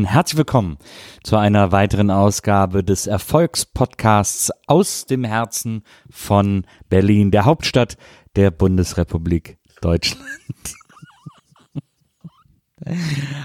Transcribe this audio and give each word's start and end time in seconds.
WIMAF-Zuhörerinnen. 0.00 0.04
Herzlich 0.04 0.38
willkommen 0.38 0.78
zu 1.22 1.36
einer 1.36 1.72
weiteren 1.72 2.10
Ausgabe 2.10 2.82
des 2.84 3.06
Erfolgspodcasts 3.06 4.50
aus 4.66 5.06
dem 5.06 5.24
Herzen 5.24 5.82
von 6.10 6.64
Berlin, 6.88 7.30
der 7.30 7.44
Hauptstadt 7.44 7.96
der 8.36 8.50
Bundesrepublik 8.50 9.58
Deutschland. 9.80 10.24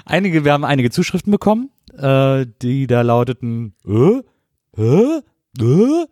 einige, 0.05 0.45
wir 0.45 0.53
haben 0.53 0.65
einige 0.65 0.91
Zuschriften 0.91 1.31
bekommen, 1.31 1.71
äh, 1.97 2.45
die 2.61 2.87
da 2.87 3.01
lauteten, 3.01 3.75
äh, 3.85 4.21
äh, 4.77 5.21
äh, 5.59 6.05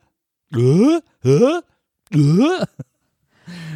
äh, 0.56 1.00
äh, 1.24 1.62
äh. 2.12 2.66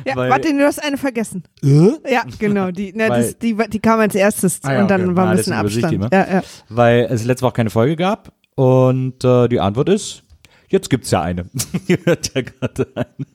Ja, 0.06 0.16
Weil- 0.16 0.30
warte, 0.30 0.54
du 0.54 0.66
hast 0.66 0.84
eine 0.84 0.98
vergessen. 0.98 1.44
Äh? 1.64 1.90
Ja, 2.12 2.24
genau. 2.40 2.72
Die, 2.72 2.94
na, 2.96 3.10
Weil- 3.10 3.22
das, 3.24 3.38
die, 3.40 3.56
die 3.70 3.80
kam 3.80 4.00
als 4.00 4.16
erstes 4.16 4.60
Ah 4.64 4.74
ja, 4.74 4.82
und 4.82 4.90
dann 4.92 5.06
okay. 5.06 5.16
war 5.16 5.28
Ah, 5.28 5.30
ein 5.32 5.38
bisschen 5.38 5.54
deswegen 5.62 5.82
übersehe 5.84 5.98
ich 5.98 6.04
Abstand. 6.06 6.28
die 6.28 6.32
Ja, 6.32 6.40
ja. 6.40 6.44
weil 6.70 7.08
es 7.10 7.24
letzte 7.26 7.46
Woche 7.46 7.54
keine 7.54 7.70
Folge 7.70 7.96
gab. 7.96 8.32
Und 8.56 9.24
äh, 9.24 9.48
die 9.48 9.60
Antwort 9.60 9.90
ist, 9.90 10.24
jetzt 10.70 10.90
gibt's 10.90 11.12
ja 11.12 11.22
eine. 11.22 11.46
Ihr 11.88 12.00
hört 12.06 12.32
ja 12.34 12.42
gerade 12.42 12.88
eine. 12.96 13.28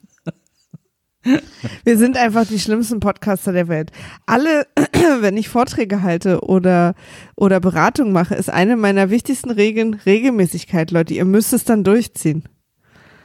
Wir 1.84 1.98
sind 1.98 2.16
einfach 2.16 2.44
die 2.48 2.58
schlimmsten 2.58 2.98
Podcaster 2.98 3.52
der 3.52 3.68
Welt. 3.68 3.92
Alle, 4.26 4.66
wenn 5.20 5.36
ich 5.36 5.48
Vorträge 5.48 6.02
halte 6.02 6.40
oder, 6.40 6.94
oder 7.36 7.60
Beratung 7.60 8.10
mache, 8.10 8.34
ist 8.34 8.50
eine 8.50 8.76
meiner 8.76 9.08
wichtigsten 9.10 9.52
Regeln 9.52 9.94
Regelmäßigkeit, 9.94 10.90
Leute. 10.90 11.14
Ihr 11.14 11.24
müsst 11.24 11.52
es 11.52 11.62
dann 11.64 11.84
durchziehen. 11.84 12.42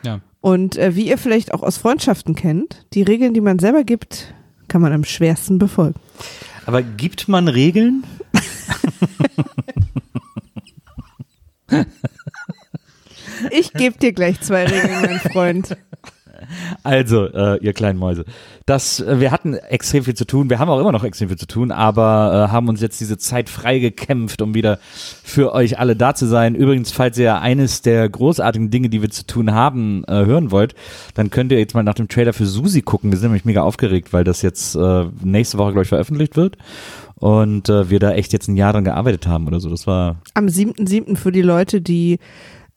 Ja. 0.03 0.19
Und 0.47 0.77
äh, 0.77 0.95
wie 0.95 1.09
ihr 1.09 1.17
vielleicht 1.17 1.53
auch 1.53 1.61
aus 1.61 1.75
Freundschaften 1.75 2.33
kennt, 2.33 2.85
die 2.93 3.03
Regeln, 3.03 3.33
die 3.33 3.41
man 3.41 3.59
selber 3.59 3.83
gibt, 3.83 4.33
kann 4.69 4.81
man 4.81 4.93
am 4.93 5.03
schwersten 5.03 5.59
befolgen. 5.59 5.99
Aber 6.65 6.81
gibt 6.81 7.27
man 7.27 7.49
Regeln? 7.49 8.05
Ich 13.51 13.73
gebe 13.73 13.99
dir 13.99 14.13
gleich 14.13 14.41
zwei 14.41 14.65
Regeln, 14.65 15.01
mein 15.01 15.19
Freund. 15.19 15.77
Also, 16.87 17.25
äh, 17.25 17.57
ihr 17.57 17.73
kleinen 17.73 17.99
Mäuse. 17.99 18.23
Das, 18.65 19.01
äh, 19.01 19.19
wir 19.19 19.31
hatten 19.31 19.55
extrem 19.55 20.05
viel 20.05 20.13
zu 20.13 20.25
tun. 20.25 20.49
Wir 20.49 20.57
haben 20.57 20.69
auch 20.69 20.79
immer 20.79 20.93
noch 20.93 21.03
extrem 21.03 21.27
viel 21.27 21.37
zu 21.37 21.45
tun, 21.45 21.73
aber 21.73 22.47
äh, 22.47 22.51
haben 22.53 22.69
uns 22.69 22.79
jetzt 22.79 23.01
diese 23.01 23.17
Zeit 23.17 23.49
frei 23.49 23.79
gekämpft, 23.79 24.41
um 24.41 24.53
wieder 24.53 24.79
für 25.21 25.53
euch 25.53 25.79
alle 25.79 25.97
da 25.97 26.15
zu 26.15 26.27
sein. 26.27 26.55
Übrigens, 26.55 26.93
falls 26.93 27.17
ihr 27.17 27.41
eines 27.41 27.81
der 27.81 28.07
großartigen 28.07 28.71
Dinge, 28.71 28.87
die 28.87 29.01
wir 29.01 29.09
zu 29.09 29.27
tun 29.27 29.53
haben, 29.53 30.05
äh, 30.07 30.23
hören 30.23 30.49
wollt, 30.51 30.75
dann 31.13 31.29
könnt 31.29 31.51
ihr 31.51 31.59
jetzt 31.59 31.73
mal 31.73 31.83
nach 31.83 31.95
dem 31.95 32.07
Trailer 32.07 32.31
für 32.31 32.45
Susi 32.45 32.83
gucken. 32.83 33.11
Wir 33.11 33.17
sind 33.17 33.31
nämlich 33.31 33.43
mega 33.43 33.63
aufgeregt, 33.63 34.13
weil 34.13 34.23
das 34.23 34.41
jetzt 34.41 34.75
äh, 34.75 35.07
nächste 35.21 35.57
Woche, 35.57 35.73
glaube 35.73 35.83
ich, 35.83 35.89
veröffentlicht 35.89 36.37
wird. 36.37 36.55
Und 37.15 37.67
äh, 37.67 37.89
wir 37.89 37.99
da 37.99 38.13
echt 38.13 38.31
jetzt 38.31 38.47
ein 38.47 38.55
Jahr 38.55 38.71
dran 38.71 38.85
gearbeitet 38.85 39.27
haben 39.27 39.45
oder 39.45 39.59
so. 39.59 39.69
Das 39.69 39.87
war 39.87 40.21
Am 40.35 40.45
7.7. 40.45 41.17
für 41.17 41.33
die 41.33 41.41
Leute, 41.41 41.81
die 41.81 42.19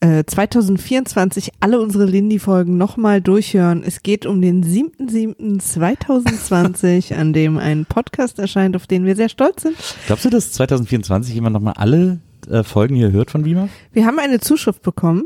äh, 0.01 0.25
2024 0.25 1.51
alle 1.59 1.79
unsere 1.79 2.05
Lindy-Folgen 2.05 2.77
nochmal 2.77 3.21
durchhören. 3.21 3.83
Es 3.83 4.01
geht 4.03 4.25
um 4.25 4.41
den 4.41 4.61
7.7.2020, 4.63 7.13
an 7.15 7.33
dem 7.33 7.57
ein 7.57 7.85
Podcast 7.85 8.39
erscheint, 8.39 8.75
auf 8.75 8.87
den 8.87 9.05
wir 9.05 9.15
sehr 9.15 9.29
stolz 9.29 9.61
sind. 9.61 9.77
Glaubst 10.07 10.25
du, 10.25 10.29
dass 10.29 10.51
2024 10.53 11.33
jemand 11.33 11.53
nochmal 11.53 11.75
alle 11.77 12.19
äh, 12.49 12.63
Folgen 12.63 12.95
hier 12.95 13.11
hört 13.11 13.29
von 13.31 13.45
Wima? 13.45 13.69
Wir 13.93 14.07
haben 14.07 14.19
eine 14.19 14.39
Zuschrift 14.39 14.81
bekommen, 14.81 15.25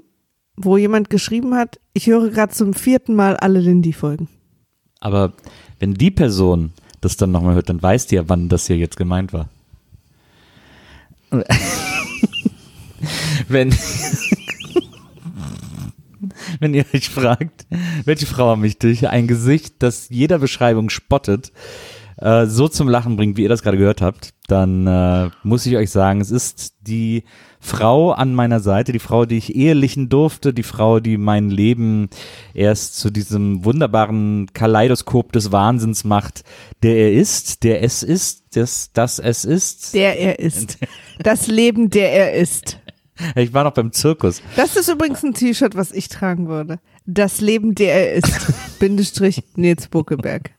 wo 0.58 0.78
jemand 0.78 1.10
geschrieben 1.10 1.56
hat, 1.56 1.80
ich 1.94 2.08
höre 2.08 2.30
gerade 2.30 2.54
zum 2.54 2.74
vierten 2.74 3.16
Mal 3.16 3.38
alle 3.38 3.60
Lindy-Folgen. 3.60 4.28
Aber 5.00 5.34
wenn 5.80 5.94
die 5.94 6.12
Person 6.12 6.74
das 7.00 7.16
dann 7.18 7.32
nochmal 7.32 7.56
hört, 7.56 7.70
dann 7.70 7.82
weiß 7.82 8.08
die 8.08 8.16
ja, 8.16 8.28
wann 8.28 8.50
das 8.50 8.68
hier 8.68 8.76
jetzt 8.78 8.98
gemeint 8.98 9.32
war. 9.32 9.48
wenn, 13.48 13.72
wenn 16.60 16.74
ihr 16.74 16.86
euch 16.94 17.10
fragt, 17.10 17.66
welche 18.06 18.26
Frau 18.26 18.56
mich 18.56 18.80
durch 18.80 19.08
ein 19.08 19.28
Gesicht, 19.28 19.76
das 19.80 20.10
jeder 20.10 20.40
Beschreibung 20.40 20.90
spottet, 20.90 21.52
äh, 22.18 22.46
so 22.46 22.68
zum 22.68 22.88
Lachen 22.88 23.18
bringt, 23.18 23.38
wie 23.38 23.44
ihr 23.44 23.50
das 23.50 23.64
gerade 23.64 23.78
gehört 23.78 24.02
habt, 24.02 24.34
dann 24.48 24.88
äh, 24.88 25.30
muss 25.44 25.66
ich 25.66 25.76
euch 25.76 25.92
sagen, 25.92 26.22
es 26.22 26.32
ist 26.32 26.76
die 26.82 27.24
Frau 27.60 28.12
an 28.12 28.36
meiner 28.36 28.60
Seite, 28.60 28.92
die 28.92 29.00
Frau, 29.00 29.26
die 29.26 29.38
ich 29.38 29.56
ehelichen 29.56 30.08
durfte, 30.08 30.54
die 30.54 30.64
Frau, 30.64 31.00
die 31.00 31.18
mein 31.18 31.50
Leben 31.50 32.10
erst 32.54 33.00
zu 33.00 33.10
diesem 33.10 33.66
wunderbaren 33.66 34.48
Kaleidoskop 34.54 35.32
des 35.32 35.52
Wahnsinns 35.52 36.04
macht, 36.04 36.44
der 36.84 36.96
er 36.96 37.14
ist, 37.14 37.64
der 37.64 37.82
es 37.82 38.04
ist, 38.04 38.56
das, 38.56 38.92
das 38.94 39.20
es 39.20 39.46
ist. 39.46 39.94
Der 39.96 40.20
er 40.20 40.40
ist. 40.40 40.78
Das 41.20 41.48
Leben, 41.48 41.90
der 41.90 42.14
er 42.14 42.34
ist. 42.36 42.80
Ich 43.36 43.54
war 43.54 43.64
noch 43.64 43.74
beim 43.74 43.92
Zirkus. 43.92 44.42
Das 44.56 44.76
ist 44.76 44.90
übrigens 44.90 45.24
ein 45.24 45.34
T-Shirt, 45.34 45.76
was 45.76 45.92
ich 45.92 46.10
tragen 46.10 46.48
würde. 46.48 46.80
Das 47.06 47.42
Leben, 47.42 47.76
der 47.76 47.94
er 47.94 48.14
ist. 48.16 48.54
Bindestrich 48.80 49.44
Nils 49.56 49.88
Buckeberg. 49.88 50.52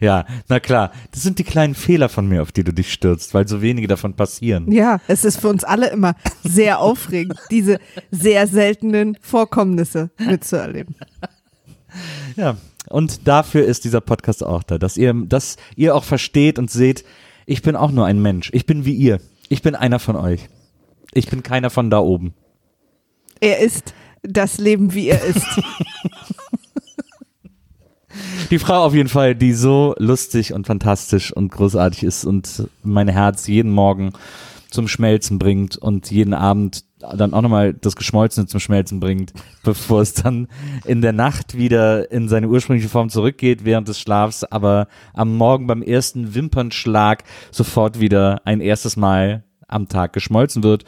Ja, 0.00 0.26
na 0.48 0.60
klar. 0.60 0.92
Das 1.10 1.22
sind 1.22 1.38
die 1.38 1.44
kleinen 1.44 1.74
Fehler 1.74 2.08
von 2.08 2.28
mir, 2.28 2.42
auf 2.42 2.52
die 2.52 2.64
du 2.64 2.72
dich 2.72 2.92
stürzt, 2.92 3.34
weil 3.34 3.48
so 3.48 3.62
wenige 3.62 3.88
davon 3.88 4.14
passieren. 4.14 4.70
Ja, 4.70 5.00
es 5.08 5.24
ist 5.24 5.40
für 5.40 5.48
uns 5.48 5.64
alle 5.64 5.90
immer 5.90 6.14
sehr 6.44 6.78
aufregend, 6.80 7.38
diese 7.50 7.78
sehr 8.10 8.46
seltenen 8.46 9.18
Vorkommnisse 9.20 10.10
mitzuerleben. 10.18 10.94
Ja, 12.36 12.56
und 12.88 13.26
dafür 13.26 13.64
ist 13.64 13.84
dieser 13.84 14.00
Podcast 14.00 14.44
auch 14.44 14.62
da, 14.62 14.78
dass 14.78 14.96
ihr, 14.96 15.14
dass 15.26 15.56
ihr 15.76 15.94
auch 15.94 16.04
versteht 16.04 16.58
und 16.58 16.70
seht, 16.70 17.04
ich 17.44 17.62
bin 17.62 17.74
auch 17.74 17.90
nur 17.90 18.06
ein 18.06 18.22
Mensch. 18.22 18.50
Ich 18.52 18.66
bin 18.66 18.84
wie 18.84 18.94
ihr. 18.94 19.20
Ich 19.48 19.62
bin 19.62 19.74
einer 19.74 19.98
von 19.98 20.16
euch. 20.16 20.48
Ich 21.14 21.26
bin 21.28 21.42
keiner 21.42 21.70
von 21.70 21.90
da 21.90 21.98
oben. 21.98 22.34
Er 23.40 23.58
ist 23.58 23.94
das 24.22 24.58
Leben, 24.58 24.94
wie 24.94 25.08
er 25.08 25.22
ist. 25.22 25.46
Die 28.50 28.58
Frau 28.58 28.84
auf 28.84 28.94
jeden 28.94 29.08
Fall, 29.08 29.34
die 29.34 29.54
so 29.54 29.94
lustig 29.98 30.52
und 30.52 30.66
fantastisch 30.66 31.32
und 31.32 31.50
großartig 31.50 32.04
ist 32.04 32.26
und 32.26 32.68
mein 32.82 33.08
Herz 33.08 33.46
jeden 33.46 33.70
Morgen 33.72 34.12
zum 34.70 34.88
Schmelzen 34.88 35.38
bringt 35.38 35.78
und 35.78 36.10
jeden 36.10 36.34
Abend 36.34 36.84
dann 36.98 37.34
auch 37.34 37.40
nochmal 37.42 37.74
das 37.74 37.96
Geschmolzene 37.96 38.46
zum 38.46 38.60
Schmelzen 38.60 39.00
bringt, 39.00 39.32
bevor 39.64 40.02
es 40.02 40.14
dann 40.14 40.48
in 40.84 41.02
der 41.02 41.12
Nacht 41.12 41.56
wieder 41.56 42.10
in 42.12 42.28
seine 42.28 42.48
ursprüngliche 42.48 42.88
Form 42.88 43.08
zurückgeht 43.08 43.64
während 43.64 43.88
des 43.88 43.98
Schlafs, 43.98 44.44
aber 44.44 44.88
am 45.14 45.36
Morgen 45.36 45.66
beim 45.66 45.82
ersten 45.82 46.34
Wimpernschlag 46.34 47.24
sofort 47.50 48.00
wieder 48.00 48.42
ein 48.44 48.60
erstes 48.60 48.96
Mal 48.96 49.44
am 49.72 49.88
Tag 49.88 50.12
geschmolzen 50.12 50.62
wird. 50.62 50.84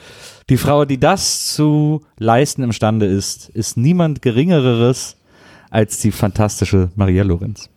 Die 0.49 0.57
Frau, 0.57 0.85
die 0.85 0.99
das 0.99 1.55
zu 1.55 2.03
leisten 2.19 2.63
imstande 2.63 3.07
ist, 3.07 3.49
ist 3.51 3.77
niemand 3.77 4.23
Geringeres 4.23 5.17
als 5.71 5.99
die 5.99 6.13
fantastische 6.13 6.91
Maria 6.95 7.25
Lorenz. 7.25 7.69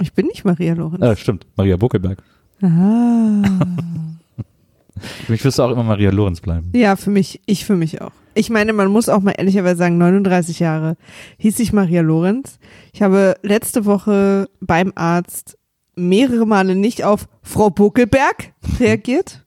Ich 0.00 0.12
bin 0.12 0.26
nicht 0.26 0.44
Maria 0.44 0.74
Lorenz. 0.74 1.02
Äh, 1.02 1.16
stimmt, 1.16 1.46
Maria 1.56 1.76
Buckelberg. 1.76 2.22
Ah. 2.62 3.42
Für 5.26 5.32
mich 5.32 5.44
wirst 5.44 5.58
du 5.58 5.62
auch 5.62 5.70
immer 5.70 5.82
Maria 5.82 6.10
Lorenz 6.10 6.40
bleiben. 6.40 6.70
Ja, 6.74 6.94
für 6.94 7.08
mich, 7.08 7.40
ich 7.46 7.64
für 7.64 7.74
mich 7.74 8.02
auch. 8.02 8.12
Ich 8.34 8.50
meine, 8.50 8.74
man 8.74 8.88
muss 8.88 9.08
auch 9.08 9.20
mal 9.20 9.32
ehrlicherweise 9.32 9.76
sagen, 9.76 9.96
39 9.98 10.60
Jahre 10.60 10.96
hieß 11.38 11.58
ich 11.60 11.72
Maria 11.72 12.02
Lorenz. 12.02 12.58
Ich 12.92 13.00
habe 13.02 13.36
letzte 13.42 13.86
Woche 13.86 14.48
beim 14.60 14.92
Arzt 14.94 15.56
mehrere 15.96 16.46
Male 16.46 16.74
nicht 16.74 17.04
auf 17.04 17.28
Frau 17.42 17.70
Buckelberg 17.70 18.52
reagiert 18.78 19.44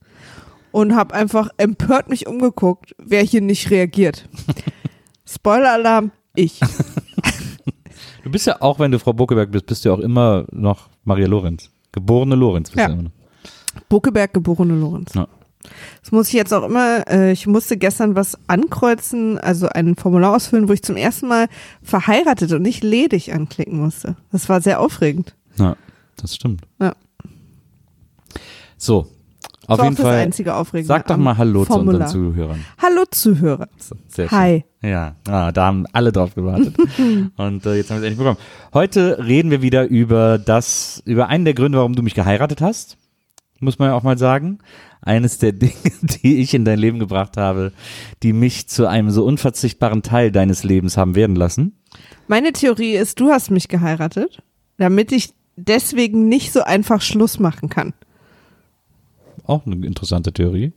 und 0.74 0.96
habe 0.96 1.14
einfach 1.14 1.50
empört 1.58 2.10
mich 2.10 2.28
umgeguckt, 2.28 2.96
wer 2.98 3.22
hier 3.24 3.42
nicht 3.42 3.70
reagiert. 3.72 4.28
Spoiler-Alarm, 5.26 6.12
ich. 6.36 6.60
Du 8.24 8.32
bist 8.32 8.48
ja 8.48 8.62
auch, 8.62 8.80
wenn 8.80 8.92
du 8.92 9.00
Frau 9.00 9.14
Buckelberg 9.14 9.52
bist, 9.52 9.68
bist 9.68 9.86
du 9.86 9.94
auch 9.94 10.00
immer 10.00 10.46
noch 10.52 10.90
Maria 11.04 11.28
Lorenz. 11.28 11.70
Geborene 11.92 12.36
Lorenz 12.36 12.72
bist 12.72 12.80
Ja. 12.80 12.88
du 12.88 12.94
immer 12.94 13.04
noch. 13.04 13.12
Buckelberg, 13.88 14.34
geborene 14.34 14.74
Lorenz. 14.76 15.14
Ja. 15.14 15.28
Das 16.02 16.12
muss 16.12 16.28
ich 16.28 16.34
jetzt 16.34 16.54
auch 16.54 16.64
immer, 16.64 17.08
äh, 17.08 17.32
ich 17.32 17.46
musste 17.48 17.78
gestern 17.78 18.16
was 18.16 18.38
ankreuzen, 18.48 19.38
also 19.38 19.70
ein 19.70 19.96
Formular 19.96 20.36
ausfüllen, 20.36 20.68
wo 20.68 20.74
ich 20.74 20.84
zum 20.84 20.98
ersten 20.98 21.28
Mal 21.28 21.48
verheiratet 21.84 22.52
und 22.52 22.64
nicht 22.64 22.84
ledig 22.84 23.32
anklicken 23.34 23.80
musste. 23.80 24.16
Das 24.32 24.50
war 24.50 24.60
sehr 24.60 24.80
aufregend. 24.82 25.36
Ja, 25.58 25.78
das 26.18 26.36
stimmt. 26.36 26.62
Ja. 26.82 26.96
So, 28.78 29.08
auf 29.68 29.80
jeden 29.80 29.94
auch 29.94 29.98
das 29.98 30.06
Fall. 30.06 30.20
einzige 30.20 30.56
Aufregende. 30.56 30.88
Sag 30.88 31.08
doch 31.08 31.18
mal 31.18 31.38
Hallo 31.38 31.64
Formular. 31.64 32.08
zu 32.08 32.18
unseren 32.18 32.36
Zuhörern. 32.36 32.66
Hallo 32.82 33.04
Zuhörer. 33.10 33.68
Sehr 34.10 34.28
schön. 34.28 34.38
Hi. 34.38 34.66
Ja, 34.82 35.16
ah, 35.28 35.52
da 35.52 35.66
haben 35.66 35.86
alle 35.94 36.12
drauf 36.12 36.36
gewartet. 36.36 36.76
Und 37.38 37.66
äh, 37.66 37.76
jetzt 37.76 37.90
haben 37.90 38.02
wir 38.02 38.08
es 38.08 38.12
endlich 38.12 38.18
bekommen. 38.18 38.38
Heute 38.74 39.24
reden 39.26 39.52
wir 39.52 39.62
wieder 39.62 39.88
über 39.88 40.38
das, 40.38 41.02
über 41.06 41.28
einen 41.28 41.46
der 41.46 41.54
Gründe, 41.54 41.78
warum 41.78 41.96
du 41.96 42.04
mich 42.04 42.14
geheiratet 42.16 42.62
hast. 42.62 42.98
muss 43.60 43.80
man 43.80 43.90
ja 43.90 43.96
auch 43.96 44.04
mal 44.04 44.18
sagen. 44.18 44.60
Eines 45.02 45.38
der 45.38 45.52
Dinge, 45.54 45.74
die 46.02 46.38
ich 46.42 46.54
in 46.54 46.66
dein 46.66 46.80
Leben 46.80 47.00
gebracht 47.00 47.38
habe, 47.38 47.72
die 48.22 48.34
mich 48.34 48.68
zu 48.68 48.88
einem 48.88 49.10
so 49.12 49.24
unverzichtbaren 49.24 50.04
Teil 50.04 50.32
deines 50.32 50.64
Lebens 50.64 50.98
haben 50.98 51.16
werden 51.16 51.36
lassen. 51.38 51.78
Meine 52.28 52.52
Theorie 52.52 52.96
ist, 52.96 53.20
du 53.20 53.30
hast 53.30 53.52
mich 53.52 53.70
geheiratet, 53.70 54.42
damit 54.78 55.12
ich 55.14 55.34
deswegen 55.56 56.28
nicht 56.28 56.52
so 56.52 56.64
einfach 56.64 57.02
Schluss 57.02 57.40
machen 57.40 57.70
kann. 57.70 57.94
Auch 59.44 59.66
eine 59.66 59.86
interessante 59.86 60.32
Theorie. 60.34 60.74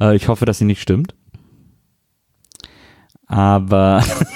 Äh, 0.00 0.16
ich 0.16 0.28
hoffe, 0.28 0.44
dass 0.44 0.58
sie 0.58 0.64
nicht 0.64 0.80
stimmt. 0.82 1.14
Aber 3.26 4.02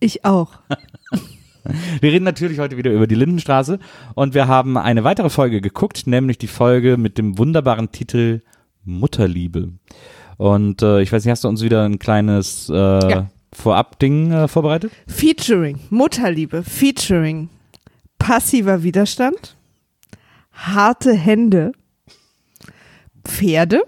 Ich 0.00 0.24
auch. 0.24 0.52
wir 2.00 2.12
reden 2.12 2.24
natürlich 2.24 2.58
heute 2.58 2.76
wieder 2.76 2.92
über 2.92 3.06
die 3.06 3.14
Lindenstraße 3.14 3.78
und 4.14 4.34
wir 4.34 4.46
haben 4.46 4.76
eine 4.76 5.04
weitere 5.04 5.30
Folge 5.30 5.60
geguckt, 5.60 6.06
nämlich 6.06 6.38
die 6.38 6.46
Folge 6.46 6.96
mit 6.96 7.18
dem 7.18 7.38
wunderbaren 7.38 7.90
Titel 7.92 8.42
Mutterliebe. 8.84 9.72
Und 10.36 10.82
äh, 10.82 11.00
ich 11.00 11.10
weiß 11.12 11.24
nicht, 11.24 11.32
hast 11.32 11.44
du 11.44 11.48
uns 11.48 11.62
wieder 11.62 11.84
ein 11.84 11.98
kleines 11.98 12.68
äh, 12.68 12.74
Ja. 12.74 13.30
Vorab-Ding 13.52 14.32
äh, 14.32 14.48
vorbereitet? 14.48 14.92
Featuring, 15.06 15.80
Mutterliebe, 15.88 16.62
Featuring, 16.62 17.48
passiver 18.18 18.82
Widerstand, 18.82 19.56
harte 20.56 21.12
Hände, 21.12 21.72
Pferde, 23.24 23.84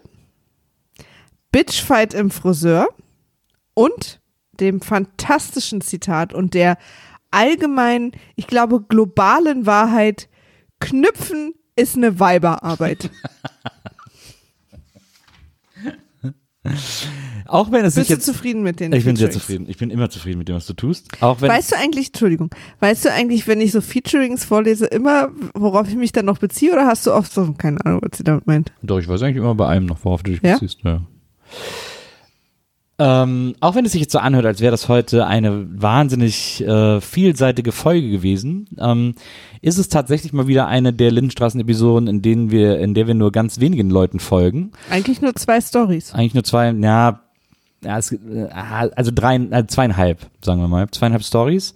Bitchfight 1.51 2.15
im 2.15 2.31
Friseur 2.31 2.89
und 3.75 4.21
dem 4.53 4.81
fantastischen 4.81 5.81
Zitat 5.81 6.35
und 6.35 6.55
der 6.55 6.79
allgemein, 7.31 8.13
ich 8.37 8.47
glaube, 8.47 8.83
globalen 8.83 9.67
Wahrheit, 9.67 10.29
Knüpfen 10.81 11.55
ist 11.77 11.97
eine 11.97 12.21
Weiberarbeit. 12.21 13.11
Auch 17.49 17.73
wenn 17.73 17.85
es 17.85 17.95
sich 17.95 18.03
Bist 18.03 18.11
du 18.11 18.15
jetzt. 18.15 18.25
zufrieden 18.27 18.63
mit 18.63 18.79
den 18.79 18.93
Ich 18.93 19.05
bin 19.05 19.17
sehr 19.17 19.31
zufrieden. 19.31 19.67
Ich 19.69 19.79
bin 19.79 19.91
immer 19.91 20.11
zufrieden 20.11 20.39
mit 20.39 20.49
dem, 20.49 20.57
was 20.57 20.67
du 20.67 20.75
tust. 20.75 21.09
Auch 21.21 21.41
wenn 21.41 21.49
Weißt 21.51 21.73
du 21.73 21.77
eigentlich, 21.77 22.09
Entschuldigung, 22.09 22.51
weißt 22.81 23.07
du 23.07 23.13
eigentlich, 23.13 23.47
wenn 23.49 23.61
ich 23.61 23.73
so 23.73 23.81
Featurings 23.81 24.45
vorlese, 24.45 24.85
immer, 24.87 25.31
worauf 25.55 25.89
ich 25.89 25.97
mich 25.97 26.13
dann 26.13 26.27
noch 26.27 26.39
beziehe 26.39 26.73
oder 26.73 26.87
hast 26.87 27.07
du 27.07 27.13
oft 27.13 27.33
so, 27.33 27.53
keine 27.57 27.85
Ahnung, 27.85 28.01
was 28.03 28.19
sie 28.19 28.25
damit 28.25 28.47
meint? 28.47 28.73
Doch, 28.83 28.99
ich 28.99 29.09
weiß 29.09 29.23
eigentlich 29.23 29.39
immer 29.39 29.55
bei 29.55 29.67
einem 29.67 29.87
noch, 29.87 29.99
worauf 30.05 30.23
du 30.23 30.31
dich 30.33 30.41
Ja? 30.43 30.55
beziehst. 30.55 30.81
Ja. 30.85 31.01
Ähm, 33.01 33.55
auch 33.61 33.77
wenn 33.77 33.85
es 33.85 33.93
sich 33.93 34.01
jetzt 34.01 34.13
so 34.13 34.19
anhört, 34.19 34.45
als 34.45 34.61
wäre 34.61 34.73
das 34.73 34.89
heute 34.89 35.25
eine 35.29 35.67
wahnsinnig 35.81 36.61
äh, 36.67 37.01
vielseitige 37.01 37.71
Folge 37.71 38.11
gewesen, 38.11 38.69
ähm, 38.77 39.15
ist 39.63 39.79
es 39.79 39.89
tatsächlich 39.89 40.33
mal 40.33 40.49
wieder 40.49 40.67
eine 40.67 40.93
der 40.93 41.13
Lindenstraßen-Episoden, 41.13 42.09
in 42.09 42.23
denen 42.23 42.51
wir, 42.51 42.81
in 42.81 42.95
der 42.95 43.07
wir 43.07 43.15
nur 43.15 43.31
ganz 43.31 43.61
wenigen 43.61 43.89
Leuten 43.89 44.19
folgen. 44.19 44.73
Eigentlich 44.91 45.21
nur 45.23 45.33
zwei 45.37 45.61
Stories. 45.61 46.13
Eigentlich 46.13 46.35
nur 46.35 46.43
zwei, 46.43 46.73
ja, 46.73 47.21
ja 47.85 47.99
es, 47.99 48.13
äh, 48.13 48.49
also 48.51 49.11
drei, 49.15 49.37
äh, 49.37 49.67
zweieinhalb, 49.67 50.27
sagen 50.43 50.61
wir 50.61 50.69
mal, 50.69 50.89
zweieinhalb 50.91 51.25
Stories. 51.25 51.75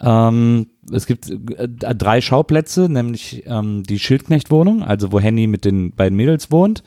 Ähm, 0.00 0.68
es 0.92 1.06
gibt 1.06 1.28
äh, 1.28 1.68
drei 1.68 2.20
Schauplätze, 2.20 2.88
nämlich 2.88 3.44
ähm, 3.46 3.82
die 3.82 3.98
Schildknecht-Wohnung, 3.98 4.82
also 4.82 5.12
wo 5.12 5.20
Henny 5.20 5.46
mit 5.46 5.64
den 5.64 5.92
beiden 5.92 6.16
Mädels 6.16 6.50
wohnt. 6.50 6.82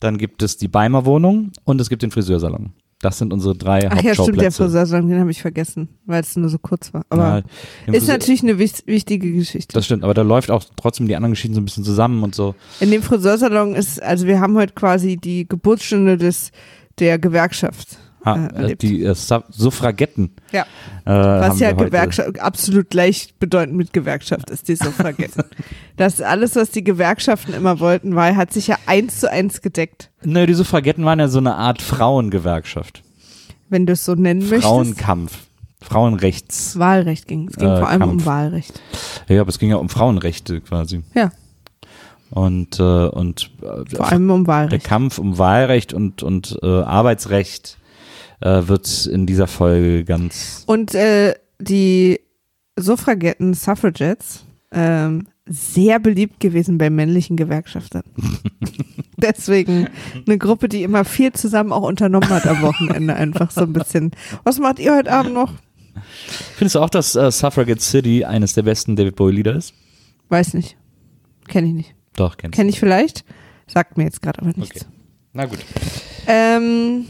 Dann 0.00 0.18
gibt 0.18 0.42
es 0.42 0.56
die 0.56 0.68
Beimer 0.68 1.06
Wohnung 1.06 1.52
und 1.64 1.80
es 1.80 1.88
gibt 1.88 2.02
den 2.02 2.10
Friseursalon. 2.10 2.72
Das 3.00 3.18
sind 3.18 3.32
unsere 3.32 3.54
drei 3.54 3.90
Ach 3.90 4.02
ja, 4.02 4.14
stimmt, 4.14 4.40
der. 4.40 4.50
Friseursalon, 4.50 5.08
den 5.08 5.20
habe 5.20 5.30
ich 5.30 5.42
vergessen, 5.42 5.88
weil 6.06 6.22
es 6.22 6.34
nur 6.34 6.48
so 6.48 6.58
kurz 6.58 6.94
war. 6.94 7.02
Aber 7.10 7.44
Ja, 7.86 7.92
ist 7.92 8.08
natürlich 8.08 8.42
eine 8.42 8.58
wich 8.58 8.72
wichtige 8.86 9.32
Geschichte. 9.32 9.74
Das 9.74 9.84
stimmt, 9.84 10.02
aber 10.02 10.14
da 10.14 10.22
läuft 10.22 10.50
auch 10.50 10.64
trotzdem 10.76 11.06
die 11.06 11.14
anderen 11.14 11.32
Geschichten 11.32 11.54
so 11.54 11.60
ein 11.60 11.66
bisschen 11.66 11.84
zusammen 11.84 12.22
und 12.22 12.34
so. 12.34 12.54
In 12.80 12.90
dem 12.90 13.02
Friseursalon 13.02 13.74
ist, 13.74 14.02
also 14.02 14.26
wir 14.26 14.40
haben 14.40 14.56
heute 14.56 14.72
quasi 14.72 15.18
die 15.18 15.46
Geburtsstunde 15.46 16.16
des, 16.16 16.52
der 16.98 17.18
Gewerkschaft. 17.18 17.98
Ha, 18.24 18.34
Äh, 18.34 18.46
äh, 18.46 18.54
erlebt. 18.56 18.82
die 18.82 19.04
äh, 19.04 19.14
Suff- 19.14 19.44
Suffragetten. 19.50 20.34
Ja. 20.50 20.62
Äh, 21.04 21.10
Was 21.10 21.60
ja. 21.60 21.70
Gewerkschaft, 21.72 22.40
absolut 22.40 22.90
gleichbedeutend 22.90 23.76
mit 23.76 23.92
Gewerkschaft 23.92 24.50
ist, 24.50 24.66
die 24.66 24.74
Suffragetten. 24.74 25.44
das 25.96 26.20
alles, 26.20 26.56
was 26.56 26.70
die 26.72 26.82
Gewerkschaften 26.82 27.54
immer 27.54 27.78
wollten, 27.78 28.16
war, 28.16 28.34
hat 28.34 28.52
sich 28.52 28.66
ja 28.66 28.78
eins 28.86 29.20
zu 29.20 29.30
eins 29.30 29.60
gedeckt. 29.62 30.10
Nö, 30.24 30.44
die 30.46 30.54
Suffragetten 30.54 31.04
waren 31.04 31.20
ja 31.20 31.28
so 31.28 31.38
eine 31.38 31.54
Art 31.54 31.80
Frauengewerkschaft. 31.80 33.02
Wenn 33.68 33.86
du 33.86 33.92
es 33.92 34.04
so 34.04 34.14
nennen 34.14 34.40
möchtest. 34.40 34.64
Frauenkampf. 34.64 35.38
Frauenrechts. 35.80 36.78
Wahlrecht 36.78 37.28
ging. 37.28 37.48
Es 37.48 37.56
ging 37.56 37.68
Äh, 37.68 37.78
vor 37.78 37.88
allem 37.88 38.02
um 38.02 38.08
Kampf. 38.10 38.26
Wahlrecht. 38.26 38.80
Ja, 39.28 39.40
aber 39.40 39.50
es 39.50 39.58
ging 39.60 39.70
ja 39.70 39.76
um 39.76 39.88
Frauenrechte 39.88 40.60
quasi. 40.60 41.02
Ja, 41.14 41.30
Und, 42.30 42.80
äh, 42.80 42.82
und 42.82 43.50
äh, 43.62 43.96
vor 43.96 44.06
allem 44.08 44.30
um 44.30 44.44
der 44.44 44.54
Wahlrecht. 44.54 44.84
Kampf 44.84 45.18
um 45.18 45.38
Wahlrecht 45.38 45.92
und, 45.92 46.22
und 46.22 46.58
äh, 46.62 46.66
Arbeitsrecht 46.66 47.78
äh, 48.40 48.62
wird 48.66 49.06
in 49.06 49.26
dieser 49.26 49.46
Folge 49.46 50.04
ganz. 50.04 50.64
Und 50.66 50.94
äh, 50.94 51.34
die 51.60 52.20
Suffragetten, 52.76 53.54
Suffragettes, 53.54 54.44
ähm, 54.72 55.28
sehr 55.48 56.00
beliebt 56.00 56.40
gewesen 56.40 56.76
bei 56.76 56.90
männlichen 56.90 57.36
Gewerkschaftern. 57.36 58.02
Deswegen 59.16 59.88
eine 60.26 60.38
Gruppe, 60.38 60.68
die 60.68 60.82
immer 60.82 61.04
viel 61.04 61.32
zusammen 61.32 61.72
auch 61.72 61.82
unternommen 61.82 62.28
hat 62.28 62.46
am 62.46 62.62
Wochenende. 62.62 63.14
Einfach 63.14 63.50
so 63.50 63.62
ein 63.62 63.72
bisschen. 63.72 64.10
Was 64.44 64.58
macht 64.58 64.78
ihr 64.78 64.94
heute 64.94 65.12
Abend 65.12 65.32
noch? 65.32 65.52
Findest 66.56 66.74
du 66.74 66.80
auch, 66.80 66.90
dass 66.90 67.14
äh, 67.14 67.30
Suffragette 67.30 67.80
City 67.80 68.24
eines 68.24 68.52
der 68.52 68.62
besten 68.62 68.96
David 68.96 69.16
Bowie-Lieder 69.16 69.54
ist? 69.54 69.72
Weiß 70.28 70.52
nicht. 70.54 70.76
Kenne 71.48 71.68
ich 71.68 71.74
nicht. 71.74 71.95
Doch, 72.16 72.36
kennst 72.36 72.56
Kenne 72.56 72.70
ich 72.70 72.80
vielleicht? 72.80 73.24
Sagt 73.66 73.96
mir 73.96 74.04
jetzt 74.04 74.22
gerade 74.22 74.40
aber 74.40 74.52
nichts. 74.56 74.82
Okay. 74.82 74.90
Na 75.32 75.44
gut. 75.46 75.58
Ähm, 76.26 77.06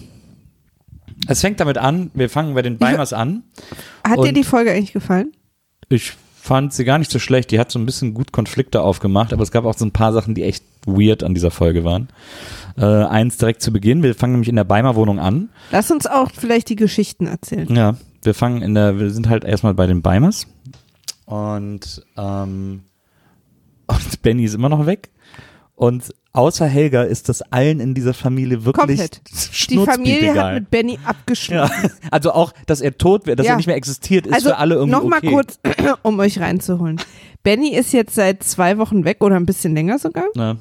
Es 1.29 1.41
fängt 1.41 1.61
damit 1.61 1.79
an, 1.79 2.11
wir 2.15 2.29
fangen 2.29 2.55
bei 2.55 2.63
den 2.63 2.79
Beimers 2.79 3.13
an. 3.13 3.45
hat 4.07 4.19
dir 4.25 4.33
die 4.33 4.45
Folge 4.45 4.73
eigentlich 4.73 4.93
gefallen? 4.93 5.33
Ich 5.89 6.13
fand 6.41 6.73
sie 6.73 6.85
gar 6.85 6.99
nicht 6.99 7.11
so 7.11 7.19
schlecht. 7.19 7.51
Die 7.51 7.59
hat 7.59 7.71
so 7.73 7.79
ein 7.79 7.87
bisschen 7.87 8.15
gut 8.15 8.33
Konflikte 8.33 8.81
aufgemacht, 8.83 9.33
aber 9.33 9.43
es 9.43 9.51
gab 9.51 9.65
auch 9.65 9.77
so 9.77 9.85
ein 9.85 9.93
paar 9.93 10.13
Sachen, 10.13 10.35
die 10.35 10.43
echt 10.45 10.65
weird 10.87 11.23
an 11.25 11.35
dieser 11.35 11.51
Folge 11.51 11.85
waren. 11.85 12.09
Äh, 12.77 12.85
eins 12.85 13.37
direkt 13.37 13.63
zu 13.63 13.73
Beginn. 13.73 14.03
Wir 14.03 14.15
fangen 14.15 14.35
nämlich 14.35 14.49
in 14.49 14.57
der 14.57 14.65
Beimer 14.65 14.95
Wohnung 14.97 15.19
an. 15.19 15.49
Lass 15.73 15.91
uns 15.91 16.07
auch 16.07 16.31
vielleicht 16.33 16.69
die 16.69 16.77
Geschichten 16.77 17.27
erzählen. 17.27 17.75
Ja, 17.75 17.97
wir 18.23 18.35
fangen 18.35 18.63
in 18.63 18.75
der, 18.75 18.99
wir 18.99 19.11
sind 19.11 19.29
halt 19.29 19.45
erstmal 19.45 19.75
bei 19.75 19.87
den 19.87 20.03
Beimers. 20.03 20.47
Und, 21.25 22.05
ähm, 22.17 22.83
und 23.87 24.23
Benny 24.23 24.45
ist 24.45 24.55
immer 24.55 24.69
noch 24.69 24.87
weg. 24.87 25.11
Und 25.75 26.15
außer 26.33 26.67
Helga 26.67 27.03
ist 27.03 27.29
das 27.29 27.43
allen 27.43 27.81
in 27.81 27.93
dieser 27.95 28.15
Familie 28.15 28.65
wirklich 28.65 28.99
Komplett. 28.99 29.21
Die 29.71 29.77
Familie 29.79 30.35
hat 30.35 30.55
mit 30.55 30.71
Benny 30.71 30.99
abgeschlossen. 31.05 31.73
ja, 31.83 31.91
also 32.11 32.33
auch, 32.33 32.53
dass 32.67 32.81
er 32.81 32.97
tot 32.97 33.27
wird, 33.27 33.39
dass 33.39 33.47
Ja. 33.47 33.53
er 33.53 33.57
nicht 33.59 33.67
mehr 33.67 33.77
existiert, 33.77 34.27
ist 34.27 34.33
also 34.35 34.49
für 34.51 34.57
alle 34.57 34.77
irgendwie 34.77 34.93
noch 34.93 35.05
mal 35.05 35.19
okay. 35.19 35.31
kurz, 35.31 35.59
um 36.03 36.19
euch 36.19 36.39
reinzuholen. 36.41 36.99
Benny 37.43 37.75
ist 37.75 37.93
jetzt 37.93 38.15
seit 38.15 38.43
zwei 38.43 38.79
Wochen 38.79 39.05
weg 39.05 39.23
oder 39.23 39.37
ein 39.37 39.45
bisschen 39.47 39.75
länger 39.75 39.99
sogar. 39.99 40.25
Ja, 40.35 40.57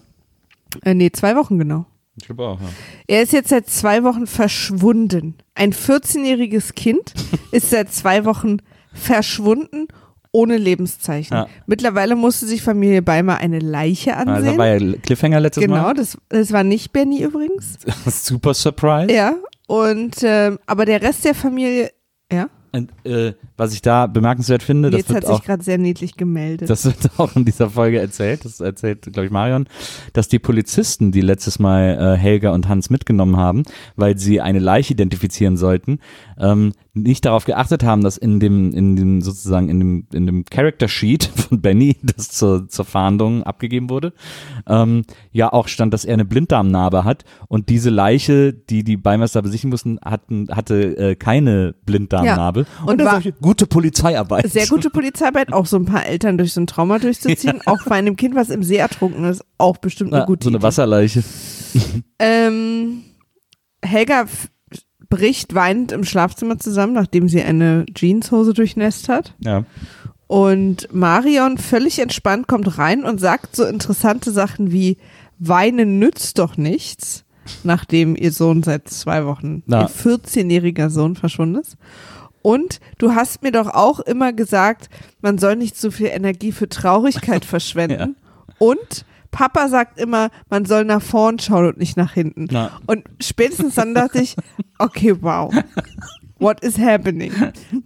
Äh, 0.83 0.93
nee, 0.95 1.11
zwei 1.11 1.37
Wochen 1.37 1.57
genau. 1.59 1.85
ich 2.17 2.25
glaube 2.25 2.45
auch, 2.45 2.59
ja. 2.59 2.67
Er 3.07 3.21
ist 3.23 3.31
jetzt 3.31 3.47
seit 3.49 3.69
zwei 3.69 4.03
Wochen 4.03 4.27
verschwunden. 4.27 5.35
Ein 5.53 5.71
14-jähriges 5.71 6.73
Kind 6.73 7.13
ist 7.51 7.69
seit 7.69 7.93
zwei 7.93 8.25
Wochen 8.25 8.57
verschwunden, 8.93 9.87
ohne 10.35 10.57
Lebenszeichen. 10.57 11.33
Ja. 11.33 11.47
Mittlerweile 11.65 12.17
musste 12.17 12.45
sich 12.45 12.61
Familie 12.61 13.01
Beimer 13.01 13.37
eine 13.37 13.59
Leiche 13.59 14.17
Also 14.17 14.31
ansehen. 14.33 14.57
war 14.57 14.67
ja 14.67 14.97
Cliffhanger 15.01 15.39
letztes 15.39 15.63
genau, 15.63 15.83
Mal. 15.83 15.93
das, 15.93 16.17
das 16.27 16.51
war 16.51 16.65
nicht 16.65 16.91
Benny 16.91 17.23
übrigens. 17.23 17.77
Super 18.05 18.53
Surprise. 18.53 19.13
Ja, 19.13 19.35
und 19.67 20.17
ähm, 20.23 20.59
aber 20.65 20.85
der 20.85 21.01
Rest 21.01 21.23
der 21.23 21.35
Familie, 21.35 21.91
ja, 22.29 22.49
Und, 22.73 22.91
äh, 23.05 23.33
was 23.57 23.73
ich 23.73 23.81
da 23.81 24.07
bemerkenswert 24.07 24.63
finde, 24.63 24.89
das 24.91 24.97
jetzt 24.99 25.09
hat 25.13 25.23
wird, 25.23 25.37
sich 25.37 25.45
gerade 25.45 25.63
sehr 25.63 25.77
niedlich 25.77 26.17
gemeldet. 26.17 26.69
das 26.69 26.85
wird 26.85 26.97
auch 27.17 27.35
in 27.35 27.45
dieser 27.45 27.69
Folge 27.69 27.99
erzählt, 27.99 28.43
das 28.45 28.59
erzählt, 28.59 29.03
glaube 29.03 29.25
ich, 29.27 29.31
Marion, 29.31 29.67
dass 30.13 30.27
die 30.27 30.39
Polizisten, 30.39 31.11
die 31.11 31.21
letztes 31.21 31.59
Mal 31.59 32.15
äh, 32.15 32.17
Helga 32.17 32.51
und 32.51 32.67
Hans 32.67 32.89
mitgenommen 32.89 33.37
haben, 33.37 33.63
weil 33.95 34.17
sie 34.17 34.41
eine 34.41 34.59
Leiche 34.59 34.93
identifizieren 34.93 35.55
sollten, 35.57 35.99
ähm, 36.37 36.73
nicht 36.93 37.25
darauf 37.25 37.43
geachtet 37.45 37.83
haben, 37.83 38.03
dass 38.03 38.15
in 38.17 38.39
dem, 38.39 38.71
in 38.71 38.95
dem 38.95 39.21
sozusagen 39.21 39.67
in 39.69 39.79
dem, 39.79 40.07
in 40.13 40.25
dem 40.25 40.45
Character 40.45 40.87
Sheet 40.87 41.25
von 41.35 41.61
Benny, 41.61 41.97
das 42.03 42.29
zur, 42.29 42.67
zur 42.69 42.85
Fahndung 42.85 43.43
abgegeben 43.43 43.89
wurde, 43.89 44.13
ähm, 44.67 45.03
ja 45.31 45.51
auch 45.51 45.67
stand, 45.67 45.93
dass 45.93 46.05
er 46.05 46.13
eine 46.13 46.25
Blinddarmnarbe 46.25 47.03
hat 47.03 47.23
und 47.47 47.69
diese 47.69 47.89
Leiche, 47.89 48.53
die 48.53 48.83
die 48.83 48.97
Beimeister 48.97 49.41
besichtigen 49.41 49.71
mussten, 49.71 49.99
hatten, 50.03 50.47
hatte 50.51 50.97
äh, 50.97 51.15
keine 51.15 51.75
Blinddarmnarbe. 51.85 52.65
Und 52.83 52.89
Und, 52.89 52.97
das 52.99 53.07
war- 53.07 53.13
war 53.25 53.31
gute 53.45 53.67
Polizeiarbeit. 53.67 54.51
Sehr 54.51 54.65
gute 54.67 54.89
Polizeiarbeit, 54.89 55.53
auch 55.53 55.67
so 55.67 55.77
ein 55.77 55.85
paar 55.85 56.05
Eltern 56.05 56.37
durch 56.39 56.53
so 56.53 56.61
ein 56.61 56.67
Trauma 56.67 56.97
durchzuziehen. 56.97 57.61
Auch 57.67 57.83
bei 57.85 57.95
einem 57.95 58.15
Kind, 58.15 58.33
was 58.35 58.49
im 58.49 58.63
See 58.63 58.77
ertrunken 58.77 59.23
ist, 59.25 59.43
auch 59.59 59.77
bestimmt 59.77 60.13
eine 60.13 60.21
Ja, 60.21 60.25
gute 60.25 60.45
so 60.45 60.49
eine 60.49 60.57
Idee. 60.57 60.63
Wasserleiche. 60.63 61.23
Ähm, 62.19 63.03
Helga 63.83 64.25
bricht 65.09 65.53
weinend 65.53 65.91
im 65.91 66.03
Schlafzimmer 66.03 66.57
zusammen, 66.57 66.93
nachdem 66.93 67.29
sie 67.29 67.41
eine 67.43 67.85
Jeanshose 67.93 68.53
durchnässt 68.53 69.09
hat. 69.09 69.35
Ja. 69.39 69.63
Und 70.27 70.91
Marion 70.91 71.59
völlig 71.59 71.99
entspannt 71.99 72.47
kommt 72.47 72.79
rein 72.79 73.03
und 73.03 73.19
sagt 73.19 73.55
so 73.55 73.63
interessante 73.63 74.31
Sachen 74.31 74.71
wie 74.71 74.97
Weinen 75.37 75.99
nützt 75.99 76.39
doch 76.39 76.57
nichts, 76.57 77.25
nachdem 77.63 78.15
ihr 78.15 78.31
Sohn 78.31 78.63
seit 78.63 78.89
zwei 78.89 79.25
Wochen, 79.25 79.61
Na. 79.67 79.81
ihr 79.83 79.89
14-jähriger 79.89 80.89
Sohn 80.89 81.15
verschwunden 81.15 81.59
ist. 81.59 81.77
Und 82.45 82.79
du 82.99 83.15
hast 83.15 83.41
mir 83.41 83.51
doch 83.51 83.73
auch 83.73 83.99
immer 83.99 84.31
gesagt, 84.31 84.91
man 85.19 85.39
soll 85.39 85.55
nicht 85.55 85.75
so 85.75 85.89
viel 85.89 86.09
Energie 86.09 86.51
für 86.51 86.69
Traurigkeit 86.69 87.43
verschwenden. 87.55 88.17
Und 88.59 89.03
Papa 89.31 89.67
sagt 89.67 89.99
immer, 89.99 90.29
man 90.51 90.65
soll 90.65 90.85
nach 90.85 91.01
vorn 91.01 91.39
schauen 91.39 91.69
und 91.69 91.79
nicht 91.79 91.97
nach 91.97 92.13
hinten. 92.13 92.47
Na. 92.51 92.79
Und 92.85 93.03
spätestens 93.19 93.73
dann 93.73 93.95
dachte 93.95 94.21
ich, 94.21 94.35
okay, 94.77 95.15
wow. 95.21 95.51
What 96.45 96.63
is 96.63 96.77
happening? 96.77 97.33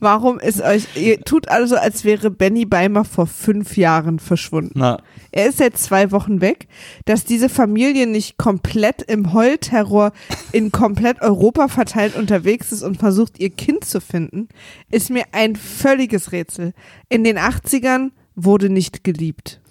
Warum 0.01 0.38
ist 0.38 0.60
euch, 0.60 0.84
ihr 0.98 1.22
tut 1.22 1.48
also, 1.48 1.78
als 1.78 2.04
wäre 2.04 2.30
Benny 2.30 2.66
Beimer 2.66 3.06
vor 3.06 3.25
fünf 3.25 3.78
Jahren 3.78 4.20
verschwunden. 4.20 4.74
Na, 4.75 5.01
Er 5.32 5.48
ist 5.48 5.60
seit 5.60 5.78
zwei 5.78 6.12
Wochen 6.12 6.42
weg. 6.42 6.68
Dass 7.06 7.24
diese 7.24 7.48
Familie 7.48 8.06
nicht 8.06 8.38
komplett 8.38 9.01
im 9.04 9.32
Heulterror 9.32 10.12
in 10.51 10.74
komplett 10.74 11.22
Europa 11.22 11.70
verteilt 11.70 12.18
unterwegs 12.18 12.74
ist 12.74 12.84
und 12.84 12.98
versucht, 12.98 13.39
ihr 13.39 13.50
Kind 13.50 13.86
zu 13.86 14.01
finden, 14.01 14.50
ist 14.92 15.10
mir 15.10 15.24
ein 15.32 15.56
völliges 15.56 16.34
Rätsel. 16.34 16.74
In 17.08 17.24
den 17.24 17.38
80ern 17.38 18.12
wurde 18.36 18.70
nicht 18.70 19.06
geliebt. 19.06 19.62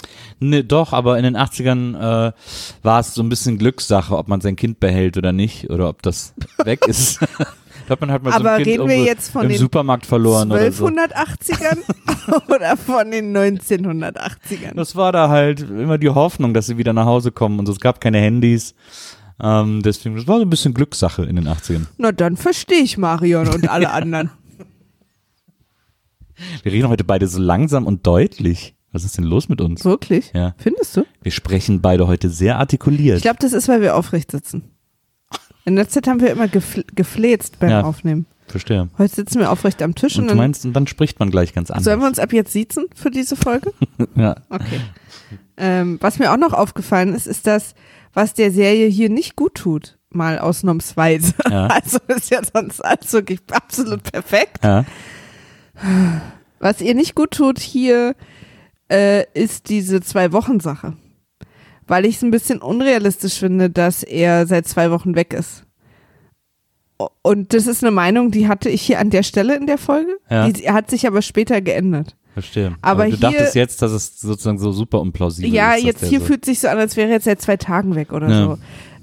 ne, 0.40 0.64
doch, 0.64 0.94
aber 0.94 1.18
in 1.18 1.24
den 1.24 1.36
80ern 1.36 2.28
äh, 2.28 2.32
war 2.82 3.00
es 3.00 3.12
so 3.12 3.22
ein 3.22 3.28
bisschen 3.28 3.58
Glückssache, 3.58 4.16
ob 4.16 4.28
man 4.28 4.40
sein 4.40 4.56
Kind 4.56 4.80
behält 4.80 5.18
oder 5.18 5.32
nicht 5.32 5.68
oder 5.68 5.90
ob 5.90 6.00
das 6.00 6.32
weg 6.64 6.86
ist. 6.86 7.20
Da 7.88 7.92
hat 7.92 8.02
man 8.02 8.10
halt 8.10 8.22
mal 8.22 8.32
so 8.32 8.36
Aber 8.36 8.52
ein 8.52 8.62
Kind 8.64 8.80
reden 8.80 8.88
wir 8.90 9.02
jetzt 9.02 9.30
von 9.30 9.44
im 9.44 9.48
den 9.48 9.56
Supermarkt 9.58 10.04
verloren 10.04 10.52
oder 10.52 10.70
so. 10.70 10.88
1280ern 10.88 11.78
oder 12.54 12.76
von 12.76 13.10
den 13.10 13.34
1980ern? 13.34 14.74
Das 14.74 14.94
war 14.94 15.10
da 15.10 15.30
halt 15.30 15.60
immer 15.62 15.96
die 15.96 16.10
Hoffnung, 16.10 16.52
dass 16.52 16.66
sie 16.66 16.76
wieder 16.76 16.92
nach 16.92 17.06
Hause 17.06 17.32
kommen 17.32 17.58
und 17.58 17.66
es 17.66 17.80
gab 17.80 18.02
keine 18.02 18.18
Handys. 18.18 18.74
Ähm, 19.40 19.80
deswegen, 19.82 20.16
das 20.16 20.26
war 20.26 20.36
so 20.36 20.42
ein 20.42 20.50
bisschen 20.50 20.74
Glückssache 20.74 21.22
in 21.24 21.36
den 21.36 21.48
80ern. 21.48 21.86
Na, 21.96 22.12
dann 22.12 22.36
verstehe 22.36 22.82
ich 22.82 22.98
Marion 22.98 23.48
und 23.48 23.70
alle 23.70 23.90
anderen. 23.92 24.32
Wir 26.62 26.70
reden 26.70 26.90
heute 26.90 27.04
beide 27.04 27.26
so 27.26 27.40
langsam 27.40 27.86
und 27.86 28.06
deutlich. 28.06 28.74
Was 28.92 29.04
ist 29.04 29.16
denn 29.16 29.24
los 29.24 29.48
mit 29.48 29.62
uns? 29.62 29.82
Wirklich? 29.86 30.30
Ja. 30.34 30.54
Findest 30.58 30.94
du? 30.94 31.06
Wir 31.22 31.32
sprechen 31.32 31.80
beide 31.80 32.06
heute 32.06 32.28
sehr 32.28 32.58
artikuliert. 32.58 33.16
Ich 33.16 33.22
glaube, 33.22 33.38
das 33.40 33.54
ist, 33.54 33.66
weil 33.66 33.80
wir 33.80 33.96
aufrecht 33.96 34.30
sitzen. 34.30 34.72
In 35.68 35.76
der 35.76 35.88
Zeit 35.88 36.06
haben 36.08 36.20
wir 36.20 36.30
immer 36.30 36.48
gefl 36.48 36.84
gefläzt 36.94 37.58
beim 37.60 37.70
Ja. 37.70 37.82
Aufnehmen. 37.82 38.26
Verstehe. 38.46 38.88
Heute 38.96 39.14
sitzen 39.14 39.40
wir 39.40 39.50
aufrecht 39.52 39.82
am 39.82 39.94
Tisch 39.94 40.14
und, 40.16 40.22
Und 40.22 40.28
du 40.28 40.28
dann 40.30 40.38
meinst, 40.38 40.64
und 40.64 40.72
dann 40.72 40.86
spricht 40.86 41.20
man 41.20 41.30
gleich 41.30 41.52
ganz 41.52 41.70
anders. 41.70 41.84
sollen 41.84 42.00
wir 42.00 42.06
uns 42.06 42.18
ab 42.18 42.32
jetzt 42.32 42.52
siezen 42.52 42.86
für 42.94 43.10
diese 43.10 43.36
Folge? 43.36 43.72
ja. 44.16 44.36
Okay. 44.48 44.80
ähm, 45.58 45.98
was 46.00 46.18
mir 46.18 46.32
auch 46.32 46.38
noch 46.38 46.54
aufgefallen 46.54 47.12
ist, 47.14 47.26
ist 47.26 47.46
das, 47.46 47.74
was 48.14 48.32
der 48.32 48.50
Serie 48.50 48.86
hier 48.88 49.10
nicht 49.10 49.36
gut 49.36 49.54
tut. 49.56 49.98
Mal 50.10 50.38
ausnahmsweise. 50.38 51.34
Ja. 51.50 51.68
Also 51.82 51.98
ist 52.08 52.30
ja 52.30 52.40
sonst 52.42 52.82
alles 52.82 53.12
wirklich 53.12 53.40
absolut 53.52 54.02
perfekt. 54.04 54.64
ja. 54.64 54.84
Was 56.60 56.80
ihr 56.80 56.94
nicht 56.94 57.14
gut 57.14 57.32
tut 57.32 57.58
hier, 57.60 58.14
äh, 58.90 59.24
ist 59.34 59.68
diese 59.68 60.00
Zwei-Wochen-Sache. 60.00 60.94
Weil 61.88 62.04
ich 62.06 62.16
es 62.16 62.22
ein 62.22 62.30
bisschen 62.30 62.60
unrealistisch 62.60 63.38
finde, 63.38 63.70
dass 63.70 64.02
er 64.02 64.46
seit 64.46 64.68
zwei 64.68 64.90
Wochen 64.90 65.14
weg 65.16 65.32
ist. 65.32 65.64
Und 67.22 67.54
das 67.54 67.66
ist 67.68 67.84
eine 67.84 67.92
Meinung, 67.92 68.30
die 68.32 68.48
hatte 68.48 68.68
ich 68.68 68.82
hier 68.82 68.98
an 68.98 69.10
der 69.10 69.22
Stelle 69.22 69.56
in 69.56 69.66
der 69.66 69.78
Folge. 69.78 70.16
Ja. 70.30 70.48
Die 70.50 70.68
hat 70.70 70.90
sich 70.90 71.06
aber 71.06 71.22
später 71.22 71.60
geändert. 71.60 72.16
Verstehe. 72.32 72.74
Aber 72.82 73.04
du 73.04 73.10
hier- 73.10 73.18
dachtest 73.18 73.54
jetzt, 73.54 73.82
dass 73.82 73.92
es 73.92 74.20
sozusagen 74.20 74.58
so 74.58 74.72
super 74.72 75.00
unplausibel 75.00 75.52
Ja, 75.52 75.72
ist. 75.74 75.78
dass 75.78 75.84
jetzt 75.84 76.04
hier 76.06 76.20
so 76.20 76.26
fühlt 76.26 76.44
sich 76.44 76.58
so 76.60 76.68
an, 76.68 76.78
als 76.78 76.96
wäre 76.96 77.08
er 77.08 77.14
jetzt 77.14 77.24
seit 77.24 77.40
zwei 77.40 77.56
Tagen 77.56 77.94
weg 77.94 78.12
oder 78.12 78.28
Ja. 78.28 78.44
so. 78.44 78.58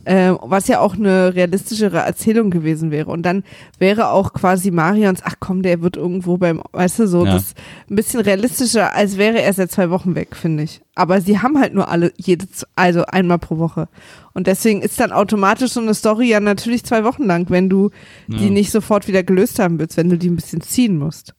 Ähm, 0.07 0.37
was 0.43 0.67
ja 0.67 0.81
auch 0.81 0.93
eine 0.95 1.33
realistischere 1.33 1.97
Erzählung 1.97 2.51
gewesen 2.51 2.91
wäre. 2.91 3.09
Und 3.09 3.23
dann 3.23 3.43
wäre 3.79 4.09
auch 4.09 4.33
quasi 4.33 4.69
Marions, 4.69 5.21
ach 5.23 5.35
komm, 5.39 5.63
der 5.63 5.81
wird 5.81 5.97
irgendwo 5.97 6.37
beim, 6.37 6.61
weißt 6.73 6.99
du, 6.99 7.07
so, 7.07 7.25
Ja. 7.25 7.33
das 7.33 7.55
ein 7.89 7.95
bisschen 7.95 8.19
realistischer, 8.19 8.93
als 8.93 9.17
wäre 9.17 9.41
er 9.41 9.51
seit 9.53 9.71
zwei 9.71 9.89
Wochen 9.89 10.13
weg, 10.13 10.35
finde 10.35 10.61
ich. 10.63 10.81
Aber 10.93 11.21
sie 11.21 11.39
haben 11.39 11.59
halt 11.59 11.73
nur 11.73 11.89
alle, 11.89 12.13
jede, 12.17 12.45
also 12.75 13.03
einmal 13.07 13.39
pro 13.39 13.57
Woche. 13.57 13.87
Und 14.33 14.45
deswegen 14.47 14.81
ist 14.83 14.99
dann 14.99 15.11
automatisch 15.11 15.71
so 15.71 15.79
eine 15.81 15.95
Story 15.95 16.29
ja 16.29 16.39
natürlich 16.39 16.83
zwei 16.83 17.03
Wochen 17.03 17.23
lang, 17.23 17.49
wenn 17.49 17.67
du 17.69 17.89
die 18.27 18.45
Ja. 18.45 18.51
nicht 18.51 18.71
sofort 18.71 19.07
wieder 19.07 19.23
gelöst 19.23 19.57
haben 19.57 19.79
willst, 19.79 19.97
wenn 19.97 20.09
du 20.09 20.17
die 20.19 20.29
ein 20.29 20.35
bisschen 20.35 20.61
ziehen 20.61 20.97
musst. 20.99 21.33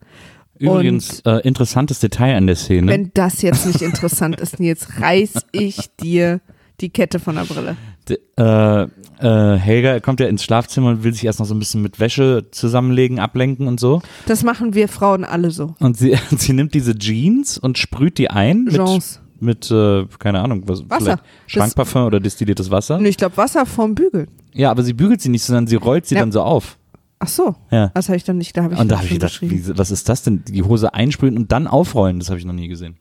Übrigens, 0.59 1.21
äh, 1.27 1.41
interessantes 1.47 2.01
Detail 2.01 2.35
an 2.37 2.47
der 2.47 2.57
Szene. 2.57 2.91
Wenn 2.91 3.11
das 3.15 3.43
jetzt 3.43 3.67
nicht 3.67 3.83
interessant 3.83 4.41
ist, 4.41 4.59
Nils, 4.59 5.01
reiß 5.01 5.35
ich 5.53 5.91
dir 6.01 6.41
die 6.81 6.89
Kette 6.89 7.19
von 7.21 7.37
der 7.37 7.43
Brille. 7.45 7.77
Äh, 8.11 8.83
äh, 8.83 9.57
Helga 9.57 10.01
kommt 10.01 10.21
ja 10.21 10.27
ins 10.27 10.43
Schlafzimmer 10.45 10.91
und 10.91 11.05
will 11.05 11.13
sich 11.13 11.25
erst 11.25 11.39
noch 11.39 11.47
so 11.47 11.55
ein 11.55 11.59
bisschen 11.59 11.83
mit 11.83 11.99
Wäsche 12.01 12.47
zusammenlegen, 12.51 13.19
ablenken 13.19 13.67
und 13.67 13.81
so. 13.81 14.03
Das 14.27 14.43
machen 14.45 14.75
wir 14.75 14.89
Frauen 14.89 15.25
alle 15.25 15.51
so. 15.51 15.75
Und 15.81 15.97
sie, 15.97 16.17
sie 16.37 16.53
nimmt 16.53 16.75
diese 16.75 16.97
Jeans 16.97 17.59
und 17.59 17.79
sprüht 17.79 18.19
die 18.19 18.31
ein 18.31 18.65
mit, 18.65 18.75
Jeans. 18.75 19.21
mit 19.41 19.71
äh, 19.71 20.05
keine 20.19 20.41
Ahnung, 20.43 20.63
was, 20.67 20.89
Wasser. 20.89 21.21
Schwankparfum 21.47 22.05
oder 22.05 22.21
destilliertes 22.21 22.71
Wasser. 22.71 22.99
Und 22.99 23.07
ich 23.07 23.17
glaube, 23.17 23.37
Wasser 23.37 23.65
vorm 23.67 23.95
Bügeln. 23.95 24.29
Ja, 24.53 24.71
aber 24.71 24.83
sie 24.83 24.93
bügelt 24.93 25.21
sie 25.21 25.29
nicht, 25.29 25.43
sondern 25.45 25.67
sie 25.67 25.77
rollt 25.77 26.07
sie 26.07 26.15
Ja. 26.15 26.21
dann 26.21 26.33
so 26.33 26.43
auf. 26.43 26.79
Ach 27.19 27.29
so, 27.29 27.55
Ja. 27.71 27.89
das 27.95 28.09
habe 28.09 28.17
ich 28.19 28.25
dann 28.25 28.37
nicht, 28.37 28.55
da 28.57 28.63
habe 28.65 28.75
ich 28.75 28.81
Und 28.81 28.89
da 28.91 28.97
habe 28.97 29.07
ich 29.07 29.13
gedacht, 29.15 29.41
wie, 29.41 29.77
was 29.79 29.91
ist 29.91 30.09
das 30.09 30.23
denn? 30.23 30.45
Die 30.45 30.63
Hose 30.63 30.93
einsprühen 30.93 31.37
und 31.39 31.51
dann 31.51 31.67
aufrollen, 31.67 32.19
das 32.19 32.29
habe 32.29 32.39
ich 32.39 32.45
noch 32.45 32.53
nie 32.53 32.69
gesehen. 32.69 32.99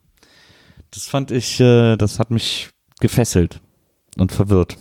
Das 0.91 1.03
fand 1.03 1.31
ich, 1.31 1.59
äh, 1.59 1.97
das 1.97 2.19
hat 2.19 2.31
mich 2.31 2.69
gefesselt 3.01 3.59
und 4.17 4.31
verwirrt. 4.31 4.77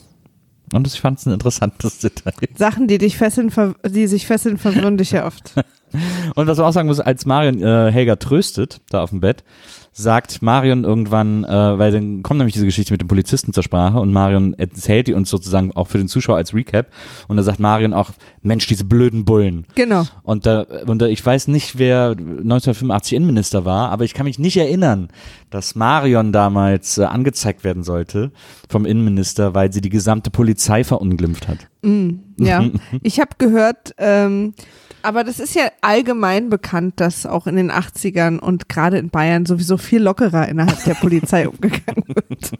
Und 0.73 0.87
ich 0.87 1.01
fand 1.01 1.19
es 1.19 1.27
ein 1.27 1.33
interessantes 1.33 1.99
Detail. 1.99 2.33
Sachen, 2.57 2.89
die 2.89 2.99
dich 2.99 3.17
fesseln, 3.17 3.53
die 3.87 4.07
sich 4.07 4.27
fesseln, 4.27 4.59
verwirren 4.59 4.97
dich 4.97 5.13
ja 5.13 5.27
oft. 5.27 5.55
Und 6.35 6.47
was 6.49 6.59
man 6.59 6.67
auch 6.67 6.73
sagen 6.73 6.89
muss, 6.89 6.99
als 6.99 7.25
Marion 7.27 7.63
äh, 7.63 7.93
Helga 7.93 8.17
tröstet, 8.17 8.81
da 8.91 9.03
auf 9.03 9.11
dem 9.11 9.21
Bett, 9.21 9.45
sagt 9.97 10.43
Marion 10.43 10.83
irgendwann, 10.83 11.45
äh, 11.45 11.79
weil 11.79 11.93
dann 11.93 12.25
kommt 12.25 12.39
nämlich 12.39 12.55
diese 12.55 12.67
Geschichte 12.67 12.93
mit 12.93 13.01
dem 13.01 13.07
Polizisten 13.07 13.53
zur 13.53 13.63
Sprache 13.63 14.01
und 14.01 14.13
Marion 14.13 14.53
erzählt 14.55 15.07
die 15.07 15.15
uns 15.15 15.31
sozusagen 15.31 15.71
auch 15.73 15.87
für 15.87 15.99
den 15.99 16.09
Zuschauer 16.09 16.37
als 16.37 16.53
Recap. 16.53 16.89
Und 17.29 17.37
da 17.37 17.45
sagt 17.45 17.61
Marion 17.61 17.95
auch, 17.95 18.11
Mensch, 18.43 18.67
diese 18.67 18.85
blöden 18.85 19.25
Bullen. 19.25 19.67
Genau. 19.77 20.05
Und 20.25 20.47
da, 20.47 20.67
und 20.87 21.01
da, 21.01 21.07
ich 21.07 21.25
weiß 21.25 21.47
nicht, 21.47 21.79
wer 21.79 22.11
1985 22.11 23.13
Innenminister 23.15 23.65
war, 23.65 23.91
aber 23.91 24.05
ich 24.05 24.15
kann 24.15 24.25
mich 24.25 24.41
nicht 24.41 24.57
erinnern, 24.57 25.09
dass 25.51 25.77
Marion 25.77 26.33
damals 26.33 26.99
äh, 26.99 27.05
angezeigt 27.05 27.63
werden 27.63 27.85
sollte 27.85 28.33
vom 28.69 28.87
Innenminister, 28.87 29.55
weil 29.55 29.73
sie 29.73 29.81
die 29.81 29.91
gesamte 29.91 30.31
Polizei 30.31 30.83
verunglimpft 30.83 31.47
hat. 31.47 31.69
Ja, 32.39 32.65
ich 33.03 33.21
habe 33.21 33.33
gehört, 33.39 33.95
ähm, 33.99 34.55
aber 35.03 35.23
das 35.23 35.39
ist 35.39 35.55
ja 35.55 35.65
allgemein 35.83 36.49
bekannt, 36.49 36.95
dass 36.97 37.27
auch 37.27 37.47
in 37.47 37.57
den 37.57 37.71
80ern 37.71 38.39
und 38.39 38.71
gerade 38.71 38.97
in 38.97 39.11
Bayern 39.11 39.45
sowieso 39.45 39.77
viel 39.77 40.03
lockerer 40.03 40.49
innerhalb 40.49 40.83
der 40.85 40.95
Polizei 40.95 41.47
umgegangen 41.49 42.05
wird. 42.09 42.53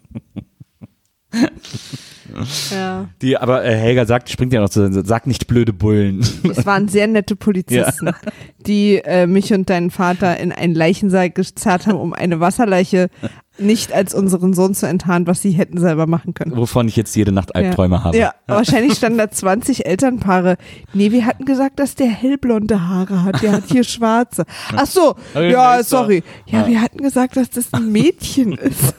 ja, 2.71 3.09
Die, 3.21 3.35
aber 3.37 3.65
äh, 3.65 3.75
Helga 3.75 4.05
sagt, 4.05 4.29
springt 4.29 4.53
ja 4.53 4.61
noch 4.61 4.69
zu, 4.69 4.91
sagt 5.03 5.25
nicht 5.25 5.47
blöde 5.47 5.73
Bullen. 5.73 6.19
es 6.49 6.65
waren 6.67 6.87
sehr 6.87 7.07
nette 7.07 7.35
Polizisten, 7.35 8.11
die 8.67 8.97
äh, 9.03 9.25
mich 9.25 9.51
und 9.51 9.69
deinen 9.69 9.89
Vater 9.89 10.37
in 10.37 10.51
einen 10.51 10.75
Leichensaal 10.75 11.31
gezerrt 11.31 11.87
haben, 11.87 11.99
um 11.99 12.13
eine 12.13 12.39
Wasserleiche 12.39 13.09
nicht 13.57 13.93
als 13.93 14.13
unseren 14.13 14.53
Sohn 14.53 14.73
zu 14.73 14.87
enttarnen, 14.87 15.27
was 15.27 15.41
sie 15.41 15.51
hätten 15.51 15.79
selber 15.79 16.07
machen 16.07 16.33
können. 16.33 16.55
Wovon 16.55 16.87
ich 16.87 16.95
jetzt 16.95 17.15
jede 17.15 17.31
Nacht 17.31 17.55
Albträume 17.55 18.03
habe. 18.03 18.17
Ja, 18.17 18.33
wahrscheinlich 18.47 18.95
standen 18.95 19.17
da 19.17 19.29
20 19.31 19.85
Elternpaare. 19.85 20.57
Nee, 20.93 21.11
wir 21.11 21.25
hatten 21.25 21.45
gesagt, 21.45 21.79
dass 21.79 21.95
der 21.95 22.07
hellblonde 22.07 22.87
Haare 22.87 23.23
hat, 23.23 23.41
der 23.41 23.53
hat 23.53 23.63
hier 23.67 23.83
schwarze. 23.83 24.45
Ach 24.75 24.85
so, 24.85 25.15
ja, 25.33 25.83
sorry. 25.83 26.23
Ja, 26.45 26.61
Ja. 26.61 26.67
wir 26.67 26.81
hatten 26.81 26.97
gesagt, 26.99 27.37
dass 27.37 27.49
das 27.49 27.73
ein 27.73 27.91
Mädchen 27.91 28.53
ist. 28.57 28.93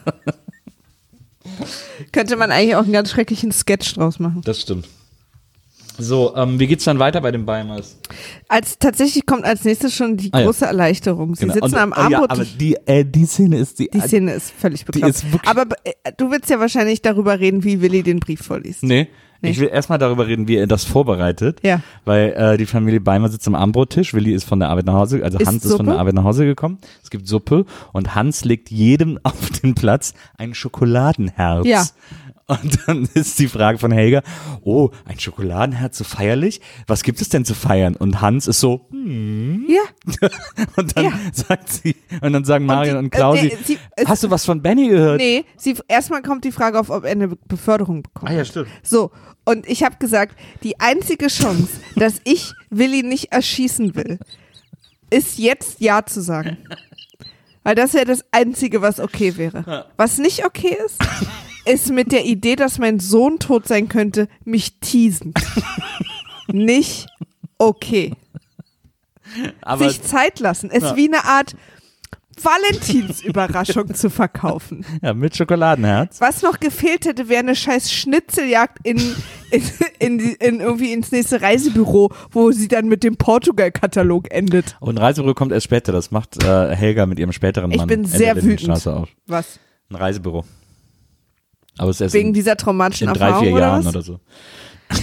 Könnte 2.13 2.37
man 2.37 2.51
eigentlich 2.51 2.77
auch 2.77 2.83
einen 2.85 2.93
ganz 2.93 3.11
schrecklichen 3.11 3.53
Sketch 3.53 3.95
draus 3.95 4.19
machen. 4.19 4.43
Das 4.45 4.61
stimmt. 4.61 4.89
So, 5.99 6.35
ähm, 6.37 6.59
wie 6.61 6.67
geht's 6.67 6.85
dann 6.85 6.99
weiter 6.99 7.21
bei 7.21 7.31
den 7.31 7.47
Beimers? 7.47 7.99
Als 8.49 8.79
tatsächlich 8.79 9.25
kommt 9.27 9.45
als 9.45 9.65
nächstes 9.65 9.95
schon 9.95 10.17
die 10.17 10.33
Ah, 10.33 10.41
ja. 10.41 10.45
große 10.47 10.67
Erleichterung. 10.67 11.35
Sie 11.35 11.47
sitzen 11.47 11.63
Und, 11.63 11.75
am 11.75 11.93
oh 11.93 12.11
ja, 12.11 12.19
aber 12.19 12.31
Armbrot. 12.31 12.61
die, 12.61 12.77
äh, 12.87 13.05
die 13.05 13.25
Szene 13.27 13.59
ist 13.59 13.79
die. 13.79 13.89
die 13.89 14.01
Szene 14.01 14.33
ist 14.35 14.53
völlig 14.53 14.85
bekloppt. 14.85 15.09
ist 15.09 15.25
Aber 15.47 15.65
äh, 15.85 15.93
du 16.17 16.31
willst 16.31 16.51
ja 16.51 16.61
wahrscheinlich 16.61 17.03
darüber 17.03 17.41
reden, 17.41 17.65
wie 17.65 17.81
Willi 17.81 18.03
den 18.03 18.21
Brief 18.21 18.41
vorliest. 18.43 18.83
Nee. 18.83 19.09
Nee. 19.43 19.51
Ich 19.51 19.61
will 19.61 19.69
erstmal 19.69 19.99
darüber 19.99 20.27
reden, 20.27 20.49
wie 20.49 20.57
er 20.57 20.67
das 20.67 20.85
vorbereitet. 20.85 21.59
Ja. 21.63 21.81
Weil 22.07 22.33
äh, 22.33 22.57
die 22.57 22.65
Familie 22.65 23.01
Beimer 23.03 23.29
sitzt 23.29 23.47
am 23.47 23.55
Abendbrottisch. 23.55 24.15
Willi 24.15 24.33
ist 24.33 24.45
von 24.45 24.61
der 24.61 24.71
Arbeit 24.71 24.87
nach 24.87 24.95
Hause, 24.95 25.23
also 25.23 25.39
Ist 25.39 25.47
Hans 25.47 25.57
ist 25.65 25.73
von 25.73 25.79
Suppe? 25.79 25.91
der 25.91 25.99
Arbeit 26.01 26.15
nach 26.15 26.25
Hause 26.25 26.47
gekommen. 26.47 26.79
Es 27.05 27.11
gibt 27.11 27.29
Suppe 27.29 27.67
und 27.93 28.15
Hans 28.15 28.47
legt 28.47 28.71
jedem 28.71 29.19
auf 29.25 29.51
den 29.63 29.75
Platz 29.75 30.15
ein 30.39 30.55
Schokoladenherz. 30.55 31.67
Ja. 31.67 31.85
Und 32.49 32.79
dann 32.87 33.09
ist 33.15 33.39
die 33.41 33.49
Frage 33.49 33.79
von 33.79 33.91
Helga, 33.91 34.23
oh, 34.63 34.91
ein 35.05 35.19
Schokoladenherz 35.19 35.99
so 35.99 36.05
feierlich? 36.05 36.61
Was 36.87 37.03
gibt 37.03 37.21
es 37.21 37.29
denn 37.29 37.45
zu 37.45 37.55
feiern? 37.55 37.97
Und 37.97 38.21
Hans 38.21 38.47
ist 38.47 38.61
so, 38.61 38.87
hm. 38.91 39.67
Ja. 39.69 40.29
Und 40.77 40.97
dann 40.97 41.05
Ja. 41.07 41.13
sagt 41.33 41.69
sie, 41.73 41.97
und 42.21 42.33
dann 42.33 42.45
sagen 42.45 42.65
Marion 42.67 42.97
und, 42.99 43.05
die- 43.07 43.11
Klausi, 43.11 43.47
äh, 43.49 43.57
nee, 43.57 43.59
sie- 43.65 43.79
hast 44.07 44.23
du 44.23 44.31
was 44.31 44.45
von 44.45 44.63
Benny 44.63 44.89
gehört? 44.89 45.19
Nee, 45.19 45.45
sie, 45.57 45.75
erstmal 45.89 46.23
kommt 46.23 46.45
die 46.45 46.53
Frage 46.53 46.79
auf, 46.79 46.89
ob 46.91 47.05
er 47.05 47.11
eine 47.11 47.29
Be- 47.29 47.39
Beförderung 47.49 48.03
bekommt. 48.05 48.31
Ah 48.31 48.35
ja, 48.35 48.45
stimmt. 48.45 48.69
So, 48.83 49.11
und 49.45 49.69
ich 49.69 49.83
habe 49.83 49.97
gesagt, 49.99 50.39
die 50.63 50.79
einzige 50.79 51.27
Chance, 51.27 51.69
dass 51.97 52.21
ich 52.25 52.53
Willi 52.71 53.03
nicht 53.03 53.33
erschießen 53.33 53.97
will, 53.97 54.19
ist 55.11 55.39
jetzt 55.39 55.81
Ja 55.81 56.07
zu 56.07 56.21
sagen. 56.23 56.59
Weil 57.65 57.75
das 57.75 57.95
wäre 57.95 58.05
das 58.05 58.25
Einzige, 58.31 58.81
was 58.83 59.01
okay 59.01 59.37
wäre. 59.37 59.87
Was 59.97 60.19
nicht 60.19 60.45
okay 60.47 60.77
ist, 60.87 60.99
ist 61.67 61.91
mit 61.91 62.13
der 62.13 62.25
Idee, 62.25 62.57
dass 62.57 62.79
mein 62.79 63.01
Sohn 63.01 63.39
tot 63.39 63.67
sein 63.69 63.89
könnte, 63.89 64.29
mich 64.45 64.79
teasen. 64.81 65.35
nicht 66.49 67.07
okay. 67.59 68.13
Aber 69.63 69.89
Sich 69.89 70.03
Zeit 70.03 70.41
lassen. 70.41 70.71
Es 70.71 70.97
wie 70.97 71.09
eine 71.09 71.25
Art 71.25 71.55
Valentinsüberraschung 72.43 73.95
zu 73.95 74.11
verkaufen. 74.11 74.85
ja, 75.03 75.15
mit 75.15 75.37
Schokoladenherz. 75.37 76.21
Was 76.21 76.43
noch 76.43 76.61
gefehlt 76.61 77.07
hätte, 77.07 77.29
wäre 77.29 77.41
eine 77.41 77.57
scheiß 77.57 77.91
Schnitzeljagd 77.91 78.79
in, 78.85 78.99
in, 79.51 79.63
in, 79.99 80.19
in 80.19 80.61
irgendwie 80.61 80.93
ins 80.93 81.13
nächste 81.13 81.41
Reisebüro, 81.41 82.11
wo 82.31 82.53
sie 82.53 82.69
dann 82.69 82.89
mit 82.89 83.05
dem 83.05 83.17
Portugal-Katalog 83.17 84.31
endet. 84.31 84.77
Und 84.81 84.99
Reisebüro 84.99 85.35
kommt 85.35 85.53
erst 85.53 85.65
später. 85.65 85.93
Das 85.93 86.11
macht 86.11 86.43
äh, 86.43 86.75
Helga 86.75 87.07
mit 87.07 87.19
ihrem 87.19 87.33
späteren 87.33 87.71
Ich 87.71 87.79
Mann. 87.79 87.89
bin 87.89 88.05
Ende 88.05 88.17
sehr 88.17 88.43
wütend. 88.43 88.87
Auf. 88.87 89.09
Was? 89.27 89.59
Ein 89.91 89.97
Reisebüro. 89.97 90.45
Aber 91.79 91.91
es 91.91 91.97
ist 91.97 92.01
erst 92.03 92.15
Wegen 92.15 92.29
in, 92.29 92.35
dieser 92.35 92.57
traumatischen 92.57 93.09
in 93.09 93.15
drei, 93.15 93.27
Erfahrung 93.27 93.45
vier 93.47 93.55
oder 93.55 93.67
Jahren 93.67 93.85
was? 93.85 93.95
oder 93.95 94.03
so. 94.03 94.21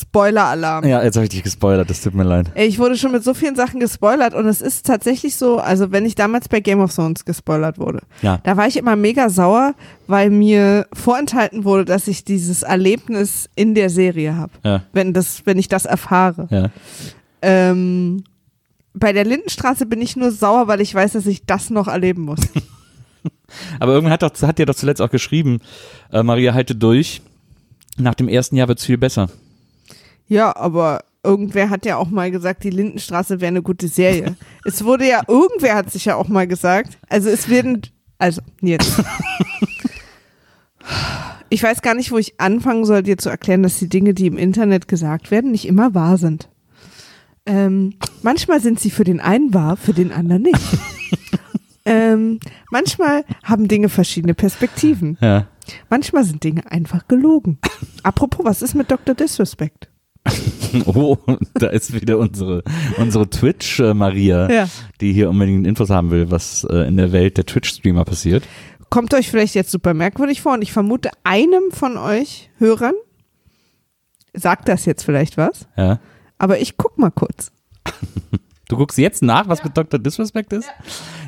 Spoiler-Alarm. 0.00 0.86
Ja, 0.86 1.02
jetzt 1.02 1.16
habe 1.16 1.24
ich 1.24 1.30
dich 1.30 1.42
gespoilert, 1.42 1.90
das 1.90 2.00
tut 2.00 2.14
mir 2.14 2.22
leid. 2.22 2.50
Ich 2.54 2.78
wurde 2.78 2.96
schon 2.96 3.12
mit 3.12 3.24
so 3.24 3.34
vielen 3.34 3.56
Sachen 3.56 3.80
gespoilert 3.80 4.32
und 4.32 4.46
es 4.46 4.60
ist 4.60 4.86
tatsächlich 4.86 5.36
so, 5.36 5.58
also 5.58 5.90
wenn 5.92 6.06
ich 6.06 6.14
damals 6.14 6.48
bei 6.48 6.60
Game 6.60 6.80
of 6.80 6.94
Thrones 6.94 7.24
gespoilert 7.24 7.78
wurde, 7.78 8.00
Ja. 8.22 8.38
da 8.44 8.56
war 8.56 8.66
ich 8.66 8.76
immer 8.76 8.96
mega 8.96 9.28
sauer, 9.28 9.74
weil 10.06 10.30
mir 10.30 10.86
vorenthalten 10.92 11.64
wurde, 11.64 11.84
dass 11.84 12.06
ich 12.08 12.24
dieses 12.24 12.62
Erlebnis 12.62 13.50
in 13.54 13.74
der 13.74 13.90
Serie 13.90 14.36
habe, 14.36 14.52
Ja, 14.64 14.82
wenn 14.92 15.12
das, 15.12 15.42
wenn 15.44 15.58
ich 15.58 15.68
das 15.68 15.84
erfahre. 15.84 16.46
ja. 16.50 16.70
Ähm, 17.42 18.24
bei 18.94 19.12
der 19.12 19.24
Lindenstraße 19.24 19.86
bin 19.86 20.00
ich 20.02 20.16
nur 20.16 20.32
sauer, 20.32 20.66
weil 20.68 20.80
ich 20.80 20.92
weiß, 20.94 21.12
dass 21.12 21.26
ich 21.26 21.44
das 21.46 21.70
noch 21.70 21.86
erleben 21.88 22.22
muss. 22.22 22.40
Aber 23.80 23.92
irgendwann 23.92 24.12
hat, 24.12 24.22
doch, 24.22 24.32
hat 24.42 24.58
dir 24.58 24.66
doch 24.66 24.74
zuletzt 24.74 25.00
auch 25.00 25.10
geschrieben, 25.10 25.60
äh, 26.12 26.22
Maria, 26.22 26.54
halte 26.54 26.74
durch. 26.74 27.22
Nach 27.96 28.14
dem 28.14 28.28
ersten 28.28 28.56
Jahr 28.56 28.68
wird's 28.68 28.84
viel 28.84 28.98
besser. 28.98 29.28
ja, 30.28 30.54
aber 30.54 31.00
irgendwer 31.24 31.68
hat 31.68 31.84
ja 31.84 31.96
auch 31.96 32.10
mal 32.10 32.30
gesagt, 32.30 32.64
die 32.64 32.70
Lindenstraße 32.70 33.40
wäre 33.40 33.48
eine 33.48 33.62
gute 33.62 33.88
Serie. 33.88 34.36
es 34.64 34.84
wurde 34.84 35.08
ja, 35.08 35.22
irgendwer 35.26 35.74
hat 35.74 35.90
sich 35.90 36.04
ja 36.04 36.14
auch 36.14 36.28
mal 36.28 36.46
gesagt, 36.46 36.98
also 37.08 37.28
es 37.28 37.48
werden, 37.48 37.82
also 38.18 38.40
jetzt. 38.60 39.02
Ich 41.50 41.62
weiß 41.62 41.80
gar 41.80 41.94
nicht, 41.94 42.12
wo 42.12 42.18
ich 42.18 42.38
anfangen 42.40 42.84
soll, 42.84 43.02
dir 43.02 43.16
zu 43.16 43.30
erklären, 43.30 43.62
dass 43.62 43.78
die 43.78 43.88
Dinge, 43.88 44.12
die 44.12 44.26
im 44.26 44.36
Internet 44.36 44.86
gesagt 44.86 45.30
werden, 45.30 45.50
nicht 45.50 45.66
immer 45.66 45.94
wahr 45.94 46.18
sind. 46.18 46.48
Ähm, 47.46 47.94
manchmal 48.22 48.60
sind 48.60 48.78
sie 48.78 48.90
für 48.90 49.04
den 49.04 49.20
einen 49.20 49.54
wahr, 49.54 49.78
für 49.78 49.94
den 49.94 50.12
anderen 50.12 50.42
nicht. 50.42 50.60
ähm, 51.88 52.40
manchmal 52.70 53.24
haben 53.44 53.66
Dinge 53.68 53.88
verschiedene 53.88 54.34
Perspektiven. 54.34 55.16
Ja. 55.20 55.46
Manchmal 55.90 56.24
sind 56.24 56.44
Dinge 56.44 56.70
einfach 56.70 57.08
gelogen. 57.08 57.58
Apropos, 58.02 58.44
was 58.44 58.62
ist 58.62 58.74
mit 58.74 58.90
Dr. 58.90 59.14
Disrespect? 59.14 59.88
Oh, 60.84 61.16
da 61.54 61.68
ist 61.68 61.94
wieder 61.94 62.18
unsere, 62.18 62.62
unsere 62.98 63.30
Twitch-Maria, 63.30 64.50
Ja. 64.52 64.68
die 65.00 65.14
hier 65.14 65.30
unbedingt 65.30 65.66
Infos 65.66 65.88
haben 65.88 66.10
will, 66.10 66.30
was 66.30 66.64
äh, 66.64 66.86
in 66.86 66.98
der 66.98 67.10
Welt 67.12 67.38
der 67.38 67.46
Twitch-Streamer 67.46 68.04
passiert. 68.04 68.44
Kommt 68.90 69.14
euch 69.14 69.30
vielleicht 69.30 69.54
jetzt 69.54 69.70
super 69.70 69.94
merkwürdig 69.94 70.42
vor 70.42 70.52
und 70.52 70.60
ich 70.62 70.72
vermute, 70.72 71.10
einem 71.24 71.70
von 71.70 71.96
euch 71.96 72.50
Hörern 72.58 72.92
sagt 74.34 74.68
das 74.68 74.84
jetzt 74.84 75.04
vielleicht 75.04 75.38
was, 75.38 75.66
Ja. 75.78 76.00
aber 76.36 76.60
ich 76.60 76.76
guck 76.76 76.98
mal 76.98 77.10
kurz. 77.10 77.50
Du 78.68 78.76
guckst 78.76 78.98
jetzt 78.98 79.22
nach, 79.22 79.48
was 79.48 79.64
mit 79.64 79.76
Dr. 79.76 79.98
Disrespect 79.98 80.52
ist? 80.52 80.68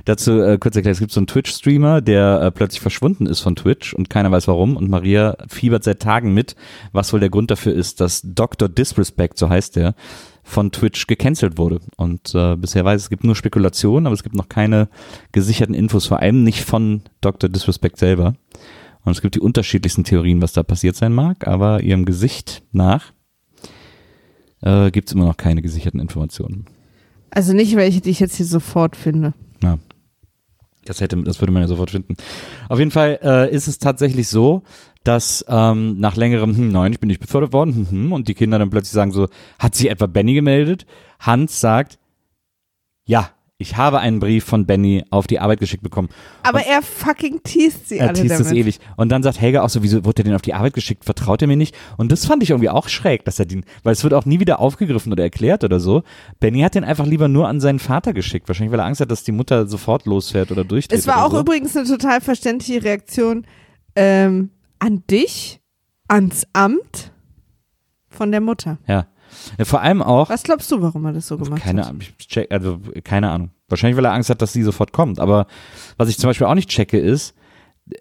Dazu 0.04 0.42
äh, 0.42 0.58
kurz 0.58 0.76
erklärt, 0.76 0.94
es 0.94 1.00
gibt 1.00 1.10
so 1.10 1.20
einen 1.20 1.26
Twitch-Streamer, 1.26 2.02
der 2.02 2.42
äh, 2.42 2.50
plötzlich 2.50 2.80
verschwunden 2.80 3.24
ist 3.24 3.40
von 3.40 3.56
Twitch 3.56 3.94
und 3.94 4.10
keiner 4.10 4.30
weiß 4.30 4.46
warum 4.46 4.76
und 4.76 4.90
Maria 4.90 5.38
fiebert 5.48 5.82
seit 5.82 6.00
Tagen 6.00 6.34
mit, 6.34 6.54
was 6.92 7.14
wohl 7.14 7.20
der 7.20 7.30
Grund 7.30 7.50
dafür 7.50 7.72
ist, 7.72 8.02
dass 8.02 8.20
Dr. 8.22 8.68
Disrespect, 8.68 9.38
so 9.38 9.48
heißt 9.48 9.76
der, 9.76 9.94
von 10.42 10.70
Twitch 10.70 11.06
gecancelt 11.06 11.56
wurde. 11.56 11.80
Und 11.96 12.34
äh, 12.34 12.56
bisher 12.56 12.84
weiß 12.84 12.96
es, 12.96 13.04
es 13.04 13.10
gibt 13.10 13.24
nur 13.24 13.34
Spekulationen, 13.34 14.06
aber 14.06 14.14
es 14.14 14.22
gibt 14.22 14.36
noch 14.36 14.50
keine 14.50 14.88
gesicherten 15.32 15.74
Infos, 15.74 16.06
vor 16.06 16.20
allem 16.20 16.44
nicht 16.44 16.64
von 16.64 17.02
Dr. 17.22 17.48
Disrespect 17.48 17.96
selber. 17.96 18.34
Und 19.02 19.12
es 19.12 19.22
gibt 19.22 19.34
die 19.34 19.40
unterschiedlichsten 19.40 20.04
Theorien, 20.04 20.42
was 20.42 20.52
da 20.52 20.62
passiert 20.62 20.94
sein 20.94 21.14
mag, 21.14 21.46
aber 21.46 21.82
ihrem 21.82 22.04
Gesicht 22.04 22.62
nach 22.72 23.14
äh, 24.60 24.90
gibt 24.90 25.08
es 25.08 25.14
immer 25.14 25.24
noch 25.24 25.38
keine 25.38 25.62
gesicherten 25.62 26.00
Informationen. 26.00 26.66
Also 27.30 27.52
nicht 27.52 27.76
welche, 27.76 28.00
die 28.00 28.10
ich 28.10 28.20
jetzt 28.20 28.36
hier 28.36 28.46
sofort 28.46 28.96
finde. 28.96 29.34
Ja. 29.62 29.78
Das 30.84 31.00
hätte, 31.00 31.22
das 31.22 31.40
würde 31.40 31.52
man 31.52 31.62
ja 31.62 31.68
sofort 31.68 31.90
finden. 31.90 32.16
Auf 32.68 32.78
jeden 32.78 32.90
Fall 32.90 33.18
äh, 33.22 33.54
ist 33.54 33.68
es 33.68 33.78
tatsächlich 33.78 34.28
so, 34.28 34.62
dass 35.04 35.44
ähm, 35.48 35.98
nach 35.98 36.16
längerem, 36.16 36.56
hm, 36.56 36.68
nein, 36.72 36.92
ich 36.92 37.00
bin 37.00 37.08
nicht 37.08 37.20
befördert 37.20 37.52
worden, 37.52 37.74
hm, 37.74 37.90
hm, 37.90 38.12
und 38.12 38.28
die 38.28 38.34
Kinder 38.34 38.58
dann 38.58 38.70
plötzlich 38.70 38.92
sagen 38.92 39.12
so, 39.12 39.28
hat 39.58 39.74
sich 39.74 39.90
etwa 39.90 40.06
Benny 40.06 40.34
gemeldet? 40.34 40.86
Hans 41.18 41.60
sagt, 41.60 41.98
ja, 43.04 43.30
ich 43.60 43.76
habe 43.76 44.00
einen 44.00 44.20
Brief 44.20 44.44
von 44.44 44.64
Benny 44.64 45.04
auf 45.10 45.26
die 45.26 45.38
Arbeit 45.38 45.60
geschickt 45.60 45.82
bekommen. 45.82 46.08
Aber 46.42 46.64
er 46.66 46.80
fucking 46.80 47.42
teast 47.44 47.90
sie 47.90 47.98
Er 47.98 48.08
alle 48.08 48.14
teast 48.14 48.40
es 48.40 48.48
damit. 48.48 48.54
ewig. 48.58 48.80
Und 48.96 49.10
dann 49.10 49.22
sagt 49.22 49.38
Helga 49.38 49.60
auch 49.60 49.68
so, 49.68 49.82
wieso 49.82 50.02
wurde 50.04 50.22
er 50.22 50.24
denn 50.24 50.34
auf 50.34 50.40
die 50.40 50.54
Arbeit 50.54 50.72
geschickt? 50.72 51.04
Vertraut 51.04 51.42
er 51.42 51.48
mir 51.48 51.58
nicht? 51.58 51.76
Und 51.98 52.10
das 52.10 52.24
fand 52.24 52.42
ich 52.42 52.50
irgendwie 52.50 52.70
auch 52.70 52.88
schräg, 52.88 53.26
dass 53.26 53.38
er 53.38 53.44
den, 53.44 53.64
weil 53.82 53.92
es 53.92 54.02
wird 54.02 54.14
auch 54.14 54.24
nie 54.24 54.40
wieder 54.40 54.60
aufgegriffen 54.60 55.12
oder 55.12 55.22
erklärt 55.24 55.62
oder 55.62 55.78
so. 55.78 56.02
Benny 56.40 56.62
hat 56.62 56.74
den 56.74 56.84
einfach 56.84 57.04
lieber 57.04 57.28
nur 57.28 57.48
an 57.48 57.60
seinen 57.60 57.78
Vater 57.80 58.14
geschickt. 58.14 58.48
Wahrscheinlich, 58.48 58.72
weil 58.72 58.80
er 58.80 58.86
Angst 58.86 59.02
hat, 59.02 59.10
dass 59.10 59.24
die 59.24 59.32
Mutter 59.32 59.66
sofort 59.66 60.06
losfährt 60.06 60.50
oder 60.50 60.64
durchdreht. 60.64 60.98
Es 60.98 61.06
war 61.06 61.16
oder 61.18 61.26
auch 61.26 61.30
so. 61.32 61.40
übrigens 61.40 61.76
eine 61.76 61.86
total 61.86 62.22
verständliche 62.22 62.82
Reaktion 62.82 63.46
ähm, 63.94 64.50
an 64.78 65.02
dich, 65.10 65.60
ans 66.08 66.46
Amt 66.54 67.12
von 68.08 68.30
der 68.30 68.40
Mutter. 68.40 68.78
Ja. 68.86 69.06
Vor 69.62 69.80
allem 69.80 70.02
auch, 70.02 70.28
Was 70.30 70.42
glaubst 70.42 70.70
du, 70.70 70.80
warum 70.82 71.04
er 71.06 71.12
das 71.12 71.26
so 71.26 71.38
gemacht 71.38 71.62
keine 71.62 71.86
hat? 71.86 71.94
Ich 71.98 72.28
check, 72.28 72.50
also 72.50 72.80
keine 73.04 73.30
Ahnung. 73.30 73.50
Wahrscheinlich, 73.68 73.96
weil 73.96 74.04
er 74.04 74.12
Angst 74.12 74.30
hat, 74.30 74.42
dass 74.42 74.52
sie 74.52 74.62
sofort 74.62 74.92
kommt. 74.92 75.20
Aber 75.20 75.46
was 75.96 76.08
ich 76.08 76.18
zum 76.18 76.28
Beispiel 76.28 76.46
auch 76.46 76.54
nicht 76.54 76.68
checke, 76.68 76.98
ist, 76.98 77.34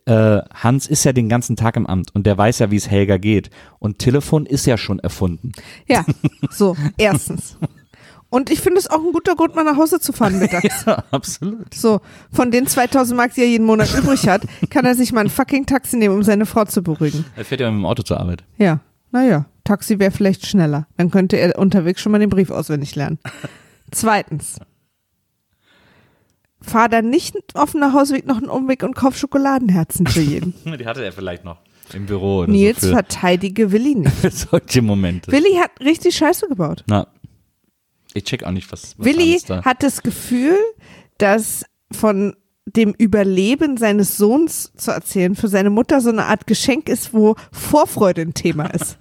äh, 0.06 0.42
Hans 0.54 0.88
ist 0.88 1.04
ja 1.04 1.14
den 1.14 1.30
ganzen 1.30 1.56
Tag 1.56 1.76
im 1.76 1.88
Amt 1.88 2.14
und 2.14 2.26
der 2.26 2.38
weiß 2.38 2.60
ja, 2.60 2.72
wie 2.72 2.76
es 2.76 2.90
Helga 2.90 3.18
geht. 3.18 3.50
Und 3.80 4.00
Telefon 4.00 4.46
ist 4.46 4.66
ja 4.66 4.78
schon 4.78 5.00
erfunden. 5.00 5.52
Ja, 5.88 6.06
so, 6.50 6.76
erstens. 6.98 7.58
Und 8.32 8.52
ich 8.52 8.62
finde 8.62 8.80
es 8.80 8.88
auch 8.90 9.04
ein 9.04 9.12
guter 9.12 9.36
Grund, 9.36 9.56
mal 9.56 9.64
nach 9.64 9.78
Hause 9.78 10.00
zu 10.00 10.14
fahren 10.14 10.38
mittags. 10.38 10.84
Ja, 10.86 11.04
absolut. 11.12 11.74
So, 11.74 12.00
von 12.32 12.52
den 12.52 12.68
2000 12.68 13.18
Mark, 13.18 13.34
die 13.34 13.42
er 13.42 13.48
jeden 13.48 13.66
Monat 13.66 13.92
übrig 13.96 14.28
hat, 14.28 14.44
kann 14.70 14.86
er 14.86 14.94
sich 14.94 15.12
mal 15.12 15.22
ein 15.22 15.30
fucking 15.30 15.66
Taxi 15.66 15.98
nehmen, 15.98 16.16
um 16.16 16.24
seine 16.24 16.46
Frau 16.46 16.66
zu 16.66 16.84
beruhigen. 16.84 17.26
Er 17.36 17.44
fährt 17.46 17.62
ja 17.62 17.72
mit 17.72 17.80
dem 17.80 17.86
Auto 17.86 18.04
zur 18.04 18.20
Arbeit. 18.20 18.44
Ja, 18.58 18.82
naja, 19.12 19.46
Taxi 19.70 20.00
wäre 20.00 20.10
vielleicht 20.10 20.48
schneller. 20.48 20.88
Dann 20.98 21.12
könnte 21.12 21.38
er 21.38 21.60
unterwegs 21.60 22.02
schon 22.02 22.12
mal 22.12 22.18
den 22.18 22.32
Brief 22.32 22.50
auswendig 22.50 22.96
lernen. 22.96 23.20
Zweitens. 23.92 24.60
Fahr 26.60 26.90
dann 26.90 27.12
nicht 27.12 27.36
auf 27.54 27.72
dem 27.74 27.82
Nachhauseweg 27.82 28.26
noch 28.26 28.38
einen 28.38 28.50
Umweg 28.50 28.82
und 28.82 28.96
kauf 28.96 29.16
Schokoladenherzen 29.16 30.08
für 30.08 30.22
jeden. 30.22 30.56
Die 30.66 30.86
hatte 30.88 31.04
er 31.06 31.12
vielleicht 31.12 31.46
noch 31.46 31.58
im 31.94 32.08
Büro 32.08 32.40
oder 32.40 32.52
Nils, 32.52 32.82
so 32.82 32.90
verteidige 32.90 33.72
Willi 33.72 33.94
nicht. 33.96 34.12
für 34.16 34.32
solche 34.32 34.82
Momente. 34.82 35.32
Willi 35.32 35.54
hat 35.62 35.72
richtig 35.82 36.16
Scheiße 36.16 36.48
gebaut. 36.48 36.84
Na, 36.88 37.06
ich 38.16 38.24
check 38.24 38.44
auch 38.44 38.52
nicht, 38.52 38.72
was, 38.72 38.98
was 38.98 39.06
Willi 39.06 39.40
da. 39.46 39.64
hat 39.64 39.84
das 39.84 40.02
Gefühl, 40.02 40.58
dass 41.20 41.64
von 41.92 42.36
dem 42.66 42.96
Überleben 42.98 43.78
seines 43.78 44.18
Sohns 44.18 44.74
zu 44.76 44.90
erzählen 44.90 45.36
für 45.36 45.48
seine 45.48 45.70
Mutter 45.70 46.02
so 46.02 46.10
eine 46.10 46.26
Art 46.26 46.48
Geschenk 46.48 46.90
ist, 46.90 47.14
wo 47.14 47.36
Vorfreude 47.52 48.22
ein 48.22 48.34
Thema 48.34 48.66
ist. 48.74 48.98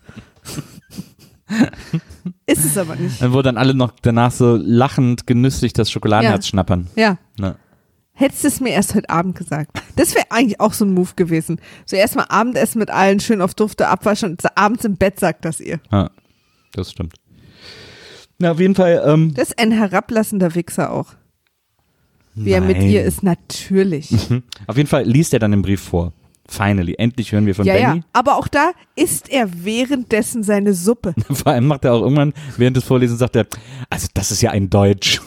ist 2.47 2.65
es 2.65 2.77
aber 2.77 2.97
nicht. 2.97 3.21
Dann 3.23 3.33
wo 3.33 3.43
dann 3.43 3.57
alle 3.57 3.75
noch 3.75 3.93
danach 4.03 4.33
so 4.33 4.57
lachend 4.57 5.27
genüsslich 5.27 5.73
das 5.73 5.91
Schokoladenherz 5.91 6.47
Ja. 6.47 6.51
schnappern. 6.51 6.89
Ja. 6.97 7.19
Na. 7.39 7.57
Hättest 8.13 8.43
du 8.45 8.49
es 8.49 8.61
mir 8.61 8.71
erst 8.71 8.95
heute 8.97 9.09
Abend 9.11 9.37
gesagt. 9.37 9.81
Das 9.97 10.15
wäre 10.15 10.27
eigentlich 10.31 10.59
auch 10.61 10.73
so 10.73 10.85
ein 10.85 10.93
Move 10.93 11.11
gewesen. 11.15 11.61
So 11.87 11.95
erstmal 11.97 12.27
Abendessen 12.29 12.81
mit 12.81 12.91
allen, 12.91 13.21
schön 13.21 13.41
auf 13.41 13.55
Dufte 13.55 13.87
abwaschen 13.89 14.31
und 14.31 14.59
abends 14.59 14.85
im 14.85 14.97
Bett 14.97 15.21
sagt 15.21 15.45
das 15.45 15.61
ihr. 15.61 15.79
Ja, 15.93 16.11
das 16.73 16.91
stimmt. 16.91 17.15
Na, 18.39 18.51
auf 18.53 18.61
jeden 18.61 18.75
Fall. 18.75 19.03
Ähm, 19.07 19.35
Das 19.35 19.49
ist 19.51 19.59
ein 19.59 19.71
herablassender 19.73 20.55
Wichser 20.57 20.93
auch. 20.93 21.15
Wie 22.35 22.51
er 22.51 22.61
mit 22.61 22.79
nein. 22.79 22.89
ihr 22.89 23.03
ist, 23.05 23.23
natürlich. 23.25 24.13
Auf 24.69 24.77
jeden 24.77 24.89
Fall 24.89 25.03
liest 25.05 25.33
er 25.33 25.41
dann 25.41 25.51
den 25.51 25.63
Brief 25.63 25.81
vor. 25.81 26.13
Finally, 26.51 26.95
endlich 26.97 27.33
hören 27.33 27.45
wir 27.47 27.55
von 27.55 27.67
ja, 27.67 27.75
Benny. 27.75 27.99
ja. 27.99 28.05
Aber 28.13 28.37
auch 28.37 28.49
da 28.49 28.73
isst 28.97 29.29
er 29.29 29.65
währenddessen 29.65 30.43
seine 30.43 30.73
Suppe. 30.73 31.15
Vor 31.31 31.53
allem 31.53 31.67
macht 31.67 31.85
er 31.85 31.93
auch 31.93 32.03
irgendwann 32.03 32.33
während 32.57 32.77
des 32.77 32.85
Vorlesens 32.85 33.19
sagt 33.19 33.37
er, 33.37 33.47
also 33.91 34.09
das 34.15 34.31
ist 34.31 34.41
ja 34.41 34.51
ein 34.51 34.71
Deutsch. 34.71 35.21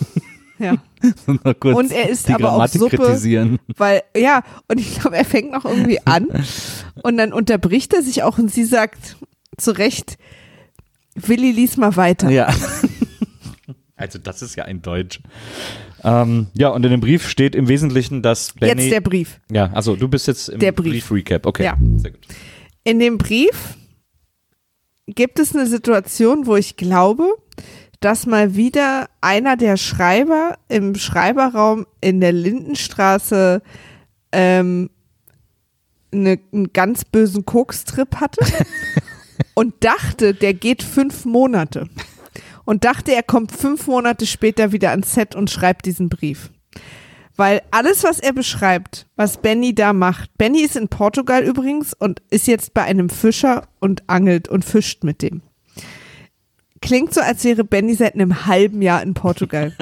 Ja. 0.58 0.76
Kurz 1.60 1.78
Und 1.78 1.92
er 1.92 2.08
die 2.14 2.34
aber 2.34 2.54
auch 2.54 2.68
Suppe. 2.68 2.98
kritisieren. 2.98 3.60
Weil, 3.78 4.02
ja, 4.16 4.44
und 4.68 4.80
ich 4.80 5.00
glaube, 5.00 5.18
er 5.18 5.26
fängt 5.26 5.52
noch 5.52 5.66
irgendwie 5.66 6.00
an 6.06 6.28
und 7.04 7.18
dann 7.18 7.34
unterbricht 7.34 7.94
er 7.94 8.02
sich 8.02 8.24
auch 8.24 8.38
und 8.38 8.52
sie 8.52 8.66
sagt 8.66 9.18
zu 9.58 9.72
Recht, 9.72 10.18
Willi, 11.16 11.52
lies 11.52 11.78
mal 11.78 11.96
weiter. 11.96 12.30
Ja. 12.30 12.54
Also 14.02 14.20
das 14.20 14.42
ist 14.42 14.56
ja 14.56 14.66
ein 14.66 14.82
Deutsch. 14.82 15.20
Ähm, 16.04 16.48
ja, 16.54 16.70
und 16.70 16.84
in 16.84 16.92
dem 16.92 17.00
Brief 17.02 17.28
steht 17.30 17.56
im 17.56 17.68
Wesentlichen, 17.68 18.22
dass 18.22 18.54
Benny. 18.54 18.82
Jetzt 18.84 18.92
der 18.94 19.02
Brief. 19.02 19.40
ja, 19.52 19.72
also 19.74 19.96
du 19.96 20.08
bist 20.08 20.28
jetzt 20.28 20.50
im 20.50 20.60
Der 20.60 20.72
Brief. 20.72 21.08
Brief-Recap. 21.08 21.46
Okay, 21.46 21.64
Ja. 21.64 21.78
sehr 21.98 22.12
gut. 22.12 22.22
In 22.84 23.00
dem 23.00 23.18
Brief 23.18 23.76
gibt 25.08 25.38
es 25.40 25.56
eine 25.56 25.68
Situation, 25.68 26.48
wo 26.48 26.56
ich 26.56 26.76
glaube, 26.78 27.28
dass 28.00 28.26
mal 28.26 28.56
wieder 28.56 29.10
einer 29.22 29.58
der 29.58 29.78
Schreiber 29.78 30.58
im 30.70 30.96
Schreiberraum 30.96 31.86
in 32.02 32.20
der 32.20 32.32
Lindenstraße 32.32 33.62
ähm, 34.32 34.90
eine, 36.12 36.40
einen 36.52 36.74
ganz 36.74 37.06
bösen 37.06 37.46
Kokstrip 37.46 38.16
hatte 38.16 38.42
und 39.54 39.76
dachte, 39.84 40.34
der 40.34 40.56
geht 40.56 40.82
fünf 40.82 41.26
Monate. 41.26 41.88
Und 42.66 42.84
dachte, 42.86 43.14
er 43.14 43.24
kommt 43.24 43.52
fünf 43.52 43.88
Monate 43.88 44.26
später 44.26 44.72
wieder 44.72 44.92
ans 44.92 45.14
Set 45.14 45.36
und 45.36 45.50
schreibt 45.50 45.86
diesen 45.86 46.10
Brief. 46.10 46.52
Weil 47.36 47.62
alles, 47.72 48.04
was 48.04 48.20
er 48.20 48.34
beschreibt, 48.34 49.08
was 49.16 49.38
Benny 49.38 49.74
da 49.74 49.94
macht, 49.94 50.38
Benny 50.38 50.62
ist 50.62 50.76
in 50.76 50.90
Portugal 50.90 51.44
übrigens 51.44 51.94
und 51.94 52.22
ist 52.30 52.48
jetzt 52.48 52.74
bei 52.74 52.84
einem 52.84 53.10
Fischer 53.10 53.64
und 53.80 54.08
angelt 54.08 54.48
und 54.48 54.66
fischt 54.66 55.04
mit 55.04 55.22
dem. 55.22 55.42
Klingt 56.82 57.14
so, 57.14 57.22
als 57.22 57.44
wäre 57.44 57.64
Benny 57.64 57.94
seit 57.94 58.16
einem 58.16 58.48
halben 58.48 58.82
Jahr 58.82 59.04
in 59.04 59.14
Portugal. 59.14 59.74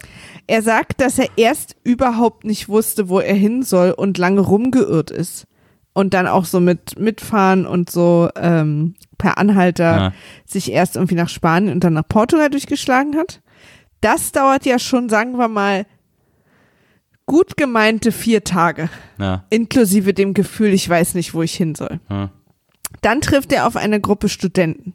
er 0.46 0.62
sagt, 0.62 1.00
dass 1.00 1.18
er 1.18 1.28
erst 1.36 1.76
überhaupt 1.84 2.44
nicht 2.44 2.68
wusste, 2.68 3.08
wo 3.08 3.20
er 3.20 3.34
hin 3.34 3.62
soll 3.62 3.92
und 3.92 4.18
lange 4.18 4.40
rumgeirrt 4.40 5.10
ist. 5.10 5.46
Und 5.94 6.14
dann 6.14 6.26
auch 6.26 6.44
so 6.44 6.60
mit 6.60 6.98
mitfahren 6.98 7.66
und 7.66 7.90
so 7.90 8.28
ähm, 8.36 8.94
per 9.18 9.36
Anhalter 9.38 9.96
Ja. 9.96 10.12
sich 10.46 10.72
erst 10.72 10.96
irgendwie 10.96 11.14
nach 11.16 11.28
Spanien 11.28 11.74
und 11.74 11.84
dann 11.84 11.92
nach 11.94 12.08
Portugal 12.08 12.48
durchgeschlagen 12.50 13.16
hat. 13.16 13.40
Das 14.00 14.32
dauert 14.32 14.64
ja 14.64 14.78
schon, 14.78 15.08
sagen 15.08 15.36
wir 15.38 15.48
mal, 15.48 15.84
gut 17.26 17.56
gemeinte 17.56 18.12
vier 18.12 18.44
Tage, 18.44 18.88
Ja, 19.18 19.44
inklusive 19.50 20.14
dem 20.14 20.34
Gefühl, 20.34 20.68
ich 20.72 20.88
weiß 20.88 21.14
nicht, 21.14 21.34
wo 21.34 21.42
ich 21.42 21.54
hin 21.54 21.74
soll. 21.74 22.00
ja. 22.08 22.30
Dann 23.02 23.20
trifft 23.20 23.52
er 23.52 23.66
auf 23.66 23.76
eine 23.76 24.00
Gruppe 24.00 24.30
Studenten. 24.30 24.94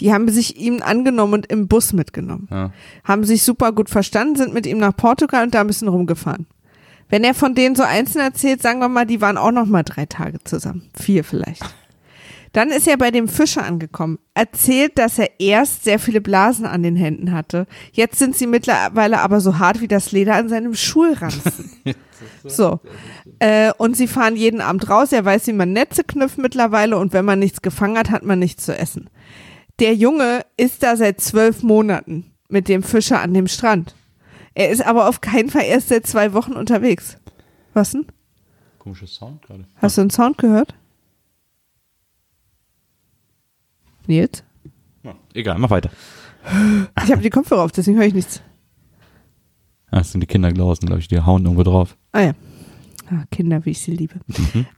Die 0.00 0.12
haben 0.12 0.28
sich 0.28 0.56
ihm 0.56 0.82
angenommen 0.82 1.34
und 1.34 1.46
im 1.46 1.68
Bus 1.68 1.92
mitgenommen. 1.92 2.48
Ja. 2.50 2.72
Haben 3.04 3.22
sich 3.24 3.44
super 3.44 3.70
gut 3.72 3.88
verstanden, 3.88 4.34
sind 4.34 4.52
mit 4.52 4.66
ihm 4.66 4.78
nach 4.78 4.96
Portugal 4.96 5.44
und 5.44 5.54
da 5.54 5.60
ein 5.60 5.68
bisschen 5.68 5.86
rumgefahren. 5.88 6.46
Wenn 7.08 7.22
er 7.22 7.34
von 7.34 7.54
denen 7.54 7.76
so 7.76 7.82
einzeln 7.84 8.20
erzählt, 8.24 8.62
sagen 8.62 8.80
wir 8.80 8.88
mal, 8.88 9.06
die 9.06 9.20
waren 9.20 9.36
auch 9.38 9.52
noch 9.52 9.66
mal 9.66 9.84
drei 9.84 10.06
Tage 10.06 10.42
zusammen. 10.42 10.90
Vier 10.94 11.22
vielleicht. 11.22 11.62
Dann 12.52 12.70
ist 12.70 12.88
er 12.88 12.96
bei 12.96 13.10
dem 13.10 13.28
Fischer 13.28 13.64
angekommen. 13.64 14.18
Erzählt, 14.34 14.98
dass 14.98 15.18
er 15.18 15.38
erst 15.38 15.84
sehr 15.84 15.98
viele 15.98 16.20
Blasen 16.20 16.66
an 16.66 16.82
den 16.82 16.96
Händen 16.96 17.32
hatte. 17.32 17.66
Jetzt 17.92 18.18
sind 18.18 18.36
sie 18.36 18.46
mittlerweile 18.46 19.20
aber 19.20 19.40
so 19.40 19.58
hart 19.58 19.80
wie 19.80 19.88
das 19.88 20.10
Leder 20.10 20.34
an 20.34 20.48
seinem 20.48 20.74
Schulranzen. 20.74 21.70
So. 22.44 22.80
Äh, 23.38 23.72
und 23.78 23.96
sie 23.96 24.06
fahren 24.06 24.36
jeden 24.36 24.60
Abend 24.60 24.90
raus. 24.90 25.12
Er 25.12 25.24
weiß, 25.24 25.46
wie 25.46 25.54
man 25.54 25.72
Netze 25.72 26.04
knüpft 26.04 26.36
mittlerweile. 26.36 26.98
Und 26.98 27.14
wenn 27.14 27.24
man 27.24 27.38
nichts 27.38 27.62
gefangen 27.62 27.96
hat, 27.96 28.10
hat 28.10 28.24
man 28.24 28.38
nichts 28.38 28.66
zu 28.66 28.76
essen. 28.76 29.08
Der 29.78 29.94
Junge 29.94 30.44
ist 30.58 30.82
da 30.82 30.96
seit 30.96 31.20
zwölf 31.20 31.62
Monaten 31.62 32.32
mit 32.48 32.68
dem 32.68 32.82
Fischer 32.82 33.20
an 33.20 33.32
dem 33.32 33.46
Strand. 33.46 33.94
Er 34.54 34.70
ist 34.70 34.84
aber 34.84 35.08
auf 35.08 35.20
keinen 35.20 35.48
Fall 35.48 35.64
erst 35.64 35.88
seit 35.88 36.06
zwei 36.06 36.32
Wochen 36.34 36.52
unterwegs. 36.52 37.16
Was 37.72 37.92
denn? 37.92 38.06
Komisches 38.78 39.14
Sound 39.14 39.42
gerade. 39.42 39.64
Hast 39.76 39.96
du 39.96 40.02
einen 40.02 40.10
Sound 40.10 40.38
gehört? 40.38 40.74
Nils? 44.10 44.44
Ja. 45.02 45.14
Egal, 45.32 45.58
mach 45.58 45.70
weiter. 45.70 45.90
Ich 47.04 47.12
habe 47.12 47.22
die 47.22 47.30
Kopfhörer 47.30 47.62
auf, 47.62 47.72
deswegen 47.72 47.98
höre 47.98 48.06
ich 48.06 48.14
nichts. 48.14 48.42
Das 49.90 50.12
sind 50.12 50.20
die 50.20 50.26
Kinder 50.26 50.52
draußen, 50.52 50.86
glaube 50.86 51.00
ich, 51.00 51.08
die 51.08 51.20
hauen 51.20 51.44
irgendwo 51.44 51.62
drauf. 51.62 51.96
Ah 52.12 52.20
ja. 52.20 52.32
Ah, 53.10 53.24
Kinder, 53.30 53.64
wie 53.64 53.70
ich 53.70 53.80
sie 53.80 53.92
liebe. 53.92 54.14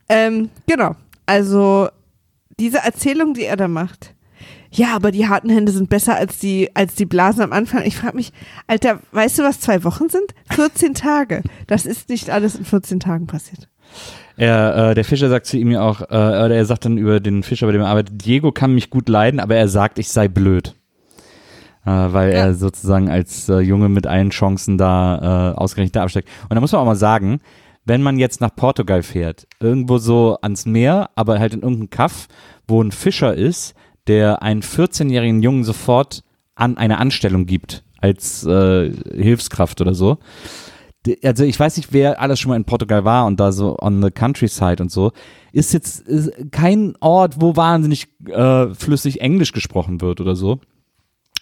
Ähm, 0.09 0.51
genau. 0.67 0.97
Also 1.27 1.89
diese 2.59 2.79
Erzählung, 2.79 3.35
die 3.35 3.45
er 3.45 3.57
da 3.57 3.69
macht. 3.69 4.15
Ja, 4.71 4.97
aber 4.97 5.11
die 5.11 5.29
harten 5.29 5.51
Hände 5.51 5.71
sind 5.71 5.91
besser 5.91 6.17
als 6.17 6.39
die, 6.39 6.75
als 6.75 6.95
die 6.95 7.05
Blasen 7.05 7.43
am 7.43 7.53
Anfang. 7.53 7.85
Ich 7.85 7.97
frage 7.97 8.17
mich, 8.17 8.33
Alter, 8.67 9.01
weißt 9.13 9.39
du, 9.39 9.43
was 9.43 9.61
zwei 9.61 9.85
Wochen 9.85 10.09
sind? 10.09 10.35
14 10.51 10.95
Tage. 10.95 11.43
Das 11.67 11.85
ist 11.85 12.09
nicht 12.09 12.31
alles 12.31 12.55
in 12.55 12.65
14 12.65 12.99
Tagen 12.99 13.27
passiert. 13.27 13.69
Er, 14.37 14.91
äh, 14.91 14.95
der 14.95 15.05
Fischer 15.05 15.29
sagt 15.29 15.47
zu 15.47 15.57
ihm 15.59 15.71
ja 15.71 15.83
auch, 15.83 16.01
äh, 16.01 16.05
oder 16.15 16.51
er 16.53 16.65
sagt 16.65 16.85
dann 16.85 16.97
über 16.99 17.21
den 17.21 17.43
Fischer, 17.43 17.67
bei 17.67 17.73
dem 17.73 17.83
er 17.83 17.89
arbeitet, 17.89 18.25
Diego 18.25 18.51
kann 18.51 18.75
mich 18.75 18.89
gut 18.91 19.09
leiden, 19.09 19.41
aber 19.41 19.57
er 19.57 19.69
sagt, 19.69 19.99
ich 19.99 20.09
sei 20.09 20.29
blöd. 20.29 20.75
Äh, 21.85 21.91
weil 21.91 22.31
Ja. 22.33 22.39
er 22.39 22.55
sozusagen 22.55 23.09
als 23.11 23.49
äh, 23.49 23.59
Junge 23.59 23.89
mit 23.89 24.07
allen 24.07 24.31
Chancen 24.31 24.79
da 24.79 25.53
äh, 25.53 25.57
ausgerechnet 25.59 25.97
da 25.97 26.03
absteigt. 26.05 26.29
Und 26.49 26.55
da 26.55 26.61
muss 26.61 26.73
man 26.73 26.81
auch 26.81 26.87
mal 26.87 26.95
sagen, 26.97 27.41
wenn 27.85 28.03
man 28.03 28.19
jetzt 28.19 28.41
nach 28.41 28.55
Portugal 28.55 29.03
fährt, 29.03 29.47
irgendwo 29.61 29.99
so 29.99 30.39
ans 30.41 30.65
Meer, 30.67 31.11
aber 31.17 31.39
halt 31.41 31.55
in 31.55 31.63
irgendeinem 31.63 31.91
Kaff, 31.91 32.29
wo 32.69 32.81
ein 32.83 32.93
Fischer 32.93 33.35
ist, 33.35 33.75
der 34.07 34.43
einen 34.43 34.63
14-jährigen 34.63 35.43
Jungen 35.43 35.65
sofort 35.65 36.23
an 36.55 36.77
eine 36.77 36.99
Anstellung 36.99 37.47
gibt 37.47 37.83
als 38.01 38.45
äh, 38.47 38.93
Hilfskraft 39.15 39.81
oder 39.81 39.95
so. 39.95 40.19
Also 41.25 41.45
ich 41.45 41.59
weiß 41.59 41.77
nicht, 41.79 41.93
wer 41.93 42.21
alles 42.21 42.39
schon 42.39 42.51
mal 42.51 42.57
in 42.57 42.65
Portugal 42.65 43.05
war 43.05 43.27
und 43.27 43.41
da 43.41 43.51
so 43.51 43.77
on 43.81 44.03
the 44.03 44.11
countryside 44.11 44.83
und 44.83 44.91
so. 44.91 45.13
Ist 45.53 45.73
jetzt 45.73 46.01
ist 46.01 46.31
kein 46.53 46.95
Ort, 47.01 47.41
wo 47.41 47.57
wahnsinnig 47.57 48.09
äh, 48.29 48.69
flüssig 48.75 49.21
Englisch 49.21 49.53
gesprochen 49.53 50.01
wird 50.01 50.21
oder 50.21 50.37
so. 50.37 50.61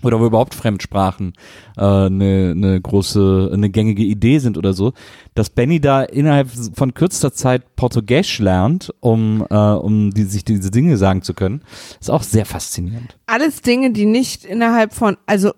Oder 0.03 0.18
wo 0.18 0.27
überhaupt 0.27 0.55
Fremdsprachen 0.55 1.35
eine 1.77 2.07
äh, 2.07 2.11
ne 2.11 2.55
ne 2.55 2.81
große, 2.81 3.51
eine 3.53 3.68
gängige 3.68 4.03
Idee 4.03 4.38
sind 4.38 4.57
oder 4.57 4.73
so, 4.73 4.94
dass 5.35 5.51
Benny 5.51 5.79
da 5.79 6.03
innerhalb 6.03 6.49
von 6.75 6.94
kürzester 6.94 7.35
Zeit 7.35 7.77
Portugiesisch 7.77 8.38
lernt, 8.38 8.94
um, 9.01 9.46
äh, 9.51 9.55
um 9.55 10.11
die, 10.11 10.23
sich 10.23 10.44
diese 10.44 10.70
Dinge 10.70 10.96
sagen 10.96 11.20
zu 11.20 11.35
können, 11.35 11.62
ist 12.01 12.11
auch 12.11 12.23
sehr 12.23 12.46
faszinierend. 12.46 13.18
Alles 13.27 13.61
Dinge, 13.61 13.92
die 13.92 14.07
nicht 14.07 14.46
innerhalb 14.46 14.94
von, 14.94 15.18
also 15.27 15.53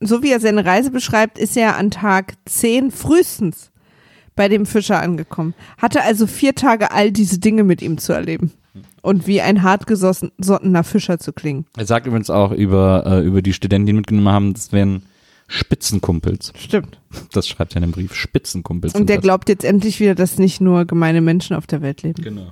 so 0.00 0.22
wie 0.22 0.30
er 0.30 0.40
seine 0.40 0.64
Reise 0.64 0.90
beschreibt, 0.90 1.38
ist 1.38 1.56
er 1.56 1.76
an 1.76 1.90
Tag 1.90 2.34
10 2.44 2.90
frühestens 2.90 3.70
bei 4.34 4.48
dem 4.48 4.66
Fischer 4.66 5.00
angekommen. 5.00 5.54
Hatte 5.78 6.02
also 6.02 6.26
vier 6.26 6.54
Tage 6.54 6.90
all 6.92 7.10
diese 7.10 7.38
Dinge 7.38 7.64
mit 7.64 7.82
ihm 7.82 7.98
zu 7.98 8.12
erleben. 8.12 8.52
Und 9.00 9.26
wie 9.26 9.40
ein 9.40 9.62
hartgesottener 9.62 10.84
Fischer 10.84 11.18
zu 11.18 11.32
klingen. 11.32 11.64
Er 11.76 11.86
sagt 11.86 12.06
übrigens 12.06 12.28
auch 12.28 12.52
über, 12.52 13.04
äh, 13.06 13.24
über 13.24 13.40
die 13.40 13.52
Studenten, 13.52 13.86
die 13.86 13.90
ihn 13.92 13.96
mitgenommen 13.96 14.28
haben, 14.28 14.52
das 14.52 14.72
wären 14.72 15.02
Spitzenkumpels. 15.48 16.52
Stimmt. 16.58 16.98
Das 17.32 17.48
schreibt 17.48 17.74
er 17.74 17.76
in 17.76 17.82
dem 17.82 17.92
Brief. 17.92 18.14
Spitzenkumpels. 18.14 18.94
Und 18.94 19.08
der 19.08 19.16
das. 19.16 19.22
glaubt 19.22 19.48
jetzt 19.48 19.64
endlich 19.64 20.00
wieder, 20.00 20.14
dass 20.14 20.38
nicht 20.38 20.60
nur 20.60 20.84
gemeine 20.84 21.20
Menschen 21.20 21.56
auf 21.56 21.66
der 21.66 21.82
Welt 21.82 22.02
leben. 22.02 22.22
Genau. 22.22 22.50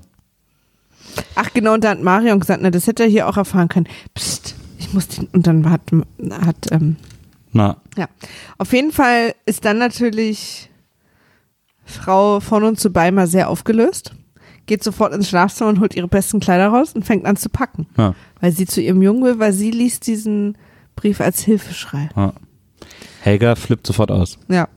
Ach 1.35 1.53
genau, 1.53 1.75
und 1.75 1.85
da 1.85 1.91
hat 1.91 2.03
Marion 2.03 2.41
gesagt, 2.41 2.63
na, 2.63 2.71
das 2.71 2.87
hätte 2.87 3.03
er 3.03 3.09
hier 3.09 3.29
auch 3.29 3.37
erfahren 3.37 3.69
können. 3.69 3.89
Psst, 4.15 4.55
ich 4.79 4.93
muss 4.95 5.09
den, 5.09 5.27
und 5.33 5.47
dann 5.47 5.69
hat, 5.71 5.83
hat 6.31 6.73
ähm, 6.73 6.97
Na, 7.55 7.77
Ja, 7.97 8.09
auf 8.59 8.73
jeden 8.73 8.93
Fall 8.93 9.35
ist 9.47 9.65
dann 9.65 9.79
natürlich 9.79 10.69
Frau 11.87 12.41
von 12.41 12.65
und 12.65 12.79
zu 12.81 12.91
Beimer 12.91 13.27
sehr 13.27 13.49
aufgelöst, 13.49 14.13
geht 14.67 14.83
sofort 14.83 15.15
ins 15.15 15.29
Schlafzimmer 15.29 15.71
und 15.71 15.81
holt 15.81 15.95
ihre 15.95 16.09
besten 16.09 16.41
Kleider 16.41 16.69
raus 16.69 16.93
und 16.95 17.05
fängt 17.05 17.25
an 17.27 17.37
zu 17.37 17.49
packen, 17.49 17.87
ja, 17.97 18.15
weil 18.41 18.53
sie 18.53 18.67
zu 18.67 18.81
ihrem 18.81 19.01
Jungen 19.03 19.23
will, 19.23 19.39
weil 19.39 19.53
sie 19.53 19.71
liest 19.71 20.07
diesen 20.07 20.59
Brief 20.97 21.21
als 21.21 21.41
Hilfeschrei. 21.41 22.09
ja. 22.17 22.33
Helga 23.23 23.55
flippt 23.55 23.87
sofort 23.87 24.11
aus. 24.11 24.39
Ja. 24.49 24.69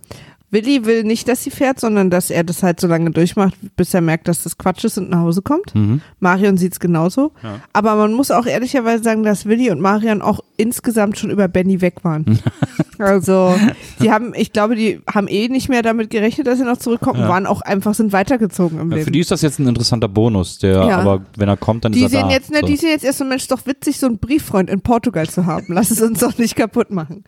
Willi 0.50 0.86
will 0.86 1.04
nicht, 1.04 1.28
dass 1.28 1.44
sie 1.44 1.50
fährt, 1.52 1.78
sondern 1.80 2.10
dass 2.10 2.30
er 2.30 2.46
das 2.46 2.64
halt 2.64 2.80
so 2.80 2.88
lange 2.88 3.12
durchmacht, 3.12 3.54
bis 3.76 3.94
er 3.94 4.00
merkt, 4.00 4.30
dass 4.30 4.44
das 4.44 4.58
Quatsch 4.58 4.86
ist 4.86 4.98
und 4.98 5.10
nach 5.10 5.20
Hause 5.20 5.42
kommt. 5.42 5.76
Mhm. 5.76 6.00
Marion 6.22 6.56
sieht's 6.56 6.80
genauso. 6.80 7.34
Ja. 7.44 7.60
Aber 7.74 7.96
man 7.96 8.14
muss 8.14 8.32
auch 8.32 8.46
ehrlicherweise 8.46 9.04
sagen, 9.04 9.24
dass 9.24 9.46
Willi 9.46 9.70
und 9.72 9.82
Marion 9.82 10.22
auch 10.22 10.40
insgesamt 10.56 11.18
schon 11.18 11.32
über 11.32 11.50
Benny 11.50 11.82
weg 11.82 12.04
waren. 12.06 12.40
also, 12.98 13.56
die 14.02 14.10
haben, 14.10 14.34
ich 14.36 14.54
glaube, 14.54 14.76
die 14.76 15.02
haben 15.14 15.28
eh 15.28 15.50
nicht 15.50 15.68
mehr 15.68 15.82
damit 15.82 16.10
gerechnet, 16.10 16.48
dass 16.48 16.60
sie 16.60 16.64
noch 16.66 16.78
zurückkommen, 16.78 17.20
Ja. 17.20 17.28
waren 17.28 17.46
auch 17.46 17.60
einfach, 17.62 17.94
sind 17.94 18.14
weitergezogen 18.14 18.80
im 18.80 18.90
Ja, 18.92 18.96
Leben. 18.96 19.06
für 19.06 19.12
die 19.12 19.20
ist 19.20 19.32
das 19.32 19.42
jetzt 19.42 19.60
ein 19.60 19.68
interessanter 19.68 20.08
Bonus, 20.08 20.60
der, 20.60 20.76
Ja. 20.88 20.98
aber 21.00 21.26
wenn 21.36 21.50
er 21.50 21.58
kommt, 21.58 21.84
dann 21.84 21.92
die 21.92 22.00
ist 22.00 22.14
er 22.14 22.22
sehen 22.22 22.30
da. 22.30 22.34
jetzt, 22.34 22.52
ne, 22.52 22.60
so. 22.62 22.68
die 22.68 22.78
sehen 22.78 22.90
jetzt 22.90 23.04
erst 23.04 23.18
so, 23.18 23.26
Mensch, 23.26 23.48
doch 23.50 23.66
witzig, 23.66 24.00
so 24.00 24.08
einen 24.08 24.18
Brieffreund 24.18 24.70
in 24.70 24.80
Portugal 24.80 25.28
zu 25.28 25.46
haben. 25.46 25.66
Lass 25.74 25.92
es 25.92 26.02
uns 26.02 26.20
doch 26.20 26.38
nicht 26.38 26.56
kaputt 26.56 26.90
machen. 26.90 27.26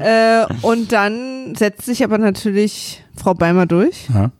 Äh, 0.00 0.46
und 0.62 0.92
dann 0.92 1.54
setzt 1.54 1.84
sich 1.84 2.02
aber 2.02 2.18
natürlich 2.18 3.04
Frau 3.14 3.34
Beimer 3.34 3.66
durch 3.66 4.08
ja. 4.12 4.30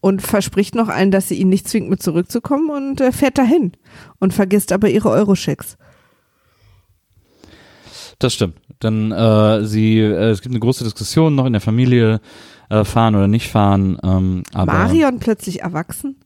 und 0.00 0.22
verspricht 0.22 0.74
noch 0.74 0.88
allen, 0.88 1.10
dass 1.10 1.28
sie 1.28 1.34
ihn 1.34 1.48
nicht 1.48 1.68
zwingt, 1.68 1.90
mit 1.90 2.02
zurückzukommen 2.02 2.70
und 2.70 3.00
äh, 3.00 3.10
fährt 3.10 3.36
dahin 3.36 3.72
und 4.20 4.32
vergisst 4.32 4.72
aber 4.72 4.88
ihre 4.88 5.10
Euroschecks. 5.10 5.76
Das 8.20 8.34
stimmt. 8.34 8.54
Dann 8.78 9.10
äh, 9.10 9.64
sie, 9.64 9.98
äh, 9.98 10.30
es 10.30 10.40
gibt 10.40 10.52
eine 10.52 10.60
große 10.60 10.84
Diskussion 10.84 11.34
noch 11.34 11.46
in 11.46 11.52
der 11.52 11.60
Familie, 11.60 12.20
äh, 12.70 12.84
fahren 12.84 13.16
oder 13.16 13.28
nicht 13.28 13.50
fahren. 13.50 13.98
Ähm, 14.04 14.44
aber 14.54 14.72
Marion 14.72 15.18
plötzlich 15.18 15.62
erwachsen 15.62 16.16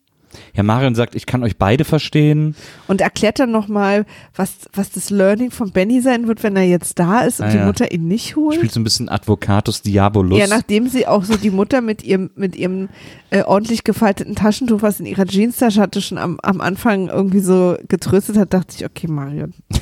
ja, 0.55 0.63
Marion 0.63 0.95
sagt, 0.95 1.15
ich 1.15 1.27
kann 1.27 1.43
euch 1.43 1.57
beide 1.57 1.85
verstehen. 1.85 2.55
und 2.89 3.01
erklärt 3.01 3.39
dann 3.39 3.51
nochmal, 3.51 4.07
was, 4.35 4.69
was 4.73 4.91
das 4.91 5.11
Learning 5.11 5.51
von 5.51 5.71
Benny 5.73 6.01
sein 6.01 6.29
wird, 6.29 6.43
wenn 6.43 6.57
er 6.57 6.65
jetzt 6.65 6.99
da 6.99 7.21
ist 7.23 7.41
und 7.41 7.47
Ah, 7.47 7.51
die 7.51 7.57
ja. 7.59 7.67
Mutter 7.67 7.93
ihn 7.93 8.09
nicht 8.09 8.37
holt. 8.37 8.57
Spielt 8.57 8.73
so 8.73 8.81
ein 8.81 8.85
bisschen 8.85 9.09
Advocatus 9.09 9.83
Diabolus. 9.83 10.39
Ja, 10.39 10.47
nachdem 10.47 10.89
sie 10.89 11.07
auch 11.07 11.25
so 11.25 11.37
die 11.37 11.51
Mutter 11.51 11.81
mit 11.81 12.03
ihrem, 12.05 12.31
mit 12.37 12.57
ihrem 12.57 12.89
äh, 13.31 13.43
ordentlich 13.43 13.85
gefalteten 13.85 14.35
Taschentuch, 14.35 14.83
was 14.83 15.01
in 15.01 15.07
ihrer 15.07 15.27
Jeanstasche 15.27 15.81
hatte, 15.81 16.01
schon 16.01 16.19
am, 16.19 16.39
am 16.43 16.61
Anfang 16.61 17.09
irgendwie 17.09 17.41
so 17.41 17.77
getröstet 17.89 18.37
hat, 18.37 18.53
dachte 18.55 18.75
ich, 18.79 18.85
okay, 18.85 19.07
Marion. 19.09 19.55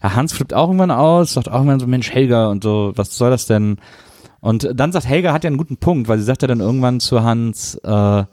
Ja, 0.00 0.14
Hans 0.14 0.32
flippt 0.32 0.54
auch 0.54 0.68
irgendwann 0.68 0.92
aus, 0.92 1.32
sagt 1.32 1.48
auch 1.48 1.54
irgendwann 1.54 1.80
so, 1.80 1.88
Mensch, 1.88 2.12
Helga 2.12 2.50
und 2.50 2.62
so, 2.62 2.92
was 2.94 3.16
soll 3.18 3.30
das 3.30 3.46
denn? 3.46 3.78
Und 4.38 4.70
dann 4.72 4.92
sagt 4.92 5.08
Helga, 5.08 5.32
hat 5.32 5.42
ja 5.42 5.48
einen 5.48 5.56
guten 5.56 5.76
Punkt, 5.78 6.06
weil 6.06 6.18
sie 6.18 6.24
sagt 6.24 6.42
ja 6.42 6.46
dann 6.48 6.60
irgendwann 6.60 7.00
zu 7.00 7.24
Hans, 7.24 7.74
äh, 7.82 8.24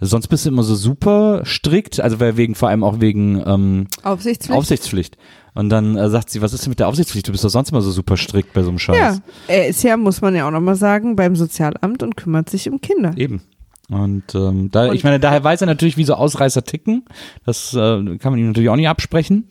sonst 0.00 0.28
bist 0.28 0.44
du 0.44 0.50
immer 0.50 0.62
so 0.62 0.74
super 0.74 1.42
strikt, 1.44 2.00
also 2.00 2.20
wegen, 2.20 2.54
vor 2.54 2.68
allem 2.68 2.84
auch 2.84 3.00
wegen 3.00 3.42
ähm, 3.46 3.86
Aufsichtspflicht. 4.02 4.58
Aufsichtspflicht. 4.58 5.16
Und 5.54 5.70
dann 5.70 5.96
äh, 5.96 6.08
sagt 6.08 6.30
sie, 6.30 6.40
was 6.40 6.52
ist 6.52 6.64
denn 6.64 6.70
mit 6.70 6.78
der 6.78 6.88
Aufsichtspflicht? 6.88 7.26
Du 7.26 7.32
bist 7.32 7.44
doch 7.44 7.48
sonst 7.48 7.70
immer 7.70 7.80
so 7.80 7.90
super 7.90 8.16
strikt 8.16 8.52
bei 8.52 8.62
so 8.62 8.68
einem 8.68 8.78
Scheiß. 8.78 8.96
ja, 8.96 9.18
er 9.48 9.66
ist 9.68 9.82
ja, 9.82 9.96
muss 9.96 10.20
man 10.20 10.34
ja 10.36 10.46
auch 10.46 10.52
nochmal 10.52 10.76
sagen, 10.76 11.16
beim 11.16 11.34
Sozialamt 11.34 12.02
und 12.02 12.16
kümmert 12.16 12.48
sich 12.48 12.70
um 12.70 12.80
Kinder. 12.80 13.12
Eben. 13.16 13.42
Und 13.90 14.34
ähm, 14.34 14.70
da, 14.70 14.88
Und- 14.88 14.94
ich 14.94 15.02
meine, 15.02 15.18
daher 15.18 15.42
weiß 15.42 15.62
er 15.62 15.66
natürlich, 15.66 15.96
wie 15.96 16.04
so 16.04 16.14
Ausreißer 16.14 16.62
ticken. 16.62 17.04
Das 17.44 17.72
äh, 17.74 17.78
kann 18.18 18.32
man 18.32 18.38
ihm 18.38 18.48
natürlich 18.48 18.68
auch 18.68 18.76
nicht 18.76 18.88
absprechen. 18.88 19.48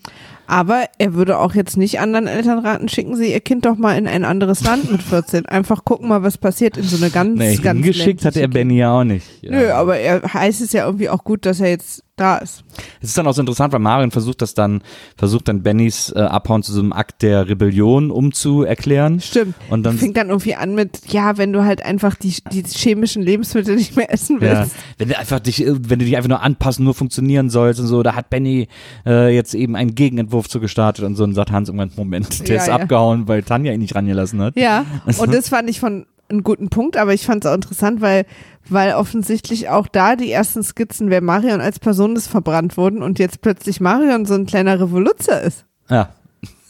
Aber 0.48 0.86
er 0.98 1.14
würde 1.14 1.38
auch 1.38 1.54
jetzt 1.54 1.78
nicht 1.78 2.00
anderen 2.00 2.28
Eltern 2.28 2.60
raten, 2.60 2.88
schicken 2.88 3.16
Sie 3.16 3.34
Ihr 3.34 3.42
Kind 3.42 3.66
doch 3.66 3.78
mal 3.78 3.98
in 3.98 4.08
ein 4.08 4.24
anderes 4.24 4.64
Land 4.64 4.90
mit 4.92 5.04
14. 5.04 5.46
Einfach 5.48 5.84
gucken 5.84 6.08
mal, 6.08 6.24
was 6.24 6.38
passiert 6.38 6.78
in 6.78 6.84
so 6.84 6.96
eine 6.98 7.12
ganz, 7.12 7.38
Nee, 7.38 7.58
ganz 7.58 7.84
hingeschickt 7.84 8.24
hat 8.24 8.38
er 8.38 8.48
Benny 8.48 8.78
ja 8.78 9.00
auch 9.00 9.04
nicht. 9.04 9.26
Ja. 9.42 9.52
Nö, 9.52 9.72
aber 9.72 9.98
er 9.98 10.22
heißt 10.34 10.62
es 10.62 10.72
ja 10.72 10.86
irgendwie 10.86 11.10
auch 11.10 11.24
gut, 11.24 11.46
dass 11.46 11.60
er 11.60 11.70
jetzt 11.70 12.04
da 12.18 12.38
ist. 12.38 12.64
Es 13.00 13.10
ist 13.10 13.18
dann 13.18 13.28
auch 13.28 13.34
so 13.34 13.42
interessant, 13.42 13.72
weil 13.74 13.80
Marion 13.80 14.10
versucht 14.10 14.42
das 14.42 14.56
dann, 14.56 14.82
versucht 15.16 15.48
dann 15.48 15.62
Bennys 15.62 16.12
äh, 16.16 16.20
Abhauen 16.20 16.64
zu 16.64 16.74
so 16.74 16.80
einem 16.82 16.92
Akt 16.92 17.22
der 17.22 17.48
Rebellion 17.48 18.10
umzuerklären. 18.10 19.22
Stimmt. 19.22 19.54
Und 19.70 19.84
dann 19.84 19.98
Fängt 19.98 20.18
dann 20.18 20.30
irgendwie 20.30 20.56
an 20.56 20.74
mit, 20.74 21.02
ja, 21.10 21.38
wenn 21.38 21.54
du 21.54 21.64
halt 21.64 21.86
einfach 21.86 22.16
die, 22.16 22.34
die 22.52 22.64
chemischen 22.64 23.22
Lebensmittel 23.22 23.76
nicht 23.76 23.96
mehr 23.96 24.12
essen 24.12 24.42
ja, 24.42 24.60
willst. 24.62 24.76
wenn 24.98 25.10
du 25.10 25.18
einfach 25.18 25.40
dich, 25.40 25.60
wenn 25.60 26.00
du 26.00 26.06
dich 26.06 26.18
einfach 26.18 26.30
nur 26.30 26.42
anpassen, 26.42 26.86
nur 26.86 26.96
funktionieren 26.96 27.52
sollst 27.52 27.80
und 27.80 27.88
so, 27.88 28.02
da 28.02 28.16
hat 28.16 28.32
Benny 28.32 28.68
äh, 29.06 29.34
jetzt 29.34 29.54
eben 29.54 29.76
einen 29.76 29.94
Gegenentwurf 29.94 30.37
zu 30.46 30.60
gestartet 30.60 31.04
und 31.06 31.16
so 31.16 31.24
und 31.24 31.34
sagt 31.34 31.52
Hans 31.52 31.70
irgendwann, 31.70 31.92
Moment, 31.96 32.48
der 32.48 32.58
Ja, 32.58 32.62
ist 32.62 32.68
ja. 32.68 32.76
abgehauen, 32.76 33.28
weil 33.28 33.42
Tanja 33.42 33.74
ihn 33.74 33.80
nicht 33.80 33.96
rangelassen 33.96 34.42
hat. 34.42 34.56
Ja, 34.56 34.86
und 35.18 35.34
das 35.34 35.50
fand 35.50 35.70
ich 35.70 35.80
von 35.80 36.06
einen 36.30 36.44
guten 36.44 36.70
Punkt, 36.70 36.98
aber 36.98 37.14
ich 37.14 37.26
fand 37.26 37.46
es 37.46 37.50
auch 37.50 37.56
interessant, 37.56 38.02
weil, 38.02 38.26
weil 38.70 38.94
offensichtlich 38.94 39.70
auch 39.70 39.88
da 39.88 40.16
die 40.16 40.32
ersten 40.32 40.62
Skizzen, 40.62 41.10
wer 41.10 41.22
Marion 41.22 41.62
als 41.62 41.80
Person 41.80 42.16
ist, 42.16 42.28
verbrannt 42.28 42.78
wurden 42.78 43.02
und 43.02 43.18
jetzt 43.18 43.42
plötzlich 43.42 43.80
Marion 43.80 44.26
so 44.26 44.34
ein 44.34 44.46
kleiner 44.46 44.80
Revoluzer 44.80 45.42
ist. 45.42 45.66
Ja. 45.90 46.10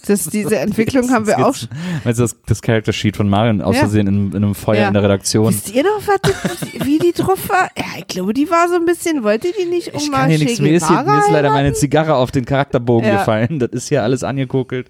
Das, 0.08 0.26
diese 0.26 0.58
Entwicklung 0.60 1.10
haben 1.12 1.28
wir 1.28 1.46
auch 1.46 1.54
schon. 1.56 1.70
Also 2.06 2.24
das, 2.24 2.36
das 2.46 2.62
Character 2.62 2.94
Sheet 2.94 3.18
von 3.18 3.30
Marion 3.30 3.62
aus 3.62 3.76
Ja. 3.76 3.88
In, 4.00 4.08
in 4.08 4.36
einem 4.36 4.56
Feuer 4.56 4.82
Ja. 4.82 4.88
in 4.88 4.94
der 4.94 5.04
Redaktion. 5.04 5.50
Wisst 5.54 5.74
ihr 5.74 5.84
noch, 5.84 6.02
was 6.08 6.60
die, 6.72 6.86
wie 6.86 7.00
die 7.00 7.12
drauf 7.12 7.50
war? 7.50 7.70
Ja, 7.78 7.84
ich 8.00 8.08
glaube, 8.08 8.34
die 8.34 8.50
war 8.50 8.68
so 8.70 8.76
ein 8.76 8.86
bisschen, 8.86 9.24
wollte 9.24 9.50
die 9.60 9.66
nicht 9.66 9.94
um 9.94 10.00
Ich 10.02 10.12
kann 10.12 10.30
hier 10.30 10.40
nichts, 10.40 10.60
mir 10.60 10.74
ist, 10.76 10.88
hier, 10.88 11.04
mir 11.04 11.20
ist 11.20 11.32
leider 11.32 11.50
meine? 11.52 11.74
Zigarre 11.74 12.16
auf 12.16 12.32
den 12.32 12.46
Charakterbogen 12.46 13.06
Ja. 13.08 13.12
Hm. 13.14 13.20
gefallen. 13.20 13.60
Das 13.60 13.70
ist 13.72 13.90
hier 13.90 14.04
alles 14.04 14.24
angekokelt. 14.24 14.88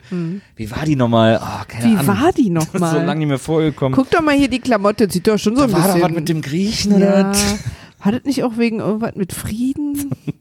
Wie 0.55 0.71
war 0.71 0.85
die 0.85 0.95
nochmal? 0.95 1.39
Oh, 1.41 1.63
keine 1.67 1.85
Wie 1.85 1.97
Ahnung. 1.97 2.07
war 2.07 2.31
die 2.33 2.53
Das 2.53 2.65
ist 2.65 2.71
so 2.73 2.77
lange 2.79 2.95
nochmal? 2.99 3.15
nicht 3.17 3.27
mehr 3.27 3.39
vorgekommen. 3.39 3.95
Guck 3.95 4.09
doch 4.11 4.21
mal 4.21 4.35
hier 4.35 4.49
die 4.49 4.59
Klamotte, 4.59 5.09
sieht 5.09 5.27
doch 5.27 5.37
schon 5.37 5.55
so 5.55 5.63
ein 5.63 5.71
war 5.71 5.81
bisschen. 5.81 5.99
da 6.01 6.05
was 6.07 6.11
mit 6.13 6.29
dem 6.29 6.41
Griechen 6.41 6.93
oder? 6.93 7.31
War 8.03 8.11
das 8.11 8.23
nicht 8.25 8.43
auch 8.43 8.57
wegen 8.57 8.79
irgendwas 8.79 9.15
mit 9.15 9.33
Frieden? 9.33 10.11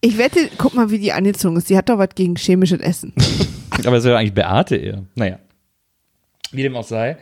Ich 0.00 0.16
wette, 0.16 0.48
guck 0.56 0.74
mal, 0.74 0.90
wie 0.90 0.98
die 0.98 1.12
angezogen 1.12 1.56
ist. 1.56 1.68
Die 1.68 1.76
hat 1.76 1.88
doch 1.88 1.98
was 1.98 2.10
gegen 2.14 2.36
chemisches 2.36 2.80
Essen. 2.80 3.12
Aber 3.84 3.96
es 3.96 4.04
ja 4.04 4.16
eigentlich 4.16 4.34
Beate 4.34 4.76
eher. 4.76 5.04
Naja. 5.14 5.38
Wie 6.52 6.62
dem 6.62 6.76
auch 6.76 6.84
sei. 6.84 7.18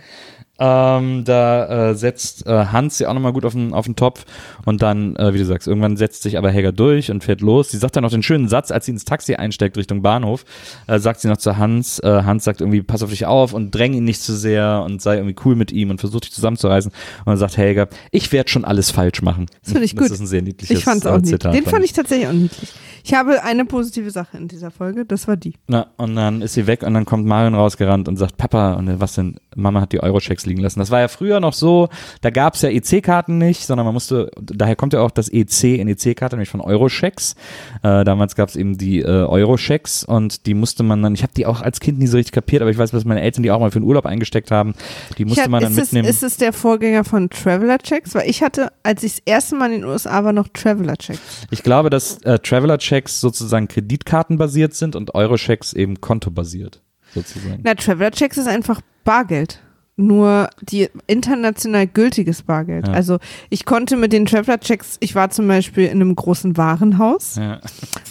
Ähm, 0.60 1.24
da 1.24 1.90
äh, 1.90 1.94
setzt 1.94 2.46
äh, 2.46 2.66
Hans 2.66 2.98
ja 2.98 3.08
auch 3.08 3.14
nochmal 3.14 3.32
gut 3.32 3.44
auf 3.44 3.52
den, 3.52 3.72
auf 3.72 3.86
den 3.86 3.94
Topf 3.94 4.24
und 4.64 4.82
dann, 4.82 5.14
äh, 5.16 5.32
wie 5.32 5.38
du 5.38 5.44
sagst, 5.44 5.68
irgendwann 5.68 5.96
setzt 5.96 6.22
sich 6.22 6.36
aber 6.36 6.50
Helga 6.50 6.72
durch 6.72 7.10
und 7.12 7.22
fährt 7.22 7.40
los. 7.40 7.70
Sie 7.70 7.76
sagt 7.78 7.94
dann 7.94 8.02
noch 8.02 8.10
den 8.10 8.24
schönen 8.24 8.48
Satz, 8.48 8.72
als 8.72 8.86
sie 8.86 8.90
ins 8.92 9.04
Taxi 9.04 9.36
einsteigt 9.36 9.76
Richtung 9.76 10.02
Bahnhof, 10.02 10.44
äh, 10.88 10.98
sagt 10.98 11.20
sie 11.20 11.28
noch 11.28 11.36
zu 11.36 11.56
Hans, 11.58 12.00
äh, 12.00 12.22
Hans 12.24 12.42
sagt 12.42 12.60
irgendwie, 12.60 12.82
pass 12.82 13.04
auf 13.04 13.10
dich 13.10 13.24
auf 13.26 13.52
und 13.52 13.72
dräng 13.72 13.94
ihn 13.94 14.04
nicht 14.04 14.20
zu 14.20 14.34
sehr 14.34 14.82
und 14.84 15.00
sei 15.00 15.16
irgendwie 15.16 15.36
cool 15.44 15.54
mit 15.54 15.70
ihm 15.70 15.90
und 15.90 16.00
versuch 16.00 16.20
dich 16.20 16.32
zusammenzureißen. 16.32 16.90
Und 16.90 17.26
dann 17.26 17.36
sagt 17.36 17.56
Helga, 17.56 17.86
ich 18.10 18.32
werde 18.32 18.50
schon 18.50 18.64
alles 18.64 18.90
falsch 18.90 19.22
machen. 19.22 19.46
Das 19.62 19.72
finde 19.72 19.84
ich 19.84 19.94
Das 19.94 20.04
gut. 20.06 20.12
ist 20.12 20.20
ein 20.20 20.26
sehr 20.26 20.42
niedliches 20.42 20.76
Ich 20.76 20.84
fand's 20.84 21.04
äh, 21.06 21.10
auch 21.10 21.16
niedlich. 21.16 21.32
Zitat. 21.34 21.54
Den 21.54 21.64
fand 21.66 21.84
ich 21.84 21.92
tatsächlich 21.92 22.26
auch 22.28 22.32
niedlich. 22.32 22.72
Ich 23.04 23.14
habe 23.14 23.42
eine 23.44 23.64
positive 23.64 24.10
Sache 24.10 24.36
in 24.36 24.48
dieser 24.48 24.70
Folge, 24.70 25.04
das 25.06 25.28
war 25.28 25.36
die. 25.36 25.54
Na, 25.68 25.86
und 25.96 26.16
dann 26.16 26.42
ist 26.42 26.54
sie 26.54 26.66
weg 26.66 26.82
und 26.82 26.94
dann 26.94 27.04
kommt 27.04 27.24
Marion 27.26 27.54
rausgerannt 27.54 28.08
und 28.08 28.16
sagt, 28.16 28.36
Papa, 28.36 28.72
und 28.74 29.00
was 29.00 29.14
denn, 29.14 29.36
Mama 29.54 29.80
hat 29.80 29.92
die 29.92 30.02
Eurochecks 30.02 30.44
liegen 30.48 30.60
lassen. 30.60 30.78
Das 30.78 30.90
war 30.90 31.00
ja 31.00 31.08
früher 31.08 31.40
noch 31.40 31.52
so, 31.52 31.88
da 32.20 32.30
gab 32.30 32.54
es 32.54 32.62
ja 32.62 32.70
EC-Karten 32.70 33.38
nicht, 33.38 33.66
sondern 33.66 33.84
man 33.84 33.94
musste, 33.94 34.30
daher 34.40 34.76
kommt 34.76 34.92
ja 34.92 35.00
auch 35.00 35.10
das 35.10 35.28
EC 35.28 35.78
in 35.78 35.88
EC-Karte, 35.88 36.36
nämlich 36.36 36.48
von 36.50 36.60
Eurochecks. 36.60 37.34
Äh, 37.82 38.04
damals 38.04 38.34
gab 38.34 38.48
es 38.48 38.56
eben 38.56 38.78
die 38.78 39.00
äh, 39.00 39.06
Eurochecks 39.06 40.04
und 40.04 40.46
die 40.46 40.54
musste 40.54 40.82
man 40.82 41.02
dann, 41.02 41.14
ich 41.14 41.22
habe 41.22 41.32
die 41.36 41.46
auch 41.46 41.60
als 41.60 41.80
Kind 41.80 41.98
nie 41.98 42.06
so 42.06 42.16
richtig 42.16 42.32
kapiert, 42.32 42.62
aber 42.62 42.70
ich 42.70 42.78
weiß, 42.78 42.90
dass 42.90 43.04
meine 43.04 43.20
Eltern 43.20 43.42
die 43.42 43.50
auch 43.50 43.60
mal 43.60 43.70
für 43.70 43.80
den 43.80 43.86
Urlaub 43.86 44.06
eingesteckt 44.06 44.50
haben. 44.50 44.74
Die 45.18 45.24
musste 45.24 45.42
hab- 45.42 45.50
man 45.50 45.62
dann 45.62 45.72
ist, 45.72 45.78
es, 45.78 45.84
mitnehmen. 45.92 46.08
ist 46.08 46.22
es 46.22 46.36
der 46.36 46.52
Vorgänger 46.52 47.04
von 47.04 47.30
Traveler 47.30 47.78
Checks? 47.78 48.14
Weil 48.14 48.28
ich 48.28 48.42
hatte, 48.42 48.72
als 48.82 49.02
ich 49.02 49.16
das 49.16 49.22
erste 49.24 49.56
Mal 49.56 49.72
in 49.72 49.80
den 49.82 49.84
USA 49.84 50.24
war, 50.24 50.32
noch 50.32 50.48
Traveler 50.48 50.96
Checks. 50.96 51.20
Ich 51.50 51.62
glaube, 51.62 51.90
dass 51.90 52.18
äh, 52.22 52.38
Traveler-Checks 52.38 53.20
sozusagen 53.20 53.68
Kreditkartenbasiert 53.68 54.74
sind 54.74 54.96
und 54.96 55.14
Eurochecks 55.14 55.72
eben 55.72 56.00
kontobasiert, 56.00 56.82
sozusagen. 57.14 57.60
Na, 57.62 57.74
Traveler 57.74 58.10
Checks 58.10 58.38
ist 58.38 58.48
einfach 58.48 58.80
Bargeld. 59.04 59.60
Nur 60.00 60.48
die 60.62 60.88
international 61.08 61.88
gültiges 61.88 62.42
Bargeld. 62.42 62.86
Ja. 62.86 62.94
Also 62.94 63.18
ich 63.50 63.64
konnte 63.64 63.96
mit 63.96 64.12
den 64.12 64.26
Traveler 64.26 64.60
Checks, 64.60 64.96
ich 65.00 65.16
war 65.16 65.30
zum 65.30 65.48
Beispiel 65.48 65.86
in 65.86 66.00
einem 66.00 66.14
großen 66.14 66.56
Warenhaus 66.56 67.34
Ja. 67.34 67.60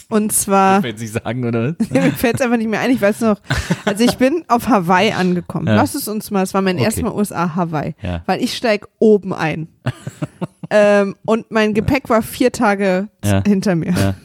und 0.10 0.34
zwar 0.34 0.84
Ich 0.84 1.00
nicht 1.00 1.14
sagen, 1.14 1.46
oder? 1.46 1.76
Mir 1.90 2.12
fällt 2.12 2.36
es 2.36 2.42
einfach 2.42 2.58
nicht 2.58 2.70
mehr 2.70 2.82
ein, 2.82 2.92
ich 2.92 3.02
weiß 3.02 3.22
noch. 3.22 3.40
Also 3.86 4.04
ich 4.04 4.18
bin 4.18 4.44
auf 4.50 4.68
Hawaii 4.68 5.14
angekommen. 5.14 5.68
Ja. 5.68 5.76
Lass 5.78 5.96
es 5.96 6.10
uns 6.10 6.30
mal, 6.30 6.44
es 6.44 6.54
war 6.54 6.62
mein 6.62 6.76
Okay. 6.76 6.84
erstes 6.84 7.04
Mal 7.04 7.14
USA 7.14 7.56
Hawaii. 7.56 7.96
Ja. 8.02 8.22
Weil 8.26 8.44
ich 8.44 8.58
steig 8.58 8.86
oben 9.00 9.32
ein. 9.34 9.70
ähm, 10.70 11.16
und 11.26 11.50
mein 11.52 11.74
Gepäck 11.74 12.10
war 12.10 12.22
vier 12.22 12.52
Tage 12.52 13.08
Ja. 13.24 13.42
hinter 13.48 13.76
mir. 13.76 14.16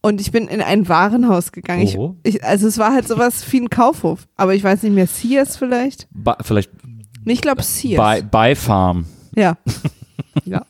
Und 0.00 0.20
ich 0.20 0.30
bin 0.30 0.46
in 0.48 0.62
ein 0.62 0.88
Warenhaus 0.88 1.50
gegangen. 1.52 1.82
Ich, 1.82 1.96
Oh. 1.98 2.14
ich, 2.22 2.44
also 2.44 2.68
es 2.68 2.78
war 2.78 2.92
halt 2.92 3.08
sowas 3.08 3.44
wie 3.52 3.60
ein 3.60 3.68
Kaufhof. 3.70 4.28
Aber 4.36 4.54
ich 4.54 4.62
weiß 4.62 4.82
nicht 4.84 4.94
mehr, 4.94 5.06
Sears 5.08 5.56
vielleicht? 5.56 6.06
Ba 6.12 6.36
vielleicht 6.40 6.70
Ich 7.24 7.40
glaube 7.40 7.62
Sears. 7.62 8.20
By, 8.20 8.22
by 8.22 8.54
Farm. 8.54 9.06
Ja. 9.34 9.56
ja. 10.44 10.64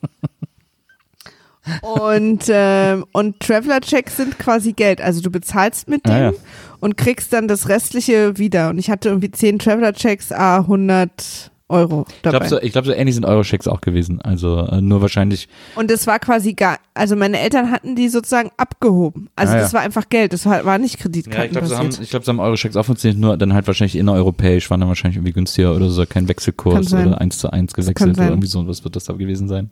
Und, 1.83 2.45
ähm, 2.49 3.05
und 3.13 3.41
Traveler-Checks 3.41 4.17
sind 4.17 4.39
quasi 4.39 4.73
Geld. 4.73 5.03
Also 5.03 5.21
du 5.21 5.31
bezahlst 5.31 5.89
mit 5.89 6.07
Ah, 6.07 6.11
denen 6.11 6.33
ja. 6.33 6.39
und 6.81 6.97
kriegst 6.97 7.33
dann 7.35 7.47
das 7.47 7.69
Restliche 7.69 8.39
wieder. 8.39 8.71
Und 8.71 8.79
ich 8.79 8.91
hatte 8.91 9.11
irgendwie 9.11 9.31
10 9.31 9.59
Traveler-Checks, 9.59 10.33
a 10.33 10.59
100 10.61 11.51
Euro 11.69 12.07
Ich 12.09 12.23
dabei. 12.23 12.39
glaube, 12.39 12.49
so, 12.49 12.61
ich 12.63 12.73
glaub, 12.73 12.87
so 12.87 12.93
ähnlich 12.93 13.15
sind 13.15 13.25
Eurochecks 13.25 13.69
auch 13.69 13.81
gewesen. 13.81 14.21
Also 14.23 14.61
äh, 14.67 14.81
nur 14.81 15.03
wahrscheinlich. 15.03 15.49
Und 15.77 15.91
das 15.91 16.07
war 16.07 16.19
quasi 16.19 16.55
gar, 16.55 16.79
also 16.95 17.15
meine 17.15 17.39
Eltern 17.39 17.71
hatten 17.71 17.95
die 17.95 18.09
sozusagen 18.09 18.51
abgehoben. 18.57 19.29
Also 19.37 19.53
Ah, 19.53 19.57
ja. 19.57 19.63
das 19.63 19.75
war 19.75 19.81
einfach 19.83 20.09
Geld, 20.09 20.33
das 20.33 20.47
war, 20.47 20.65
war 20.65 20.79
nicht 20.79 20.99
Ja, 20.99 21.07
ich 21.07 21.13
glaube, 21.13 21.23
so 21.25 21.31
Kreditkartenbasiert. 21.31 21.79
haben, 21.79 22.03
ich 22.03 22.11
glaub, 22.11 22.25
so 22.25 22.33
haben 22.33 22.41
Eurochecks 22.41 22.77
auch 22.77 22.85
funktioniert, 22.87 23.21
nur 23.21 23.37
dann 23.37 23.53
halt 23.55 23.67
wahrscheinlich 23.67 23.97
innereuropäisch, 23.97 24.71
waren 24.71 24.81
dann 24.81 24.89
wahrscheinlich 24.89 25.17
irgendwie 25.17 25.33
günstiger 25.33 25.75
oder 25.77 25.91
so, 25.91 26.05
kein 26.07 26.27
Wechselkurs 26.29 26.93
oder 26.93 27.21
eins 27.21 27.39
zu 27.39 27.51
eins 27.53 27.75
gewechselt 27.75 28.17
oder 28.17 28.29
irgendwie 28.31 28.49
so, 28.49 28.67
was 28.67 28.85
wird 28.85 28.97
das 28.97 29.05
da 29.05 29.13
gewesen 29.13 29.49
sein? 29.49 29.71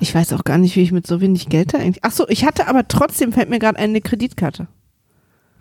Ich 0.00 0.14
weiß 0.14 0.34
auch 0.34 0.44
gar 0.44 0.58
nicht, 0.58 0.76
wie 0.76 0.82
ich 0.82 0.92
mit 0.92 1.06
so 1.06 1.22
wenig 1.22 1.48
Geld 1.48 1.72
da 1.72 1.78
eigentlich. 1.78 2.00
Ach 2.02 2.12
so, 2.12 2.28
ich 2.28 2.44
hatte 2.44 2.68
aber 2.68 2.86
trotzdem 2.86 3.32
fällt 3.32 3.48
mir 3.48 3.58
gerade 3.58 3.78
eine 3.78 4.02
Kreditkarte. 4.02 4.66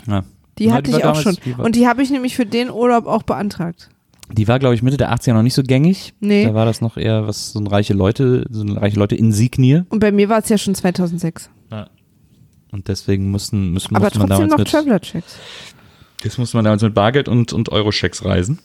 Ja. 0.07 0.23
Die 0.59 0.65
Ja, 0.65 0.73
hatte 0.73 0.91
die 0.91 0.97
ich 0.97 1.05
auch 1.05 1.21
damals- 1.21 1.39
schon. 1.41 1.53
Und 1.55 1.75
die 1.75 1.87
habe 1.87 2.01
ich 2.03 2.09
nämlich 2.11 2.35
für 2.35 2.45
den 2.45 2.69
Urlaub 2.69 3.07
auch 3.07 3.23
beantragt. 3.23 3.89
Die 4.31 4.47
war, 4.47 4.59
glaube 4.59 4.75
ich, 4.75 4.81
Mitte 4.81 4.97
der 4.97 5.13
80er 5.13 5.33
noch 5.33 5.43
nicht 5.43 5.53
so 5.53 5.63
gängig. 5.63 6.13
Nee. 6.19 6.45
Da 6.45 6.53
war 6.53 6.65
das 6.65 6.81
noch 6.81 6.97
eher 6.97 7.27
was, 7.27 7.51
so 7.51 7.59
ein 7.59 7.67
reiche 7.67 7.93
Leute, 7.93 8.45
so 8.49 8.61
eine 8.61 8.81
reiche 8.81 8.97
Leute 8.97 9.15
Insignie. 9.15 9.83
Und 9.89 9.99
bei 9.99 10.11
mir 10.11 10.29
war 10.29 10.39
es 10.39 10.49
ja 10.49 10.57
schon 10.57 10.73
2006. 10.73 11.49
Und 12.75 12.89
deswegen 12.89 13.31
mussten, 13.31 13.71
mussten, 13.71 13.95
Aber 13.95 14.05
musste 14.05 14.19
man 14.19 14.27
trotzdem 14.27 14.49
damals 14.49 14.51
noch 14.51 14.57
mit, 14.57 14.67
Traveler-Checks. 14.67 15.37
jetzt 16.23 16.37
musste 16.37 16.57
man 16.57 16.65
damals 16.65 16.81
mit 16.81 16.93
Bargeld 16.93 17.29
und, 17.29 17.53
und 17.53 17.69
Eurochecks 17.69 18.25
reisen. 18.25 18.59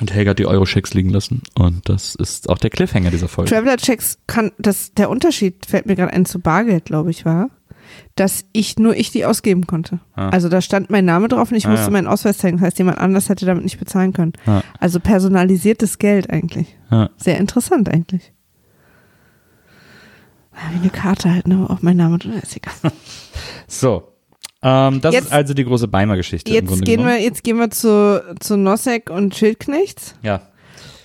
Und 0.00 0.12
Helga 0.12 0.30
hat 0.30 0.40
die 0.40 0.46
Euro-Schecks 0.46 0.94
liegen 0.94 1.10
lassen. 1.10 1.42
Und 1.54 1.88
das 1.88 2.16
ist 2.16 2.48
auch 2.48 2.58
der 2.58 2.70
Cliffhanger 2.70 3.12
dieser 3.12 3.28
Folge. 3.28 3.52
Traveler 3.52 3.76
Checks 3.76 4.18
kann, 4.26 4.50
das, 4.58 4.92
der 4.94 5.10
Unterschied 5.10 5.64
fällt 5.64 5.86
mir 5.86 5.94
gerade 5.94 6.12
ein 6.12 6.26
zu 6.26 6.40
Bargeld, 6.40 6.86
glaube 6.86 7.12
ich, 7.12 7.24
war, 7.24 7.50
dass 8.16 8.44
ich 8.52 8.78
nur 8.78 8.96
ich 8.96 9.10
die 9.10 9.24
ausgeben 9.24 9.66
konnte. 9.66 10.00
Ah. 10.14 10.28
Also 10.30 10.48
da 10.48 10.60
stand 10.60 10.90
mein 10.90 11.04
Name 11.04 11.28
drauf 11.28 11.50
und 11.50 11.56
ich 11.56 11.66
Ah, 11.66 11.70
musste 11.70 11.86
ja. 11.86 11.90
meinen 11.90 12.06
Ausweis 12.06 12.38
zeigen. 12.38 12.56
Das 12.58 12.66
heißt, 12.66 12.78
jemand 12.78 12.98
anders 12.98 13.28
hätte 13.28 13.46
damit 13.46 13.64
nicht 13.64 13.78
bezahlen 13.78 14.12
können. 14.12 14.32
Ja. 14.46 14.62
Also 14.80 15.00
personalisiertes 15.00 15.98
Geld 15.98 16.30
eigentlich. 16.30 16.76
Ja. 16.90 17.10
Sehr 17.16 17.38
interessant 17.38 17.88
eigentlich. 17.88 18.32
Wie 20.72 20.78
eine 20.80 20.90
Karte 20.90 21.30
halt, 21.32 21.48
ne? 21.48 21.66
Auch 21.68 21.82
mein 21.82 21.96
Name 21.96 22.18
drin 22.18 22.34
ist 22.42 22.56
egal. 22.56 22.74
So. 23.66 24.08
Ähm, 24.62 25.00
das 25.00 25.14
Jetzt- 25.14 25.24
ist 25.26 25.32
also 25.32 25.52
die 25.54 25.64
große 25.64 25.88
Beimer-Geschichte. 25.88 26.48
im 26.54 26.66
Jetzt 26.68 26.82
gehen, 26.84 27.04
wir, 27.04 27.20
jetzt 27.20 27.42
gehen 27.44 27.58
wir 27.58 27.70
zu, 27.70 28.22
zu 28.40 28.56
Nosek 28.56 29.10
und 29.10 29.34
Schildknechts. 29.34 30.14
Ja. 30.22 30.42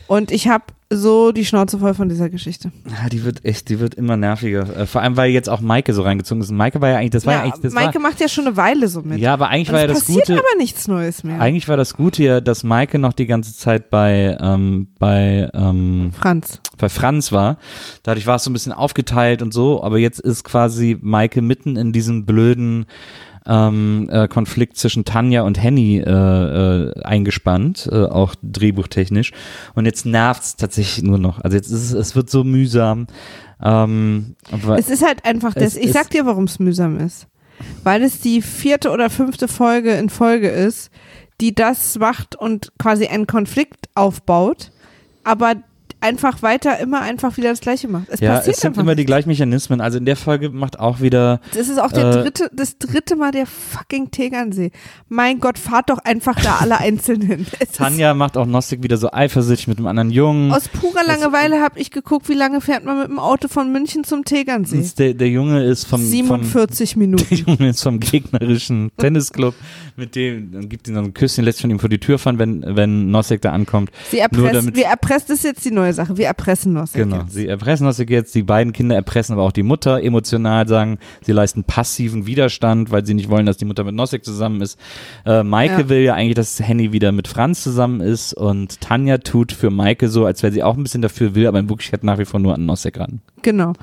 Und 0.09 0.31
ich 0.31 0.47
habe 0.47 0.63
so 0.91 1.31
die 1.31 1.45
Schnauze 1.45 1.77
voll 1.77 1.93
von 1.93 2.09
dieser 2.09 2.31
Geschichte. 2.31 2.71
ja. 2.87 3.09
Die 3.09 3.23
wird 3.23 3.45
echt, 3.45 3.69
die 3.69 3.79
wird 3.79 3.93
immer 3.93 4.17
nerviger. 4.17 4.75
Äh, 4.75 4.85
vor 4.87 5.01
allem, 5.01 5.15
weil 5.17 5.29
jetzt 5.29 5.47
auch 5.47 5.61
Maike 5.61 5.93
so 5.93 6.01
reingezogen 6.01 6.41
ist. 6.41 6.49
Und 6.49 6.57
Maike 6.57 6.81
war 6.81 6.89
ja 6.89 6.97
eigentlich, 6.97 7.11
das 7.11 7.27
war 7.27 7.33
ja, 7.33 7.41
eigentlich, 7.43 7.61
das 7.61 7.73
Maike 7.73 7.95
war, 7.95 8.01
macht 8.09 8.19
ja 8.19 8.27
schon 8.27 8.47
eine 8.47 8.57
Weile 8.57 8.87
so 8.87 9.03
mit. 9.03 9.19
ja, 9.19 9.33
aber 9.33 9.49
eigentlich 9.49 9.71
war 9.71 9.81
ja 9.81 9.85
es 9.85 9.99
das 9.99 10.07
passiert 10.07 10.25
Gute. 10.25 10.39
aber 10.39 10.57
nichts 10.57 10.87
Neues 10.87 11.23
mehr. 11.23 11.39
Eigentlich 11.39 11.67
war 11.67 11.77
das 11.77 11.93
Gute 11.93 12.23
ja, 12.23 12.41
dass 12.41 12.63
Maike 12.63 12.97
noch 12.97 13.13
die 13.13 13.27
ganze 13.27 13.55
Zeit 13.55 13.91
bei, 13.91 14.35
ähm, 14.41 14.87
bei, 14.97 15.47
ähm, 15.53 16.11
Franz. 16.19 16.59
bei 16.79 16.89
Franz 16.89 17.31
war. 17.31 17.59
Dadurch 18.01 18.25
war 18.25 18.37
es 18.37 18.43
so 18.43 18.49
ein 18.49 18.53
bisschen 18.53 18.73
aufgeteilt 18.73 19.43
und 19.43 19.53
so, 19.53 19.83
aber 19.83 19.99
jetzt 19.99 20.19
ist 20.19 20.43
quasi 20.43 20.97
Maike 20.99 21.43
mitten 21.43 21.75
in 21.75 21.93
diesem 21.93 22.25
blöden 22.25 22.87
ähm, 23.49 24.07
äh, 24.11 24.27
Konflikt 24.27 24.77
zwischen 24.77 25.03
Tanja 25.03 25.41
und 25.41 25.61
Henny 25.61 25.97
äh, 25.97 26.09
äh, 26.09 27.03
eingespannt, 27.03 27.89
äh, 27.91 28.05
auch 28.05 28.35
drehbuchtechnisch. 28.43 29.31
Und 29.73 29.85
jetzt 29.85 30.05
nervt's 30.05 30.55
tatsächlich 30.55 31.03
nur 31.03 31.17
noch. 31.17 31.41
Also 31.41 31.57
jetzt 31.57 31.71
ist 31.71 31.81
es, 31.81 31.91
es 31.93 32.15
wird 32.15 32.29
so 32.29 32.43
mühsam. 32.43 33.07
Ähm, 33.61 34.35
Es 34.77 34.89
ist 34.89 35.05
halt 35.05 35.25
einfach 35.25 35.53
das. 35.53 35.75
Ich 35.75 35.91
sag 35.91 36.11
dir, 36.11 36.25
warum 36.25 36.45
es 36.45 36.59
mühsam 36.59 36.97
ist. 36.99 37.27
Weil 37.83 38.03
es 38.03 38.21
die 38.21 38.41
vierte 38.41 38.91
oder 38.91 39.09
fünfte 39.09 39.47
Folge 39.47 39.91
in 39.93 40.09
Folge 40.09 40.47
ist, 40.47 40.91
die 41.41 41.53
das 41.53 41.97
macht 41.99 42.35
und 42.35 42.71
quasi 42.77 43.07
einen 43.07 43.27
Konflikt 43.27 43.89
aufbaut, 43.95 44.71
aber 45.23 45.55
einfach 46.01 46.41
weiter 46.41 46.79
immer 46.79 47.01
einfach 47.01 47.37
wieder 47.37 47.49
das 47.49 47.59
Gleiche 47.61 47.87
macht. 47.87 48.07
Es 48.09 48.19
ja, 48.19 48.35
passiert 48.35 48.55
es 48.55 48.61
sind 48.61 48.77
immer 48.77 48.95
die 48.95 49.05
gleichen 49.05 49.29
Mechanismen. 49.29 49.81
Also 49.81 49.97
in 49.97 50.05
der 50.05 50.15
Folge 50.15 50.49
macht 50.49 50.79
auch 50.79 51.01
wieder 51.01 51.41
Das 51.53 51.67
ist 51.67 51.77
auch 51.79 51.91
der 51.91 52.05
äh, 52.07 52.11
dritte, 52.23 52.49
das 52.53 52.77
dritte 52.77 53.15
Mal 53.15 53.31
der 53.31 53.45
fucking 53.45 54.11
Tegernsee. 54.11 54.71
Mein 55.09 55.39
Gott, 55.39 55.57
fahrt 55.59 55.89
doch 55.89 55.99
einfach 55.99 56.35
da 56.41 56.57
alle 56.61 56.77
einzeln 56.79 57.21
hin. 57.21 57.45
Es 57.59 57.71
Tanja 57.73 58.13
macht 58.13 58.37
auch 58.37 58.45
Nostik 58.45 58.81
wieder 58.83 58.97
so 58.97 59.11
eifersüchtig 59.11 59.67
mit 59.67 59.77
einem 59.77 59.87
anderen 59.87 60.11
Jungen. 60.11 60.51
Aus 60.53 60.67
purer 60.69 61.03
Langeweile 61.05 61.61
habe 61.61 61.79
ich 61.79 61.91
geguckt, 61.91 62.29
wie 62.29 62.33
lange 62.33 62.61
fährt 62.61 62.85
man 62.85 62.99
mit 62.99 63.07
dem 63.09 63.19
Auto 63.19 63.47
von 63.47 63.71
München 63.71 64.03
zum 64.03 64.23
Tegernsee? 64.23 64.89
Der, 64.97 65.13
der 65.13 65.29
Junge 65.29 65.63
ist 65.63 65.85
vom, 65.85 65.99
vom 66.01 66.09
47 66.09 66.89
Der 66.93 66.97
Minuten. 66.99 67.35
Junge 67.35 67.69
ist 67.69 67.83
vom 67.83 67.99
gegnerischen 67.99 68.91
Tennisclub, 68.97 69.53
mit 69.97 70.15
dem, 70.15 70.51
dann 70.51 70.69
gibt 70.69 70.87
ihm 70.87 70.93
so 70.95 71.01
ein 71.01 71.13
Küsschen, 71.13 71.43
lässt 71.43 71.61
von 71.61 71.69
ihm 71.69 71.79
vor 71.79 71.89
die 71.89 71.99
Tür 71.99 72.17
fahren, 72.19 72.39
wenn, 72.39 72.63
wenn 72.65 73.11
Nosek 73.11 73.41
da 73.41 73.51
ankommt. 73.51 73.91
Sie 74.09 74.17
Nur 74.17 74.23
erpresst, 74.23 74.55
damit- 74.55 74.75
wir 74.75 74.85
erpresst 74.85 75.29
ist 75.29 75.43
jetzt 75.43 75.65
die 75.65 75.71
neue 75.71 75.88
Sache. 75.93 76.17
Wir 76.17 76.27
erpressen 76.27 76.73
noch. 76.73 76.91
Genau. 76.91 77.23
Sie 77.27 77.47
erpressen 77.47 77.85
Nosek 77.85 78.09
jetzt, 78.09 78.33
die 78.35 78.43
beiden 78.43 78.73
Kinder 78.73 78.95
erpressen 78.95 79.33
aber 79.33 79.43
auch 79.43 79.51
die 79.51 79.63
Mutter 79.63 80.01
emotional, 80.01 80.67
sagen, 80.67 80.99
sie 81.21 81.31
leisten 81.31 81.63
passiven 81.63 82.25
Widerstand, 82.25 82.91
weil 82.91 83.05
sie 83.05 83.13
nicht 83.13 83.29
wollen, 83.29 83.45
dass 83.45 83.57
die 83.57 83.65
Mutter 83.65 83.83
mit 83.83 83.95
Nosek 83.95 84.23
zusammen 84.25 84.61
ist. 84.61 84.79
Äh, 85.25 85.43
Maike 85.43 85.81
Ja. 85.81 85.89
will 85.89 85.99
ja 85.99 86.13
eigentlich, 86.13 86.35
dass 86.35 86.59
Henny 86.59 86.91
wieder 86.91 87.11
mit 87.11 87.27
Franz 87.27 87.63
zusammen 87.63 88.01
ist 88.01 88.33
und 88.33 88.81
Tanja 88.81 89.19
tut 89.19 89.51
für 89.51 89.69
Maike 89.69 90.09
so, 90.09 90.25
als 90.25 90.43
wäre 90.43 90.53
sie 90.53 90.63
auch 90.63 90.77
ein 90.77 90.83
bisschen 90.83 91.01
dafür 91.01 91.35
will, 91.35 91.47
aber 91.47 91.59
in 91.59 91.69
Wirklichkeit 91.69 92.03
nach 92.03 92.17
wie 92.19 92.25
vor 92.25 92.39
nur 92.39 92.53
an 92.53 92.65
Nosek 92.65 92.99
ran. 92.99 93.21
Genau. 93.41 93.73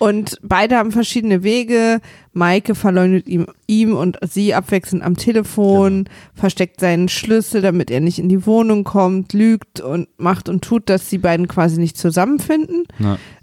Und 0.00 0.38
beide 0.42 0.76
haben 0.76 0.92
verschiedene 0.92 1.42
Wege. 1.42 2.00
Maike 2.32 2.74
verleugnet 2.74 3.28
ihm, 3.28 3.46
ihm 3.66 3.94
und 3.94 4.18
sie 4.28 4.54
abwechselnd 4.54 5.04
am 5.04 5.16
Telefon, 5.16 6.04
Genau. 6.04 6.10
versteckt 6.34 6.80
seinen 6.80 7.08
Schlüssel, 7.10 7.60
damit 7.60 7.90
er 7.90 8.00
nicht 8.00 8.18
in 8.18 8.30
die 8.30 8.46
Wohnung 8.46 8.82
kommt, 8.82 9.34
lügt 9.34 9.80
und 9.80 10.08
macht 10.16 10.48
und 10.48 10.62
tut, 10.64 10.88
dass 10.88 11.10
die 11.10 11.18
beiden 11.18 11.48
quasi 11.48 11.78
nicht 11.78 11.98
zusammenfinden. 11.98 12.84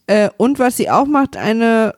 Äh, 0.07 0.29
und 0.37 0.57
was 0.57 0.77
sie 0.77 0.89
auch 0.89 1.05
macht, 1.05 1.37
eine 1.37 1.93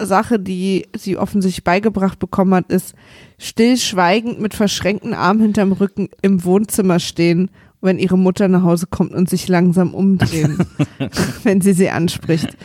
Sache, 0.00 0.38
die 0.38 0.86
sie 0.96 1.18
offensichtlich 1.18 1.64
beigebracht 1.64 2.18
bekommen 2.18 2.54
hat, 2.54 2.70
ist 2.72 2.94
stillschweigend 3.36 4.40
mit 4.40 4.54
verschränkten 4.54 5.12
Armen 5.12 5.42
hinterm 5.42 5.72
Rücken 5.72 6.08
im 6.22 6.44
Wohnzimmer 6.44 6.98
stehen, 7.00 7.50
wenn 7.80 7.98
ihre 7.98 8.18
Mutter 8.18 8.48
nach 8.48 8.62
Hause 8.62 8.86
kommt 8.88 9.12
und 9.12 9.28
sich 9.30 9.48
langsam 9.48 9.94
umdrehen, 9.94 10.58
wenn 11.44 11.60
sie 11.60 11.72
sie 11.72 11.90
anspricht. 11.90 12.56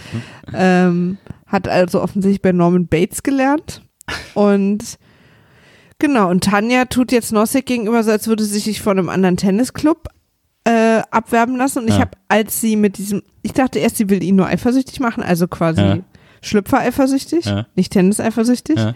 Ähm, 0.53 1.17
hat 1.45 1.67
also 1.67 2.01
offensichtlich 2.01 2.41
bei 2.41 2.51
Norman 2.51 2.87
Bates 2.87 3.21
gelernt 3.23 3.81
und 4.33 4.97
genau, 5.99 6.29
und 6.29 6.43
Tanja 6.43 6.85
tut 6.85 7.11
jetzt 7.11 7.31
Nosek 7.31 7.65
gegenüber 7.65 8.03
so, 8.03 8.11
als 8.11 8.27
würde 8.27 8.43
sie 8.43 8.59
sich 8.59 8.81
von 8.81 8.97
einem 8.97 9.09
anderen 9.09 9.37
Tennisclub 9.37 10.07
äh, 10.65 11.01
abwerben 11.11 11.57
lassen 11.57 11.79
und 11.79 11.87
ich 11.89 11.95
Ja. 11.95 12.01
habe, 12.01 12.11
als 12.29 12.59
sie 12.61 12.75
mit 12.75 12.97
diesem, 12.97 13.21
ich 13.41 13.53
dachte 13.53 13.79
erst, 13.79 13.97
sie 13.97 14.09
will 14.09 14.23
ihn 14.23 14.35
nur 14.35 14.47
eifersüchtig 14.47 14.99
machen, 14.99 15.21
also 15.23 15.47
quasi 15.47 15.81
Ja. 15.81 15.97
Schlüpfer 16.41 16.79
eifersüchtig, 16.79 17.45
Ja. 17.45 17.67
nicht 17.75 17.93
Tennis 17.93 18.19
eifersüchtig. 18.19 18.77
Ja. 18.77 18.93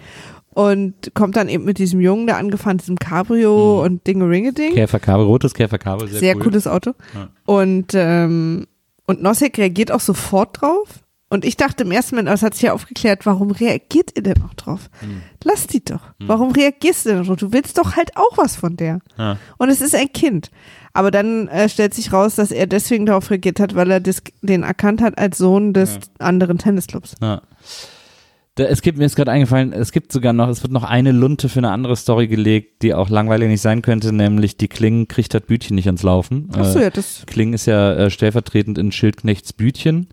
Und 0.58 1.12
kommt 1.14 1.36
dann 1.36 1.50
eben 1.50 1.66
mit 1.66 1.78
diesem 1.78 2.00
Jungen 2.02 2.26
da 2.26 2.38
angefahren, 2.38 2.78
diesem 2.80 2.98
Cabrio 2.98 3.76
Mhm. 3.78 3.84
und 3.86 4.08
Dingeringeding. 4.08 4.74
Käferkabel, 4.74 5.24
rotes 5.26 5.54
Käferkabel, 5.54 6.08
sehr, 6.08 6.20
Sehr 6.20 6.36
cool. 6.38 6.44
cooles 6.46 6.66
Auto. 6.66 6.94
Ja. 7.14 7.30
Und, 7.46 7.92
ähm, 7.94 8.66
und 9.06 9.22
Nosek 9.22 9.58
reagiert 9.60 9.92
auch 9.92 10.00
sofort 10.00 10.60
drauf. 10.62 11.04
Und 11.30 11.44
ich 11.46 11.58
dachte 11.58 11.84
im 11.84 11.92
ersten 11.92 12.16
Moment, 12.16 12.30
aber 12.30 12.36
es 12.36 12.42
hat 12.42 12.54
sich 12.54 12.64
ja 12.64 12.74
aufgeklärt, 12.74 13.26
warum 13.26 13.52
reagiert 13.52 14.12
ihr 14.16 14.24
denn 14.24 14.42
auch 14.44 14.54
drauf? 14.56 14.90
Hm. 15.02 15.22
Lass 15.44 15.68
die 15.68 15.84
doch. 15.84 16.00
Warum 16.20 16.52
reagierst 16.54 17.06
du 17.06 17.10
denn 17.10 17.24
drauf? 17.26 17.36
Du 17.36 17.52
willst 17.52 17.78
doch 17.78 17.96
halt 17.98 18.16
auch 18.16 18.38
was 18.38 18.56
von 18.56 18.78
der. 18.78 19.00
Ja. 19.18 19.38
Und 19.58 19.70
es 19.70 19.82
ist 19.82 19.94
ein 19.94 20.12
Kind. 20.14 20.50
Aber 20.94 21.12
dann 21.12 21.50
äh, 21.50 21.68
stellt 21.70 21.94
sich 21.94 22.12
raus, 22.14 22.36
dass 22.36 22.52
er 22.52 22.66
deswegen 22.66 23.06
darauf 23.06 23.30
reagiert 23.30 23.60
hat, 23.60 23.76
weil 23.76 23.92
er 23.92 24.00
dis- 24.00 24.24
den 24.42 24.64
erkannt 24.64 25.02
hat 25.02 25.18
als 25.20 25.38
Sohn 25.38 25.74
des 25.74 26.00
anderen 26.18 26.58
Tennisclubs. 26.58 27.14
Ja. 27.22 27.42
Da, 28.58 28.66
es 28.66 28.82
gibt 28.82 28.98
mir 28.98 29.06
ist 29.06 29.16
gerade 29.16 29.32
eingefallen, 29.32 29.72
es 29.72 29.92
gibt 29.92 30.12
sogar 30.12 30.34
noch, 30.34 30.50
es 30.50 30.64
wird 30.64 30.74
noch 30.74 30.84
eine 30.84 31.12
Lunte 31.12 31.48
für 31.48 31.60
eine 31.60 31.72
andere 31.72 31.96
Story 31.96 32.28
gelegt, 32.28 32.82
die 32.82 32.94
auch 32.94 33.10
langweilig 33.10 33.50
nicht 33.50 33.62
sein 33.62 33.82
könnte, 33.82 34.12
nämlich 34.12 34.58
die 34.58 34.68
Kling 34.68 35.08
kriegt 35.08 35.34
das 35.34 35.44
Bütchen 35.44 35.76
nicht 35.76 35.86
ans 35.86 36.04
Laufen. 36.04 36.50
Ach 36.54 36.66
so, 36.66 36.80
Äh, 36.80 36.84
ja, 36.84 36.90
das. 36.90 37.24
Kling 37.28 37.54
ist 37.54 37.68
ja 37.68 37.94
äh, 37.94 38.10
stellvertretend 38.10 38.78
in 38.78 38.92
Schildknechts 38.92 39.54
Bütchen 39.54 40.08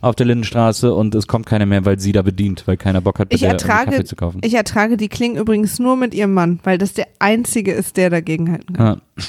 auf 0.00 0.14
der 0.16 0.26
Lindenstraße 0.26 0.92
und 0.92 1.14
es 1.14 1.26
kommt 1.26 1.46
keiner 1.46 1.66
mehr, 1.66 1.84
weil 1.84 1.98
sie 2.00 2.12
da 2.12 2.22
bedient, 2.22 2.64
weil 2.66 2.76
keiner 2.76 3.00
Bock 3.00 3.18
hat, 3.20 3.32
Ich 3.32 3.40
der 3.40 3.50
ertrage, 3.50 3.92
Kaffee 3.92 4.04
zu 4.04 4.16
kaufen. 4.16 4.40
ich 4.44 4.54
ertrage 4.54 4.96
die 4.96 5.08
Kling 5.08 5.36
übrigens 5.36 5.78
nur 5.78 5.96
mit 5.96 6.14
ihrem 6.14 6.34
Mann, 6.34 6.58
weil 6.64 6.78
das 6.78 6.94
der 6.94 7.06
einzige 7.20 7.72
ist, 7.72 7.96
der 7.96 8.10
dagegen 8.10 8.50
halten 8.50 8.72
kann. 8.74 8.86
Ja. 8.86 9.24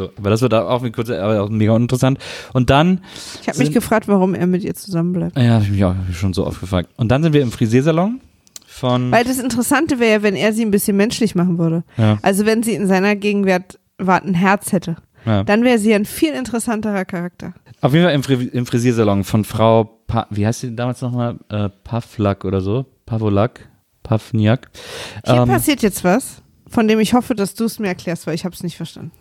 So, 0.00 0.10
aber 0.16 0.30
das 0.30 0.40
wird 0.40 0.54
auch, 0.54 0.66
auch 0.68 0.92
kurz, 0.92 1.10
aber 1.10 1.42
auch 1.42 1.50
mega 1.50 1.76
interessant. 1.76 2.18
Und 2.54 2.70
dann, 2.70 3.00
Ich 3.42 3.48
habe 3.48 3.58
mich 3.58 3.70
gefragt, 3.70 4.08
warum 4.08 4.34
er 4.34 4.46
mit 4.46 4.64
ihr 4.64 4.74
zusammenbleibt. 4.74 5.36
ja, 5.36 5.54
habe 5.54 5.64
ich 5.64 5.70
mich 5.70 5.84
auch 5.84 5.94
schon 6.14 6.32
so 6.32 6.46
oft 6.46 6.58
gefragt. 6.58 6.88
Und 6.96 7.08
dann 7.08 7.22
sind 7.22 7.34
wir 7.34 7.42
im 7.42 7.52
Frisiersalon 7.52 8.20
von, 8.66 9.10
Weil 9.10 9.24
das 9.24 9.38
Interessante 9.38 9.98
wäre, 9.98 10.10
ja, 10.12 10.22
wenn 10.22 10.36
er 10.36 10.54
sie 10.54 10.64
ein 10.64 10.70
bisschen 10.70 10.96
menschlich 10.96 11.34
machen 11.34 11.58
würde. 11.58 11.84
ja, 11.98 12.18
Also 12.22 12.46
wenn 12.46 12.62
sie 12.62 12.72
in 12.72 12.86
seiner 12.86 13.14
Gegenwart 13.14 13.78
Wart 13.98 14.24
ein 14.24 14.32
Herz 14.32 14.72
hätte, 14.72 14.96
ja. 15.26 15.44
dann 15.44 15.62
wäre 15.64 15.78
sie 15.78 15.92
ein 15.94 16.06
viel 16.06 16.32
interessanterer 16.32 17.04
Charakter. 17.04 17.52
Auf 17.82 17.92
jeden 17.92 18.06
Fall 18.06 18.14
im, 18.14 18.22
Fri 18.22 18.34
im 18.52 18.64
Frisiersalon 18.64 19.24
von 19.24 19.44
Frau, 19.44 19.84
pa 20.06 20.26
wie 20.30 20.46
heißt 20.46 20.60
sie 20.60 20.74
damals 20.74 21.02
nochmal? 21.02 21.36
Äh, 21.50 21.68
Pavlak 21.84 22.46
oder 22.46 22.62
so? 22.62 22.86
Pavolak? 23.04 23.68
Pavniak? 24.02 24.70
Hier 25.26 25.34
Ähm, 25.34 25.48
passiert 25.48 25.82
jetzt 25.82 26.02
was, 26.04 26.40
von 26.70 26.88
dem 26.88 27.00
ich 27.00 27.12
hoffe, 27.12 27.34
dass 27.34 27.54
du 27.54 27.64
es 27.64 27.78
mir 27.78 27.88
erklärst, 27.88 28.26
weil 28.26 28.34
ich 28.34 28.44
habe 28.44 28.54
es 28.54 28.62
nicht 28.62 28.76
verstanden. 28.76 29.12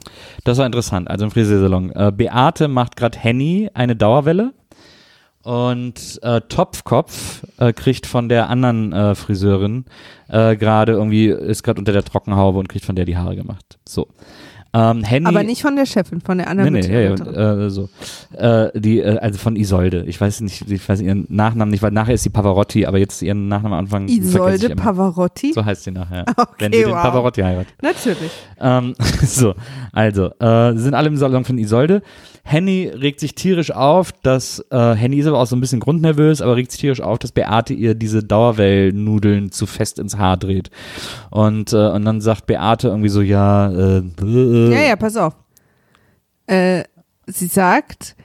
das 0.45 0.57
war 0.57 0.65
interessant, 0.65 1.09
also 1.09 1.25
im 1.25 1.31
Frisiersalon. 1.31 1.91
Äh, 1.91 2.11
Beate 2.15 2.67
macht 2.67 2.95
gerade 2.95 3.17
Henny 3.17 3.69
eine 3.73 3.95
Dauerwelle 3.95 4.53
und 5.43 6.19
äh, 6.21 6.41
Topfkopf 6.41 7.43
äh, 7.57 7.73
kriegt 7.73 8.05
von 8.05 8.29
der 8.29 8.49
anderen 8.49 8.93
äh, 8.93 9.15
Friseurin 9.15 9.85
äh, 10.27 10.55
gerade 10.55 10.93
irgendwie, 10.93 11.27
ist 11.27 11.63
gerade 11.63 11.79
unter 11.79 11.91
der 11.91 12.03
Trockenhaube 12.03 12.59
und 12.59 12.69
kriegt 12.69 12.85
von 12.85 12.95
der 12.95 13.05
die 13.05 13.17
Haare 13.17 13.35
gemacht. 13.35 13.79
So. 13.87 14.07
Ähm, 14.73 15.03
Henny, 15.03 15.25
Aber 15.25 15.43
nicht 15.43 15.61
von 15.61 15.75
der 15.75 15.85
Chefin, 15.85 16.21
von 16.21 16.37
der 16.37 16.47
anderen 16.47 16.73
Nee, 16.73 16.81
nee, 16.81 16.93
ja, 16.93 16.99
ja, 16.99 17.09
Mitarbeiterin. 17.11 17.61
äh, 17.61 17.69
so. 17.69 17.89
Äh, 18.37 18.79
die, 18.79 18.99
äh, 18.99 19.17
also 19.17 19.39
von 19.39 19.55
Isolde. 19.55 20.03
Ich 20.05 20.21
weiß 20.21 20.41
nicht, 20.41 20.69
ich 20.69 20.87
weiß 20.87 21.01
ihren 21.01 21.25
Nachnamen 21.29 21.71
nicht, 21.71 21.81
weil 21.81 21.91
nachher 21.91 22.13
ist 22.13 22.23
sie 22.23 22.29
Pavarotti, 22.29 22.85
aber 22.85 22.99
jetzt 22.99 23.21
ihren 23.21 23.47
Nachnamen 23.47 23.73
am 23.73 23.79
Anfang. 23.85 24.07
Isolde. 24.07 24.75
Pavarotti? 24.75 25.53
So 25.53 25.65
heißt 25.65 25.83
sie 25.83 25.91
nachher. 25.91 26.25
Okay, 26.39 26.65
wenn 26.65 26.73
sie 26.73 26.79
den 26.83 26.91
wow. 26.91 27.01
Pavarotti 27.01 27.41
heiratet. 27.41 27.73
Natürlich. 27.81 28.31
Ähm, 28.59 28.95
so, 29.23 29.55
also, 29.91 30.31
äh, 30.39 30.73
sind 30.75 30.93
alle 30.93 31.07
im 31.07 31.17
Salon 31.17 31.43
von 31.45 31.57
Isolde. 31.57 32.01
Henny 32.49 32.87
regt 32.87 33.19
sich 33.19 33.35
tierisch 33.35 33.69
auf, 33.69 34.11
dass, 34.11 34.65
äh, 34.71 34.95
Henny 34.95 35.17
ist 35.19 35.27
aber 35.27 35.37
auch 35.37 35.45
so 35.45 35.55
ein 35.55 35.61
bisschen 35.61 35.79
grundnervös, 35.79 36.41
aber 36.41 36.55
regt 36.55 36.71
sich 36.71 36.81
tierisch 36.81 36.99
auf, 36.99 37.19
dass 37.19 37.31
Beate 37.31 37.75
ihr 37.75 37.93
diese 37.93 38.23
Dauerwellnudeln 38.23 39.51
zu 39.51 39.67
fest 39.67 39.99
ins 39.99 40.17
Haar 40.17 40.35
dreht. 40.35 40.71
Und, 41.29 41.73
äh, 41.73 41.89
und 41.89 42.05
dann 42.05 42.21
sagt 42.21 42.47
Beate 42.47 42.87
irgendwie 42.87 43.09
so, 43.09 43.21
ja, 43.21 43.69
äh, 43.71 44.01
äh, 44.21 44.73
Ja, 44.73 44.81
ja, 44.81 44.95
pass 44.95 45.15
auf. 45.15 45.35
Äh, 46.47 46.85
sie 47.27 47.45
sagt, 47.45 48.15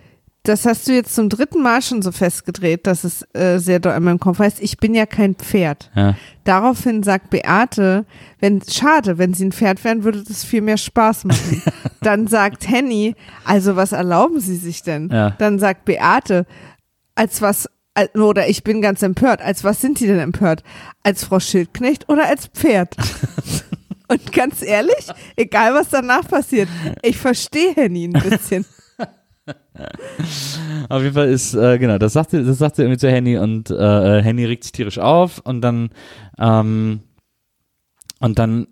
das 0.45 0.67
hast 0.67 0.87
du 0.87 0.93
jetzt 0.93 1.15
zum 1.15 1.31
dritten 1.31 1.63
Mal 1.63 1.81
schon 1.81 2.03
so 2.03 2.13
festgedreht, 2.13 2.87
dass 2.87 3.03
es 3.03 3.27
äh, 3.35 3.59
sehr 3.59 3.81
doll 3.81 3.97
in 3.97 4.05
meinem 4.05 4.21
Kopf 4.21 4.39
heißt, 4.39 4.61
ich 4.61 4.77
bin 4.77 4.95
ja 4.95 5.07
kein 5.07 5.35
Pferd. 5.35 5.91
Ja. 5.97 6.17
Daraufhin 6.45 7.03
sagt 7.03 7.31
Beate, 7.31 8.05
wenn, 8.41 8.61
schade, 8.63 9.17
wenn 9.17 9.33
sie 9.33 9.47
ein 9.47 9.53
Pferd 9.53 9.83
wären, 9.85 10.05
würde 10.05 10.23
das 10.23 10.45
viel 10.45 10.61
mehr 10.61 10.77
Spaß 10.77 11.25
machen. 11.25 11.63
Dann 12.03 12.27
sagt 12.27 12.69
Henny, 12.69 13.17
also 13.47 13.75
was 13.77 13.93
erlauben 13.93 14.39
Sie 14.39 14.57
sich 14.57 14.83
denn? 14.83 15.09
Ja. 15.11 15.31
Dann 15.31 15.59
sagt 15.59 15.87
Beate, 15.87 16.45
als 17.15 17.41
was, 17.41 17.67
oder 18.15 18.47
ich 18.47 18.63
bin 18.63 18.83
ganz 18.83 19.03
empört, 19.03 19.41
als 19.41 19.65
was 19.65 19.81
sind 19.81 19.97
Sie 19.97 20.07
denn 20.07 20.19
empört? 20.19 20.63
Als 21.03 21.25
Frau 21.25 21.41
Schildknecht 21.41 22.11
oder 22.11 22.29
als 22.29 22.49
Pferd? 22.49 22.95
Und 24.09 24.31
ganz 24.33 24.61
ehrlich, 24.61 25.09
egal 25.37 25.73
was 25.73 25.89
danach 25.89 26.29
passiert, 26.29 26.69
ich 27.01 27.17
verstehe 27.17 27.73
Henny 27.75 28.05
ein 28.05 28.13
bisschen. 28.13 28.67
Auf 30.89 31.03
jeden 31.03 31.15
Fall 31.15 31.29
ist, 31.29 31.55
äh, 31.55 31.79
genau, 31.79 31.99
das 31.99 32.13
sagt 32.13 32.31
sie, 32.31 32.45
das 32.45 32.59
sagt 32.59 32.77
sie 32.77 32.83
irgendwie 32.83 32.99
zu 32.99 33.11
Henny 33.11 33.39
und 33.39 33.71
äh, 33.71 34.19
äh, 34.19 34.23
Henny 34.23 34.45
regt 34.45 34.65
sich 34.65 34.73
tierisch 34.73 34.99
auf 34.99 35.39
und 35.45 35.61
dann, 35.61 35.91
ähm, 36.39 37.01
und 38.21 38.39
dann 38.39 38.67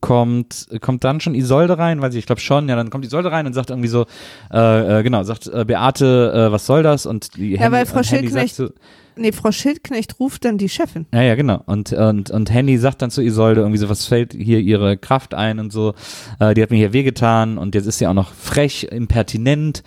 kommt, 0.00 0.68
kommt 0.80 1.04
dann 1.04 1.20
schon 1.20 1.34
Isolde 1.34 1.78
rein, 1.78 2.00
weiß 2.00 2.14
ich, 2.14 2.20
ich 2.20 2.26
glaube 2.26 2.40
schon, 2.40 2.68
ja, 2.68 2.76
dann 2.76 2.90
kommt 2.90 3.04
Isolde 3.04 3.32
rein 3.32 3.46
und 3.46 3.52
sagt 3.52 3.70
irgendwie 3.70 3.88
so, 3.88 4.06
äh, 4.52 5.00
äh, 5.00 5.02
genau, 5.02 5.22
sagt 5.24 5.46
äh, 5.48 5.64
Beate, 5.64 6.32
äh, 6.48 6.52
was 6.52 6.66
soll 6.66 6.82
das? 6.82 7.06
Und 7.06 7.36
die 7.36 7.56
Ja, 7.56 7.72
weil 7.72 7.86
Frau 7.86 8.02
Schildknecht- 8.02 8.54
sagt 8.54 8.70
so, 8.70 8.74
Nee, 9.16 9.32
Frau 9.32 9.52
Schildknecht 9.52 10.18
ruft 10.20 10.44
dann 10.44 10.56
die 10.58 10.68
Chefin. 10.68 11.06
ja, 11.12 11.22
ja, 11.22 11.34
genau. 11.34 11.62
Und, 11.66 11.92
und, 11.92 12.30
und 12.30 12.50
Henny 12.52 12.78
sagt 12.78 13.02
dann 13.02 13.10
zu 13.10 13.22
Isolde 13.22 13.60
irgendwie 13.60 13.78
so, 13.78 13.88
was 13.88 14.06
fällt 14.06 14.32
hier 14.32 14.58
ihre 14.60 14.96
Kraft 14.96 15.34
ein 15.34 15.58
und 15.58 15.72
so. 15.72 15.94
Äh, 16.38 16.54
die 16.54 16.62
hat 16.62 16.70
mir 16.70 16.76
hier 16.76 16.92
wehgetan 16.92 17.58
und 17.58 17.74
jetzt 17.74 17.86
ist 17.86 17.98
sie 17.98 18.06
auch 18.06 18.14
noch 18.14 18.32
frech, 18.32 18.88
impertinent 18.90 19.82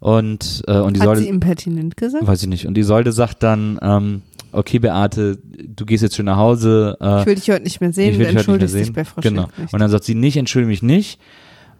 und, 0.00 0.62
äh, 0.66 0.72
und 0.72 0.96
Hat 0.98 1.02
Isolde. 1.04 1.20
sie 1.22 1.28
impertinent 1.28 1.96
gesagt? 1.96 2.26
Weiß 2.26 2.42
ich 2.42 2.48
nicht. 2.48 2.66
Und 2.66 2.76
Isolde 2.76 3.12
sagt 3.12 3.42
dann, 3.42 3.78
ähm, 3.82 4.22
okay, 4.52 4.78
Beate, 4.78 5.38
du 5.42 5.86
gehst 5.86 6.02
jetzt 6.02 6.16
schon 6.16 6.26
nach 6.26 6.36
Hause. 6.36 6.96
Äh, 7.00 7.20
Ich 7.20 7.26
will 7.26 7.34
dich 7.36 7.50
heute 7.50 7.62
nicht 7.62 7.80
mehr 7.80 7.92
sehen, 7.92 8.10
ich 8.10 8.18
du 8.18 8.24
will 8.24 8.26
dich 8.26 8.36
heute 8.36 8.52
nicht 8.52 8.60
mehr 8.60 8.60
entschuldigst 8.66 8.88
dich 8.88 8.92
bei 8.94 9.04
Frau 9.04 9.20
Genau. 9.22 9.42
Schildknecht. 9.44 9.72
Und 9.72 9.80
dann 9.80 9.90
sagt 9.90 10.04
sie 10.04 10.14
nicht, 10.14 10.36
entschuldige 10.36 10.68
mich 10.68 10.82
nicht. 10.82 11.18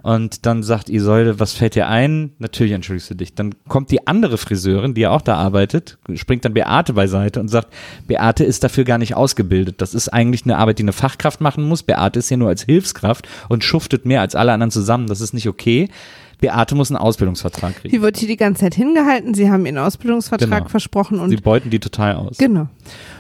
Und 0.05 0.44
dann 0.44 0.62
sagt 0.62 0.90
Isolde, 0.90 1.40
was 1.40 1.55
fällt 1.55 1.74
dir 1.76 1.88
ein? 1.88 2.32
Natürlich 2.38 2.74
entschuldigst 2.74 3.09
du 3.11 3.14
dich. 3.14 3.34
Dann 3.34 3.55
kommt 3.68 3.90
die 3.90 4.07
andere 4.07 4.36
Friseurin, 4.36 4.92
die 4.92 5.00
ja 5.00 5.11
auch 5.11 5.22
da 5.22 5.36
arbeitet, 5.36 5.96
springt 6.16 6.44
dann 6.44 6.52
Beate 6.52 6.92
beiseite 6.92 7.40
und 7.40 7.48
sagt, 7.48 7.68
Beate 8.07 8.44
ist 8.44 8.62
dafür 8.62 8.84
gar 8.84 8.98
nicht 8.98 9.16
ausgebildet. 9.16 9.80
Das 9.80 9.94
ist 9.94 10.11
eigentlich 10.11 10.44
eine 10.44 10.59
Arbeit, 10.59 10.78
die 10.78 10.82
eine 10.82 10.92
Fachkraft 10.92 11.40
machen 11.40 11.64
muss. 11.64 11.82
Beate 11.84 12.18
ist 12.18 12.28
ja 12.28 12.36
nur 12.36 12.50
als 12.50 12.64
Hilfskraft 12.64 13.26
und 13.48 13.64
schuftet 13.64 14.05
mehr 14.05 14.20
als 14.20 14.34
alle 14.34 14.52
anderen 14.52 14.70
zusammen. 14.70 15.07
Das 15.07 15.22
ist 15.22 15.32
nicht 15.32 15.48
okay. 15.48 15.88
Beate 16.38 16.74
muss 16.74 16.90
einen 16.90 16.98
Ausbildungsvertrag 16.98 17.74
kriegen. 17.76 17.94
Sie 17.94 18.02
wird 18.02 18.18
hier 18.18 18.28
die 18.28 18.36
ganze 18.36 18.61
Zeit 18.61 18.74
hingehalten, 18.74 19.32
sie 19.32 19.50
haben 19.50 19.64
ihren 19.64 19.78
Ausbildungsvertrag 19.78 20.50
Genau. 20.59 20.68
versprochen 20.68 21.18
und 21.18 21.30
Sie 21.30 21.36
beuten 21.36 21.70
die 21.70 21.78
total 21.78 22.16
aus. 22.16 22.36
genau. 22.36 22.68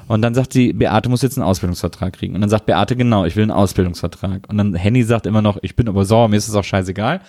Und 0.06 0.22
dann 0.22 0.34
sagt 0.34 0.52
sie, 0.52 0.72
Beate 0.72 1.08
muss 1.08 1.22
jetzt 1.22 1.38
einen 1.38 1.46
Ausbildungsvertrag 1.46 2.12
kriegen. 2.12 2.34
Und 2.34 2.40
dann 2.40 2.50
sagt 2.50 2.66
Beate, 2.66 2.96
genau, 2.96 3.24
ich 3.24 3.36
will 3.36 3.42
einen 3.44 3.50
Ausbildungsvertrag. 3.50 4.48
Und 4.48 4.58
dann 4.58 4.74
Henny 4.74 5.02
sagt 5.02 5.26
immer 5.26 5.42
noch, 5.42 5.58
ich 5.62 5.76
bin 5.76 5.88
aber 5.88 6.04
sauer, 6.04 6.28
mir 6.28 6.36
ist 6.36 6.48
es 6.48 6.54
auch 6.54 6.64
scheißegal. 6.64 7.20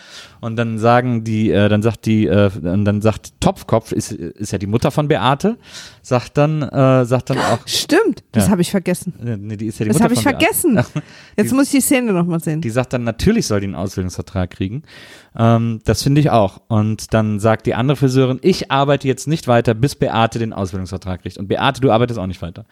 Und 0.42 0.56
dann 0.58 0.78
sagen 0.78 1.24
die, 1.24 1.52
äh, 1.52 1.70
dann 1.70 1.82
sagt 1.82 2.06
die, 2.06 2.28
äh, 2.28 2.52
und 2.62 2.86
dann 2.86 3.02
sagt 3.02 3.34
Topfkopf, 3.40 3.92
ist, 3.92 4.12
ist 4.12 4.52
ja 4.52 4.58
die 4.58 4.68
Mutter 4.68 4.92
von 4.92 5.08
Beate, 5.08 5.58
sagt 6.02 6.38
dann, 6.38 6.62
äh, 6.62 7.06
sagt 7.06 7.30
dann 7.30 7.38
auch, 7.40 7.60
Stimmt, 7.66 8.24
das 8.32 8.46
Ja. 8.46 8.52
habe 8.52 8.62
ich 8.62 8.72
vergessen. 8.72 9.14
nee, 9.20 9.58
die 9.58 9.68
ist 9.68 9.80
ja 9.80 9.86
die 9.86 9.92
Das 9.92 10.02
habe 10.02 10.14
ich 10.14 10.22
von 10.22 10.32
Beate. 10.34 10.46
vergessen. 10.46 10.80
Jetzt 11.38 11.54
muss 11.54 11.66
ich 11.68 11.72
die 11.72 11.82
Szene 11.82 12.14
nochmal 12.14 12.40
sehen. 12.40 12.62
Die 12.62 12.70
sagt 12.70 12.94
dann, 12.94 13.04
natürlich 13.04 13.48
soll 13.48 13.60
die 13.62 13.68
einen 13.68 13.76
Ausbildungsvertrag 13.76 14.50
kriegen. 14.52 14.84
Ähm, 15.38 15.82
das 15.86 16.04
finde 16.04 16.22
ich 16.22 16.30
auch. 16.30 16.62
Und 16.68 17.14
dann 17.14 17.40
sagt 17.40 17.66
die 17.66 17.74
andere 17.76 17.96
Friseurin, 17.98 18.40
ich 18.42 18.72
arbeite 18.72 19.08
jetzt 19.08 19.28
nicht 19.28 19.48
weiter, 19.48 19.74
bis 19.74 19.96
Beate 19.96 20.40
den 20.40 20.54
Ausbildungsvertrag 20.54 21.22
kriegt. 21.22 21.38
Und 21.38 21.48
Beate, 21.48 21.82
du 21.82 21.92
arbeitest 21.92 22.20
auch 22.20 22.28
nicht 22.28 22.42
weiter. 22.42 22.65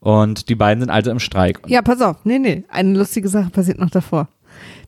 Und 0.00 0.48
die 0.48 0.54
beiden 0.54 0.82
sind 0.82 0.90
also 0.90 1.10
im 1.10 1.18
Streik. 1.18 1.60
Ja, 1.66 1.80
pass 1.80 2.02
auf. 2.02 2.16
Nee, 2.24 2.38
nee. 2.38 2.64
Eine 2.68 2.98
lustige 2.98 3.28
Sache 3.28 3.50
passiert 3.50 3.78
noch 3.78 3.90
davor. 3.90 4.28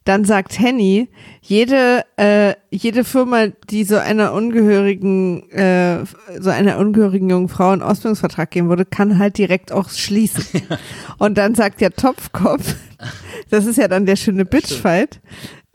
Dann 0.04 0.24
sagt 0.24 0.58
Henny, 0.58 1.08
jede, 1.40 2.04
äh, 2.16 2.54
jede 2.76 3.04
Firma, 3.04 3.48
die 3.70 3.84
so 3.84 3.96
einer 3.96 4.32
ungehörigen, 4.32 5.50
äh, 5.50 6.04
so 6.38 6.50
einer 6.50 6.78
ungehörigen 6.78 7.30
jungen 7.30 7.48
Frau 7.48 7.70
einen 7.70 7.82
Ausbildungsvertrag 7.82 8.50
geben 8.50 8.68
würde, 8.68 8.84
kann 8.84 9.18
halt 9.18 9.38
direkt 9.38 9.72
auch 9.72 9.88
schließen. 9.88 10.62
Und 11.18 11.38
dann 11.38 11.54
sagt 11.54 11.80
der 11.80 11.92
Topfkopf, 11.92 12.74
das 13.50 13.66
ist 13.66 13.78
ja 13.78 13.88
dann 13.88 14.06
der 14.06 14.16
schöne 14.16 14.44
Bitchfight, 14.44 15.20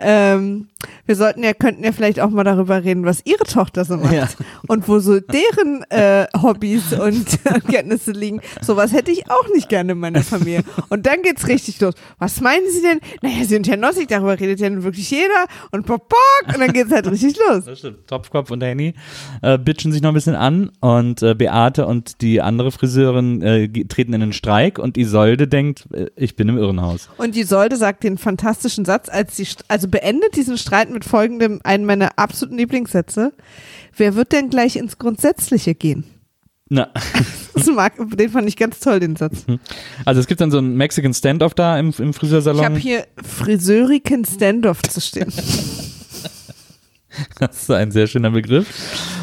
ähm, 0.02 0.68
wir 1.06 1.16
sollten 1.16 1.44
ja, 1.44 1.54
könnten 1.54 1.84
ja 1.84 1.92
vielleicht 1.92 2.20
auch 2.20 2.30
mal 2.32 2.44
darüber 2.44 2.84
reden, 2.84 3.06
was 3.06 3.22
ihre 3.26 3.44
Tochter 3.44 3.86
so 3.86 3.98
macht. 3.98 4.14
Ja. 4.14 4.28
Und 4.68 4.88
wo 4.88 5.00
so 5.00 5.20
deren 5.20 5.84
äh, 5.90 6.26
Hobbys 6.42 6.94
und 6.94 7.28
Kenntnisse 7.70 8.12
liegen. 8.12 8.42
Sowas 8.62 8.94
hätte 8.94 9.12
ich 9.12 9.30
auch 9.30 9.48
nicht 9.54 9.70
gerne 9.70 9.92
in 9.92 10.00
meiner 10.00 10.24
Familie. 10.24 10.64
Und 10.90 11.06
dann 11.06 11.22
geht's 11.22 11.48
richtig 11.48 11.80
los. 11.82 11.94
Was 12.18 12.42
meinen 12.42 12.66
Sie 12.72 12.82
denn? 12.82 13.00
Naja, 13.22 13.40
Sie 13.40 13.46
sind 13.46 13.68
ja 13.68 13.78
Nossig, 13.78 14.08
darüber 14.08 14.40
redet 14.40 14.60
ja 14.60 14.70
nun 14.70 14.84
wirklich 14.84 15.12
jeder. 15.12 15.46
Und 15.72 15.86
bock, 15.86 16.10
bock, 16.10 16.54
und 16.54 16.60
dann 16.60 16.74
geht's 16.74 16.91
halt 16.92 17.10
richtig 17.10 17.38
los. 17.38 17.66
Das 17.66 17.80
stimmt. 17.80 18.08
Topfkopf 18.08 18.52
und 18.52 18.64
Henny 18.64 18.94
äh, 19.42 19.58
bitchen 19.58 19.92
sich 19.92 20.02
noch 20.02 20.10
ein 20.12 20.14
bisschen 20.14 20.36
an 20.36 20.72
und 20.80 21.22
äh, 21.22 21.34
Beate 21.34 21.86
und 21.86 22.22
die 22.22 22.42
andere 22.42 22.72
Friseurin 22.72 23.42
äh, 23.42 23.68
treten 23.86 24.14
in 24.14 24.22
den 24.22 24.34
Streik 24.34 24.80
und 24.80 24.98
Isolde 24.98 25.48
denkt, 25.48 25.88
äh, 25.94 26.08
ich 26.16 26.36
bin 26.36 26.50
im 26.50 26.58
Irrenhaus. 26.58 27.10
Und 27.18 27.36
die 27.36 27.44
Solde 27.44 27.78
sagt 27.78 28.04
den 28.04 28.18
fantastischen 28.18 28.86
Satz, 28.86 29.10
als 29.10 29.38
sie, 29.38 29.48
also 29.68 29.88
beendet 29.88 30.36
diesen 30.36 30.58
Streit 30.58 30.90
mit 30.90 31.06
folgendem, 31.06 31.62
einen 31.64 31.86
meiner 31.86 32.18
absoluten 32.18 32.58
Lieblingssätze. 32.58 33.34
Wer 33.96 34.16
wird 34.16 34.32
denn 34.32 34.50
gleich 34.50 34.76
ins 34.76 34.98
Grundsätzliche 34.98 35.76
gehen? 35.76 36.06
Na, 36.74 36.88
mag, 37.76 37.94
den 37.98 38.30
fand 38.30 38.48
ich 38.48 38.56
ganz 38.56 38.80
toll, 38.80 39.02
den 39.02 39.18
Satz. 39.18 39.46
also 40.06 40.22
es 40.22 40.28
gibt 40.28 40.40
dann 40.40 40.52
so 40.52 40.58
einen 40.58 40.78
Mexican 40.78 41.14
Standoff 41.14 41.54
da 41.54 41.78
im, 41.78 41.94
im 41.98 42.14
Friseursalon. 42.14 42.60
Ich 42.60 42.66
habe 42.66 42.80
hier 42.80 43.08
Friseuriken 43.22 44.24
Standoff 44.24 44.82
zu 44.84 45.02
stehen. 45.02 45.32
Das 47.40 47.64
ist 47.64 47.72
ein 47.72 47.92
sehr 47.92 48.08
schöner 48.08 48.32
Begriff. 48.32 48.68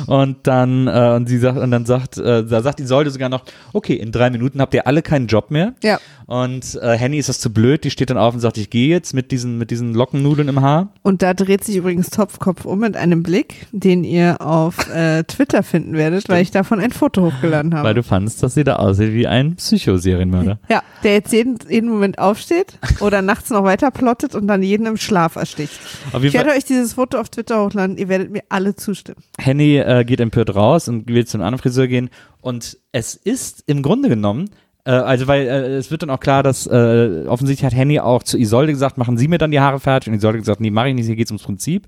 Und 0.07 0.47
dann, 0.47 0.87
äh, 0.87 1.13
und 1.15 1.29
sie 1.29 1.39
sagt, 1.39 1.59
und 1.59 1.71
dann 1.71 1.85
sagt, 1.85 2.19
äh, 2.19 2.45
da 2.45 2.63
sagt 2.63 2.81
Isolde 2.81 3.11
sogar 3.11 3.29
noch, 3.29 3.45
okay, 3.73 3.95
in 3.95 4.11
drei 4.11 4.31
Minuten 4.31 4.61
habt 4.61 4.75
ihr 4.75 4.87
alle 4.87 5.03
keinen 5.03 5.27
Job 5.27 5.51
mehr. 5.51 5.75
Ja. 5.83 5.99
Und 6.27 6.79
äh, 6.83 6.97
Henny 6.97 7.19
ist 7.19 7.29
das 7.31 7.41
zu 7.41 7.51
blöd, 7.51 7.85
die 7.85 7.91
steht 7.91 8.11
dann 8.11 8.19
auf 8.19 8.35
und 8.35 8.41
sagt, 8.41 8.59
ich 8.59 8.69
gehe 8.69 8.89
jetzt 8.89 9.15
mit 9.15 9.31
diesen, 9.31 9.57
mit 9.57 9.71
diesen 9.71 9.95
Lockennudeln 9.95 10.49
im 10.49 10.61
Haar. 10.61 10.93
Und 11.03 11.23
da 11.23 11.33
dreht 11.33 11.65
sich 11.65 11.77
übrigens 11.77 12.11
Topfkopf 12.11 12.67
um 12.67 12.81
mit 12.81 12.99
einem 12.99 13.23
Blick, 13.23 13.67
den 13.73 14.05
ihr 14.05 14.43
auf 14.43 14.91
äh, 14.95 15.25
Twitter 15.25 15.63
finden 15.63 15.95
werdet, 15.95 16.29
weil 16.29 16.43
ich 16.43 16.51
davon 16.51 16.81
ein 16.81 16.93
Foto 16.93 17.23
hochgeladen 17.23 17.75
habe. 17.75 17.89
Weil 17.89 17.95
du 17.95 18.03
fandst, 18.03 18.43
dass 18.43 18.53
sie 18.53 18.63
da 18.63 18.77
aussieht 18.77 19.15
wie 19.15 19.27
ein 19.27 19.57
Psychoserienmörder. 19.57 20.59
ja, 20.69 20.83
der 21.03 21.15
jetzt 21.15 21.33
jeden, 21.33 21.59
jeden 21.67 21.89
Moment 21.89 22.19
aufsteht 22.19 22.79
oder 23.01 23.23
nachts 23.23 23.49
noch 23.49 23.65
weiter 23.65 23.91
plottet 23.91 24.35
und 24.35 24.47
dann 24.49 24.63
jeden 24.63 24.85
im 24.85 24.99
Schlaf 24.99 25.37
ersticht. 25.37 25.81
Ich 26.21 26.35
werde 26.35 26.51
euch 26.51 26.67
dieses 26.67 26.93
Foto 26.93 27.19
auf 27.19 27.31
Twitter 27.31 27.65
hochladen, 27.65 27.88
ihr 27.97 28.09
werdet 28.09 28.31
mir 28.31 28.43
alle 28.49 28.75
zustimmen. 28.75 29.23
Henny 29.39 29.77
äh, 29.79 30.05
geht 30.05 30.21
empört 30.21 30.55
raus 30.55 30.89
und 30.89 31.09
will 31.09 31.27
zum 31.27 31.41
anderen 31.41 31.59
Friseur 31.59 31.87
gehen. 31.87 32.11
Und 32.41 32.77
es 32.93 33.15
ist 33.15 33.65
im 33.67 33.83
Grunde 33.83 34.09
genommen, 34.09 34.51
äh, 34.85 34.91
also 34.91 35.27
weil 35.27 35.43
äh, 35.47 35.77
es 35.77 35.91
wird 35.91 36.03
dann 36.03 36.11
auch 36.11 36.21
klar, 36.21 36.43
dass 36.43 36.67
äh, 36.67 37.25
offensichtlich 37.27 37.65
hat 37.65 37.75
Henny 37.75 38.01
auch 38.01 38.23
zu 38.23 38.39
Isolde 38.39 38.73
gesagt, 38.73 38.99
machen 38.99 39.17
Sie 39.17 39.29
mir 39.29 39.39
dann 39.39 39.51
die 39.51 39.61
Haare 39.61 39.81
fertig. 39.81 40.09
Und 40.13 40.19
Isolde 40.19 40.39
gesagt, 40.39 40.61
nee, 40.61 40.71
mache 40.71 40.89
ich 40.89 40.95
nicht, 40.95 41.07
hier 41.07 41.17
geht's 41.17 41.31
ums 41.31 41.43
Prinzip. 41.45 41.87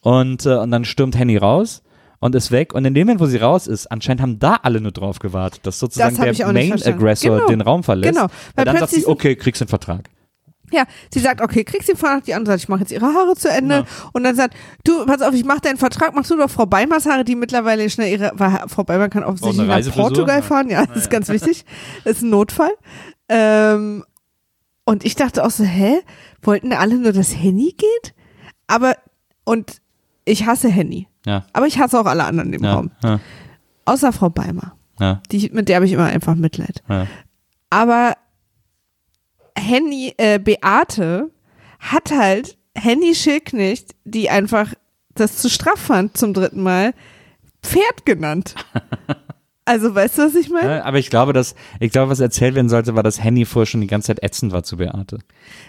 Und, 0.00 0.46
äh, 0.46 0.56
und 0.56 0.70
dann 0.70 0.84
stürmt 0.84 1.18
Henny 1.18 1.36
raus 1.36 1.82
und 2.18 2.34
ist 2.34 2.50
weg. 2.50 2.74
Und 2.74 2.84
in 2.84 2.94
dem 2.94 3.06
Moment, 3.06 3.20
wo 3.20 3.26
sie 3.26 3.38
raus 3.38 3.66
ist, 3.66 3.86
anscheinend 3.90 4.22
haben 4.22 4.38
da 4.38 4.58
alle 4.62 4.80
nur 4.80 4.92
drauf 4.92 5.18
gewartet, 5.18 5.60
dass 5.64 5.78
sozusagen 5.78 6.14
ich 6.30 6.38
der 6.38 6.52
Main. 6.52 6.72
Aggressor 6.72 7.36
Genau. 7.36 7.48
den 7.48 7.60
Raum 7.60 7.82
verlässt. 7.82 8.14
Genau. 8.14 8.26
Weil 8.26 8.30
Weil 8.54 8.64
dann 8.66 8.78
sagt 8.78 8.92
sie, 8.92 9.06
okay, 9.06 9.36
kriegst 9.36 9.60
den 9.60 9.68
Vertrag. 9.68 10.08
Ja, 10.72 10.84
sie 11.12 11.20
sagt, 11.20 11.40
okay, 11.40 11.62
kriegst 11.64 11.88
den 11.88 11.96
Vertrag, 11.96 12.24
die 12.24 12.34
andere 12.34 12.54
sagt, 12.54 12.62
ich 12.64 12.68
mache 12.68 12.80
jetzt 12.80 12.90
ihre 12.92 13.06
Haare 13.06 13.34
zu 13.36 13.48
Ende. 13.48 13.74
Ja. 13.76 13.84
Und 14.12 14.24
dann 14.24 14.34
sagt, 14.34 14.54
du, 14.84 15.06
pass 15.06 15.22
auf, 15.22 15.32
ich 15.34 15.44
mache 15.44 15.60
deinen 15.60 15.76
Vertrag, 15.76 16.14
machst 16.14 16.30
du 16.30 16.36
doch 16.36 16.50
Frau 16.50 16.66
Beimers 16.66 17.06
Haare, 17.06 17.24
die 17.24 17.36
mittlerweile 17.36 17.88
schnell 17.88 18.10
ihre, 18.12 18.32
weil 18.34 18.64
Frau 18.68 18.82
Beimer 18.82 19.08
kann 19.08 19.22
offensichtlich 19.24 19.66
nach? 19.66 19.94
Portugal 19.94 20.42
fahren, 20.42 20.68
ja, 20.68 20.84
das 20.86 20.96
ist 20.98 21.10
ganz 21.10 21.28
wichtig. 21.28 21.64
Das 22.04 22.16
ist 22.16 22.22
ein 22.22 22.30
Notfall. 22.30 22.72
Ähm, 23.28 24.04
und 24.84 25.04
ich 25.04 25.14
dachte 25.14 25.44
auch 25.44 25.50
so, 25.50 25.64
hä, 25.64 26.00
wollten 26.42 26.72
alle 26.72 26.96
nur, 26.96 27.12
dass 27.12 27.34
Henny 27.36 27.74
geht? 27.76 28.14
Aber, 28.66 28.94
und 29.44 29.80
ich 30.24 30.46
hasse 30.46 30.68
Henny. 30.68 31.08
Ja, 31.24 31.44
Aber 31.52 31.66
ich 31.66 31.78
hasse 31.78 31.98
auch 31.98 32.06
alle 32.06 32.24
anderen 32.24 32.52
im 32.52 32.62
ja, 32.64 32.74
Raum. 32.74 32.90
ja, 33.02 33.20
Außer 33.84 34.12
Frau 34.12 34.30
Beimer. 34.30 34.76
ja, 35.00 35.20
Die, 35.30 35.50
mit 35.52 35.68
der 35.68 35.76
habe 35.76 35.86
ich 35.86 35.92
immer 35.92 36.06
einfach 36.06 36.34
Mitleid. 36.34 36.82
ja. 36.88 37.06
Aber 37.70 38.14
Henny, 39.56 40.14
äh, 40.18 40.38
Beate 40.38 41.30
hat 41.78 42.10
halt 42.10 42.56
Henny 42.76 43.14
Schildknecht, 43.14 43.94
die 44.04 44.30
einfach 44.30 44.74
das 45.14 45.38
zu 45.38 45.48
straff 45.48 45.80
fand 45.80 46.16
zum 46.16 46.34
dritten 46.34 46.62
Mal, 46.62 46.92
Pferd 47.62 48.04
genannt. 48.04 48.54
Also, 49.68 49.92
weißt 49.92 50.18
du, 50.18 50.22
was 50.22 50.36
ich 50.36 50.48
meine? 50.48 50.76
Ja, 50.76 50.84
aber 50.84 50.98
ich 51.00 51.10
glaube, 51.10 51.32
dass, 51.32 51.56
ich 51.80 51.90
glaube, 51.90 52.08
was 52.08 52.20
erzählt 52.20 52.54
werden 52.54 52.68
sollte, 52.68 52.94
war, 52.94 53.02
dass 53.02 53.20
Henny 53.20 53.44
vorher 53.44 53.66
schon 53.66 53.80
die 53.80 53.88
ganze 53.88 54.06
Zeit 54.06 54.22
ätzend 54.22 54.52
war 54.52 54.62
zu 54.62 54.76
Beate. 54.76 55.18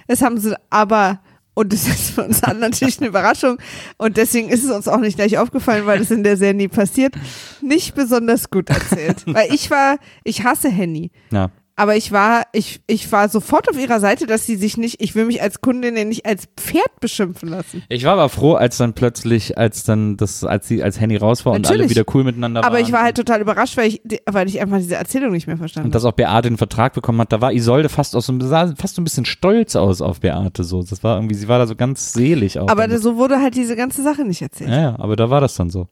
Das 0.07 0.21
haben 0.21 0.37
sie 0.37 0.55
aber 0.69 1.19
Und 1.55 1.73
das 1.73 1.87
ist 1.87 2.11
für 2.11 2.23
uns 2.23 2.43
alle 2.43 2.59
natürlich 2.59 2.99
eine 2.99 3.07
Überraschung. 3.07 3.57
Und 3.97 4.17
deswegen 4.17 4.49
ist 4.49 4.63
es 4.63 4.69
uns 4.69 4.87
auch 4.87 4.99
nicht 4.99 5.15
gleich 5.17 5.39
aufgefallen, 5.39 5.87
weil 5.87 5.99
es 5.99 6.11
in 6.11 6.23
der 6.23 6.37
Serie 6.37 6.53
nie 6.53 6.67
passiert. 6.67 7.15
Nicht 7.61 7.95
besonders 7.95 8.51
gut 8.51 8.69
erzählt. 8.69 9.23
Weil 9.25 9.51
ich 9.51 9.71
war, 9.71 9.97
ich 10.23 10.43
hasse 10.43 10.69
Henny. 10.69 11.09
Ja. 11.31 11.49
Aber 11.79 11.95
ich 11.95 12.11
war, 12.11 12.47
ich, 12.53 12.81
ich 12.87 13.11
war 13.11 13.29
sofort 13.29 13.69
auf 13.69 13.79
ihrer 13.79 13.99
Seite, 13.99 14.25
dass 14.25 14.47
sie 14.47 14.55
sich 14.55 14.77
nicht, 14.77 14.99
ich 14.99 15.13
will 15.13 15.25
mich 15.25 15.43
als 15.43 15.61
Kundin 15.61 15.95
ja 15.95 16.05
nicht 16.05 16.25
als 16.25 16.47
Pferd 16.57 16.99
beschimpfen 16.99 17.49
lassen. 17.49 17.83
Ich 17.87 18.03
war 18.03 18.13
aber 18.13 18.29
froh, 18.29 18.55
als 18.55 18.77
dann 18.77 18.93
plötzlich, 18.93 19.59
als 19.59 19.83
dann 19.83 20.17
das, 20.17 20.43
als 20.43 20.67
sie, 20.67 20.81
als 20.81 20.99
Handy 20.99 21.17
raus 21.17 21.45
war 21.45 21.53
und 21.53 21.67
alle 21.67 21.77
Natürlich. 21.77 21.91
wieder 21.91 22.15
cool 22.15 22.23
miteinander 22.23 22.61
waren. 22.61 22.67
Aber 22.67 22.79
ich 22.79 22.91
war 22.91 23.03
halt 23.03 23.15
total 23.15 23.41
überrascht, 23.41 23.77
weil 23.77 23.89
ich, 23.89 24.01
weil 24.25 24.47
ich 24.47 24.59
einfach 24.59 24.77
diese 24.77 24.95
Erzählung 24.95 25.31
nicht 25.31 25.45
mehr 25.45 25.57
verstanden 25.57 25.89
und 25.89 25.95
dass 25.95 26.03
auch 26.03 26.13
Beate 26.13 26.49
den 26.49 26.57
Vertrag 26.57 26.93
bekommen 26.93 27.21
hat, 27.21 27.31
da 27.31 27.41
war 27.41 27.53
Isolde 27.53 27.89
fast 27.89 28.15
aus 28.15 28.25
so, 28.25 28.39
sah 28.39 28.73
fast 28.75 28.95
so 28.95 29.01
ein 29.01 29.03
bisschen 29.03 29.25
stolz 29.25 29.75
aus 29.75 30.01
auf 30.01 30.19
Beate 30.19 30.63
so. 30.63 30.81
Das 30.81 31.03
war 31.03 31.17
irgendwie, 31.17 31.35
sie 31.35 31.47
war 31.47 31.59
da 31.59 31.67
so 31.67 31.75
ganz 31.75 32.11
selig 32.11 32.57
auch. 32.57 32.63
habe. 32.63 32.71
Aber 32.71 32.87
damit. 32.87 33.03
so 33.03 33.17
wurde 33.17 33.39
halt 33.39 33.55
diese 33.55 33.75
ganze 33.75 34.01
Sache 34.01 34.25
nicht 34.25 34.41
erzählt. 34.41 34.71
Ja, 34.71 34.81
ja, 34.81 34.95
aber 34.97 35.15
da 35.15 35.29
war 35.29 35.41
das 35.41 35.53
dann 35.53 35.69
so. 35.69 35.87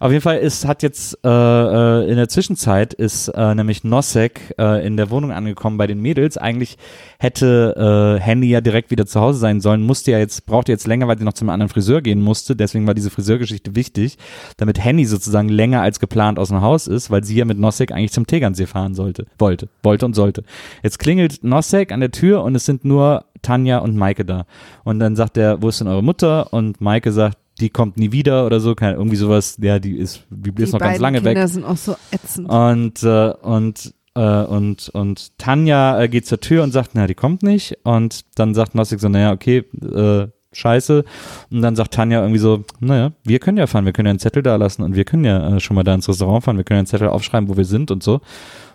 Auf 0.00 0.12
jeden 0.12 0.22
Fall 0.22 0.38
ist, 0.38 0.66
hat 0.66 0.82
jetzt 0.82 1.18
äh, 1.24 1.28
äh, 1.28 2.08
in 2.08 2.16
der 2.16 2.28
Zwischenzeit 2.28 2.94
ist 2.94 3.28
äh, 3.28 3.54
nämlich 3.54 3.82
Nosek 3.82 4.54
äh, 4.58 4.86
in 4.86 4.96
der 4.96 5.10
Wohnung 5.10 5.32
angekommen 5.32 5.76
bei 5.76 5.86
den 5.86 6.00
Mädels. 6.00 6.36
Eigentlich 6.36 6.78
hätte 7.18 8.18
äh, 8.18 8.22
Handy 8.22 8.48
ja 8.48 8.60
direkt 8.60 8.90
wieder 8.90 9.06
zu 9.06 9.20
Hause 9.20 9.38
sein 9.38 9.60
sollen, 9.60 9.82
musste 9.82 10.12
ja 10.12 10.18
jetzt, 10.18 10.46
brauchte 10.46 10.70
jetzt 10.70 10.86
länger, 10.86 11.08
weil 11.08 11.18
sie 11.18 11.24
noch 11.24 11.32
zum 11.32 11.48
anderen 11.48 11.68
Friseur 11.68 12.00
gehen 12.00 12.20
musste. 12.20 12.54
Deswegen 12.54 12.86
war 12.86 12.94
diese 12.94 13.10
Friseurgeschichte 13.10 13.74
wichtig, 13.74 14.18
damit 14.56 14.82
Henny 14.82 15.04
sozusagen 15.04 15.48
länger 15.48 15.82
als 15.82 15.98
geplant 15.98 16.38
aus 16.38 16.48
dem 16.48 16.60
Haus 16.60 16.86
ist, 16.86 17.10
weil 17.10 17.24
sie 17.24 17.36
ja 17.36 17.44
mit 17.44 17.58
Nosek 17.58 17.92
eigentlich 17.92 18.12
zum 18.12 18.26
Tegernsee 18.26 18.66
fahren 18.66 18.94
sollte, 18.94 19.26
wollte, 19.38 19.68
wollte 19.82 20.06
und 20.06 20.14
sollte. 20.14 20.44
Jetzt 20.82 20.98
klingelt 20.98 21.42
Nosek 21.42 21.90
an 21.92 22.00
der 22.00 22.12
Tür 22.12 22.44
und 22.44 22.54
es 22.54 22.64
sind 22.64 22.84
nur 22.84 23.24
Tanja 23.42 23.78
und 23.78 23.96
Maike 23.96 24.24
da. 24.24 24.46
Und 24.84 24.98
dann 24.98 25.16
sagt 25.16 25.36
er, 25.36 25.62
wo 25.62 25.68
ist 25.68 25.80
denn 25.80 25.88
eure 25.88 26.02
Mutter? 26.02 26.52
Und 26.52 26.80
Maike 26.80 27.12
sagt, 27.12 27.38
die 27.60 27.70
kommt 27.70 27.96
nie 27.96 28.12
wieder 28.12 28.46
oder 28.46 28.60
so, 28.60 28.74
keine, 28.74 28.94
irgendwie 28.94 29.16
sowas, 29.16 29.58
ja, 29.60 29.78
die 29.78 29.96
ist, 29.96 30.22
die, 30.30 30.52
Die 30.52 30.62
ist 30.62 30.72
noch 30.72 30.80
ganz 30.80 30.98
lange 30.98 31.18
Kinder 31.20 31.40
weg. 31.40 31.48
sind 31.48 31.64
auch 31.64 31.76
so 31.76 31.96
ätzend. 32.10 32.48
Und, 32.48 33.02
äh, 33.02 33.32
und, 33.42 33.94
äh, 34.14 34.42
und, 34.44 34.88
und 34.90 35.38
Tanja 35.38 36.00
äh, 36.00 36.08
geht 36.08 36.26
zur 36.26 36.40
Tür 36.40 36.62
und 36.62 36.72
sagt, 36.72 36.90
na, 36.94 37.06
die 37.06 37.14
kommt 37.14 37.42
nicht. 37.42 37.78
Und 37.84 38.24
dann 38.36 38.54
sagt 38.54 38.74
Nossig 38.74 39.00
so, 39.00 39.08
naja, 39.08 39.32
okay, 39.32 39.64
äh, 39.82 40.28
scheiße. 40.52 41.04
Und 41.50 41.62
dann 41.62 41.76
sagt 41.76 41.94
Tanja 41.94 42.20
irgendwie 42.20 42.38
so, 42.38 42.64
naja, 42.80 43.12
wir 43.24 43.38
können 43.38 43.58
ja 43.58 43.66
fahren, 43.66 43.84
wir 43.84 43.92
können 43.92 44.06
ja 44.06 44.10
einen 44.10 44.18
Zettel 44.18 44.42
da 44.42 44.56
lassen 44.56 44.82
und 44.82 44.94
wir 44.94 45.04
können 45.04 45.24
ja 45.24 45.56
äh, 45.56 45.60
schon 45.60 45.74
mal 45.74 45.84
da 45.84 45.94
ins 45.94 46.08
Restaurant 46.08 46.44
fahren, 46.44 46.56
wir 46.56 46.64
können 46.64 46.76
ja 46.76 46.80
einen 46.80 46.86
Zettel 46.86 47.08
aufschreiben, 47.08 47.48
wo 47.48 47.56
wir 47.56 47.64
sind 47.64 47.90
und 47.90 48.02
so. 48.02 48.20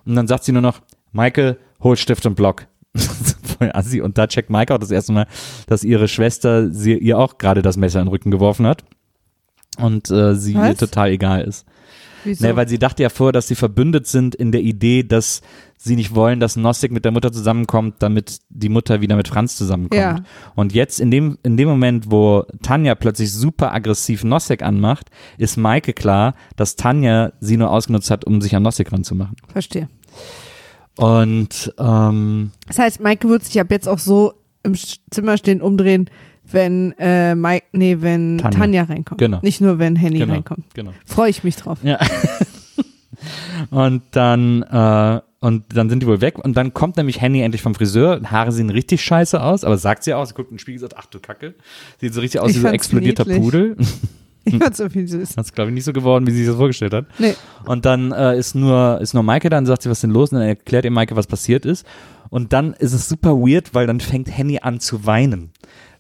Und 0.06 0.16
dann 0.16 0.28
sagt 0.28 0.44
sie 0.44 0.52
nur 0.52 0.62
noch, 0.62 0.82
Maike, 1.12 1.58
hol 1.82 1.96
Stift 1.98 2.26
und 2.26 2.36
Block. 2.36 2.68
Voll 3.58 3.72
assi. 3.74 4.02
Und 4.02 4.18
da 4.18 4.28
checkt 4.28 4.50
Maike 4.50 4.74
auch 4.74 4.80
das 4.80 4.92
erste 4.92 5.14
Mal, 5.14 5.28
dass 5.68 5.84
ihre 5.84 6.08
Schwester 6.08 6.72
sie, 6.72 6.94
ihr 6.98 7.18
auch 7.18 7.38
gerade 7.38 7.62
das 7.62 7.78
Messer 7.78 8.00
in 8.00 8.06
den 8.06 8.12
Rücken 8.12 8.32
geworfen 8.32 8.66
hat. 8.66 8.84
Und 9.78 10.12
äh, 10.12 10.36
sie 10.36 10.56
Was? 10.56 10.70
ihr 10.70 10.78
total 10.78 11.10
egal 11.10 11.42
ist. 11.42 11.66
Wieso? 12.24 12.46
Ne, 12.46 12.56
weil 12.56 12.68
sie 12.68 12.80
dachte 12.80 13.04
ja 13.04 13.10
vorher, 13.10 13.34
dass 13.34 13.48
sie 13.48 13.56
verbündet 13.56 14.08
sind 14.08 14.34
in 14.34 14.52
der 14.52 14.62
Idee, 14.62 15.04
dass 15.04 15.42
sie 15.78 15.96
nicht 15.96 16.16
wollen, 16.16 16.40
dass 16.40 16.56
Nostik 16.56 16.92
mit 16.92 17.04
der 17.04 17.12
Mutter 17.12 17.32
zusammenkommt, 17.32 17.96
damit 18.00 18.40
die 18.50 18.70
Mutter 18.70 19.02
wieder 19.02 19.16
mit 19.16 19.28
Franz 19.28 19.58
zusammenkommt. 19.58 20.02
Ja. 20.02 20.24
Und 20.56 20.74
jetzt 20.74 21.02
in 21.02 21.12
dem, 21.12 21.38
in 21.44 21.58
dem 21.58 21.68
Moment, 21.68 22.10
wo 22.10 22.46
Tanja 22.62 22.96
plötzlich 22.96 23.34
super 23.34 23.74
aggressiv 23.74 24.24
Nostik 24.24 24.62
anmacht, 24.62 25.10
ist 25.38 25.58
Maike 25.58 25.94
klar, 25.94 26.36
dass 26.56 26.78
Tanja 26.78 27.34
sie 27.42 27.58
nur 27.58 27.72
ausgenutzt 27.72 28.10
hat, 28.10 28.24
um 28.24 28.42
sich 28.42 28.56
an 28.56 28.64
Nostik 28.64 28.92
ranzumachen. 28.92 29.36
Verstehe. 29.50 29.90
Und 30.98 31.74
ähm, 31.80 32.52
Das 32.68 32.80
heißt, 32.80 33.00
Maike 33.00 33.28
wird 33.30 33.44
sich 33.44 33.60
ab 33.60 33.68
jetzt 33.72 33.88
auch 33.88 34.00
so 34.00 34.34
im 34.64 34.76
Zimmer 35.10 35.38
stehen, 35.38 35.62
umdrehen, 35.62 36.10
wenn 36.50 36.94
äh, 37.00 37.36
Mike, 37.36 37.66
nee, 37.72 37.98
wenn 38.00 38.38
Tanja. 38.38 38.60
Tanja, 38.60 38.84
reinkommt. 38.84 39.20
Genau. 39.20 39.40
Nicht 39.42 39.62
nur, 39.62 39.80
wenn 39.80 39.96
Henny 39.96 40.20
genau, 40.20 40.34
reinkommt. 40.34 40.74
genau. 40.74 40.92
Freue 41.06 41.30
ich 41.30 41.44
mich 41.44 41.56
drauf. 41.56 41.80
Ja. 41.84 42.00
und 43.70 44.04
dann 44.12 44.62
äh, 44.64 45.22
und 45.40 45.66
dann 45.76 45.90
sind 45.90 46.02
die 46.02 46.08
wohl 46.08 46.22
weg 46.22 46.40
und 46.40 46.56
dann 46.56 46.74
kommt 46.74 46.96
nämlich 46.96 47.20
Henny 47.20 47.42
endlich 47.42 47.62
vom 47.62 47.76
Friseur. 47.76 48.22
Haare 48.24 48.52
sehen 48.52 48.70
richtig 48.70 49.04
scheiße 49.04 49.42
aus, 49.42 49.64
aber 49.64 49.78
sagt 49.78 50.04
sie 50.04 50.14
auch, 50.14 50.26
sie 50.26 50.34
guckt 50.34 50.52
in 50.52 50.56
den 50.56 50.60
Spiegel 50.60 50.82
und 50.82 50.90
sagt, 50.90 50.96
ach 50.98 51.06
du 51.08 51.20
Kacke. 51.20 51.56
Sieht 52.00 52.14
so 52.14 52.22
richtig 52.22 52.40
aus 52.40 52.52
Ich 52.52 52.58
wie 52.58 52.62
so 52.62 52.68
ein 52.68 52.74
explodierter 52.74 53.26
niedlich. 53.26 53.42
Pudel. 53.42 53.78
Ich 54.46 54.58
fand 54.58 54.76
so 54.76 54.90
viel 54.90 55.08
süß. 55.08 55.36
Das 55.36 55.48
ist, 55.48 55.56
glaube 55.56 55.70
ich, 55.70 55.76
nicht 55.76 55.86
so 55.86 55.94
geworden, 55.94 56.28
wie 56.28 56.32
sie 56.32 56.40
sich 56.40 56.48
das 56.48 56.58
vorgestellt 56.58 56.94
hat. 56.94 57.06
Nee. 57.18 57.36
Und 57.66 57.86
dann 57.86 58.12
äh, 58.12 58.38
ist 58.38 58.56
nur 58.56 59.00
ist 59.02 59.14
nur 59.14 59.24
Maike 59.24 59.50
da 59.50 59.58
und 59.58 59.66
sagt 59.66 59.84
sie, 59.84 59.90
was 59.90 60.00
ist 60.00 60.04
denn 60.04 60.12
los? 60.12 60.32
Und 60.32 60.40
dann 60.40 60.48
erklärt 60.48 60.84
ihr 60.84 60.92
Maike, 60.92 61.16
was 61.16 61.28
passiert 61.28 61.66
ist. 61.66 61.86
Und 62.30 62.52
dann 62.52 62.74
ist 62.74 62.94
es 62.94 63.08
super 63.08 63.38
weird, 63.38 63.74
weil 63.74 63.88
dann 63.88 64.00
fängt 64.00 64.36
Henny 64.36 64.60
an 64.60 64.80
zu 64.80 65.06
weinen. 65.06 65.52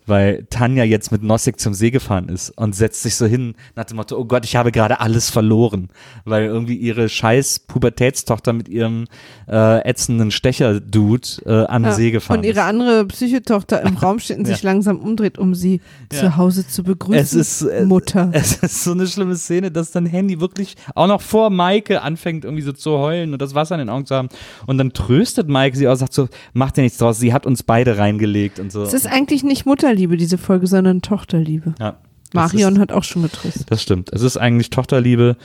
Weil 0.05 0.45
Tanja 0.49 0.83
jetzt 0.83 1.11
mit 1.11 1.23
Nossig 1.23 1.59
zum 1.59 1.73
See 1.73 1.91
gefahren 1.91 2.29
ist 2.29 2.49
und 2.57 2.75
setzt 2.75 3.03
sich 3.03 3.15
so 3.15 3.25
hin 3.25 3.55
nach 3.75 3.85
dem 3.85 3.97
Motto, 3.97 4.17
oh 4.17 4.25
Gott, 4.25 4.45
ich 4.45 4.55
habe 4.55 4.71
gerade 4.71 4.99
alles 4.99 5.29
verloren. 5.29 5.89
Weil 6.25 6.45
irgendwie 6.45 6.75
ihre 6.75 7.09
scheiß 7.09 7.61
Pubertätstochter 7.61 8.53
mit 8.53 8.67
ihrem 8.69 9.05
äh, 9.47 9.79
ätzenden 9.87 10.31
Stecher-Dude 10.31 11.27
äh, 11.45 11.65
an 11.65 11.83
den 11.83 11.89
Ja. 11.91 11.95
See 11.95 12.11
gefahren 12.11 12.39
Und 12.39 12.43
ihre 12.45 12.59
ist. 12.59 12.65
andere 12.65 13.05
Psychotochter 13.07 13.81
im 13.81 13.95
Raum 13.97 14.19
steht 14.19 14.37
und 14.39 14.47
Ja. 14.47 14.53
sich 14.55 14.63
langsam 14.63 14.99
umdreht, 14.99 15.37
um 15.37 15.55
sie 15.55 15.81
Ja. 16.11 16.19
zu 16.19 16.37
Hause 16.37 16.67
zu 16.67 16.83
begrüßen. 16.83 17.21
Es 17.21 17.33
ist, 17.33 17.61
äh, 17.63 17.85
Mutter. 17.85 18.29
Es 18.33 18.57
ist 18.57 18.83
so 18.83 18.91
eine 18.91 19.07
schlimme 19.07 19.35
Szene, 19.35 19.71
dass 19.71 19.91
dann 19.91 20.05
Handy 20.05 20.39
wirklich 20.39 20.75
auch 20.95 21.07
noch 21.07 21.21
vor 21.21 21.49
Maike 21.49 22.01
anfängt, 22.01 22.45
irgendwie 22.45 22.63
so 22.63 22.71
zu 22.73 22.97
heulen 22.97 23.33
und 23.33 23.41
das 23.41 23.55
Wasser 23.55 23.75
in 23.75 23.79
den 23.79 23.89
Augen 23.89 24.05
zu 24.05 24.15
haben. 24.15 24.29
Und 24.67 24.77
dann 24.77 24.91
tröstet 24.93 25.47
Maike 25.49 25.77
sie 25.77 25.87
auch, 25.87 25.95
sagt 25.95 26.13
so, 26.13 26.27
macht 26.53 26.77
dir 26.77 26.81
nichts 26.81 26.97
draus, 26.97 27.19
sie 27.19 27.33
hat 27.33 27.45
uns 27.45 27.63
beide 27.63 27.97
reingelegt 27.97 28.59
und 28.59 28.71
so. 28.71 28.81
Es 28.83 28.93
ist 28.93 29.07
eigentlich 29.07 29.43
nicht 29.43 29.65
Mutterliebe, 29.93 30.17
diese 30.17 30.37
Folge, 30.37 30.67
sondern 30.67 31.01
Tochterliebe. 31.01 31.75
ja, 31.79 31.97
Marion 32.33 32.73
Ist, 32.73 32.79
hat 32.79 32.91
auch 32.91 33.03
schon 33.03 33.21
getröstet. 33.21 33.69
das 33.69 33.83
stimmt. 33.83 34.11
Es 34.11 34.23
ist 34.23 34.37
eigentlich 34.37 34.71
Tochterliebe. 34.71 35.37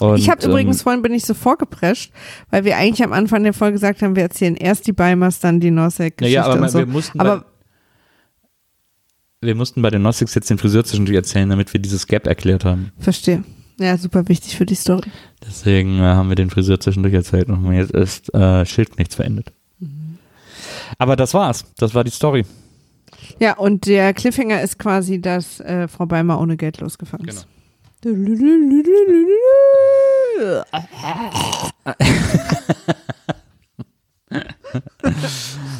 Und, 0.00 0.18
ich 0.18 0.30
habe 0.30 0.46
übrigens 0.46 0.78
ähm, 0.78 0.82
vorhin 0.82 1.02
bin 1.02 1.12
ich 1.12 1.24
so 1.24 1.34
vorgeprescht, 1.34 2.12
weil 2.50 2.64
wir 2.64 2.76
eigentlich 2.76 3.02
am 3.02 3.12
Anfang 3.12 3.42
der 3.42 3.52
Folge 3.52 3.72
gesagt 3.72 4.02
haben, 4.02 4.14
wir 4.14 4.22
erzählen 4.22 4.54
erst 4.54 4.86
die 4.86 4.92
Beimers, 4.92 5.40
dann 5.40 5.58
die 5.58 5.72
Nosek-Geschichte 5.72 6.34
ja, 6.34 6.46
ja, 6.46 6.52
aber 6.52 6.68
so. 6.68 6.78
wir 6.78 6.86
mussten 6.86 7.18
aber 7.18 7.38
bei, 7.38 7.46
wir 9.48 9.54
mussten 9.56 9.82
bei 9.82 9.90
den 9.90 10.02
Gnostics 10.02 10.34
jetzt 10.34 10.50
den 10.50 10.58
Friseur 10.58 10.84
zwischendurch 10.84 11.16
erzählen, 11.16 11.48
damit 11.48 11.72
wir 11.72 11.80
dieses 11.80 12.06
Gap 12.06 12.26
erklärt 12.26 12.64
haben. 12.64 12.92
verstehe. 12.98 13.42
Ja, 13.78 13.98
super 13.98 14.28
wichtig 14.28 14.56
für 14.56 14.64
die 14.64 14.74
Story. 14.74 15.10
Deswegen 15.46 15.98
äh, 15.98 16.02
haben 16.02 16.28
wir 16.28 16.36
den 16.36 16.48
Friseur 16.48 16.78
zwischendurch 16.78 17.14
erzählt 17.14 17.48
und 17.48 17.72
jetzt 17.72 17.92
ist 17.92 18.32
äh, 18.34 18.64
Schildknechts 18.64 19.16
verendet. 19.16 19.52
Mhm. 19.80 20.18
Aber 20.98 21.16
das 21.16 21.34
war's. 21.34 21.64
Das 21.76 21.94
war 21.94 22.04
die 22.04 22.10
Story. 22.10 22.44
Ja, 23.38 23.56
und 23.56 23.86
der 23.86 24.14
Cliffhanger 24.14 24.62
ist 24.62 24.78
quasi, 24.78 25.20
dass 25.20 25.60
äh, 25.60 25.88
Frau 25.88 26.06
Beimer 26.06 26.40
ohne 26.40 26.56
Geld 26.56 26.80
losgefahren 26.80 27.28
ist. 27.28 27.46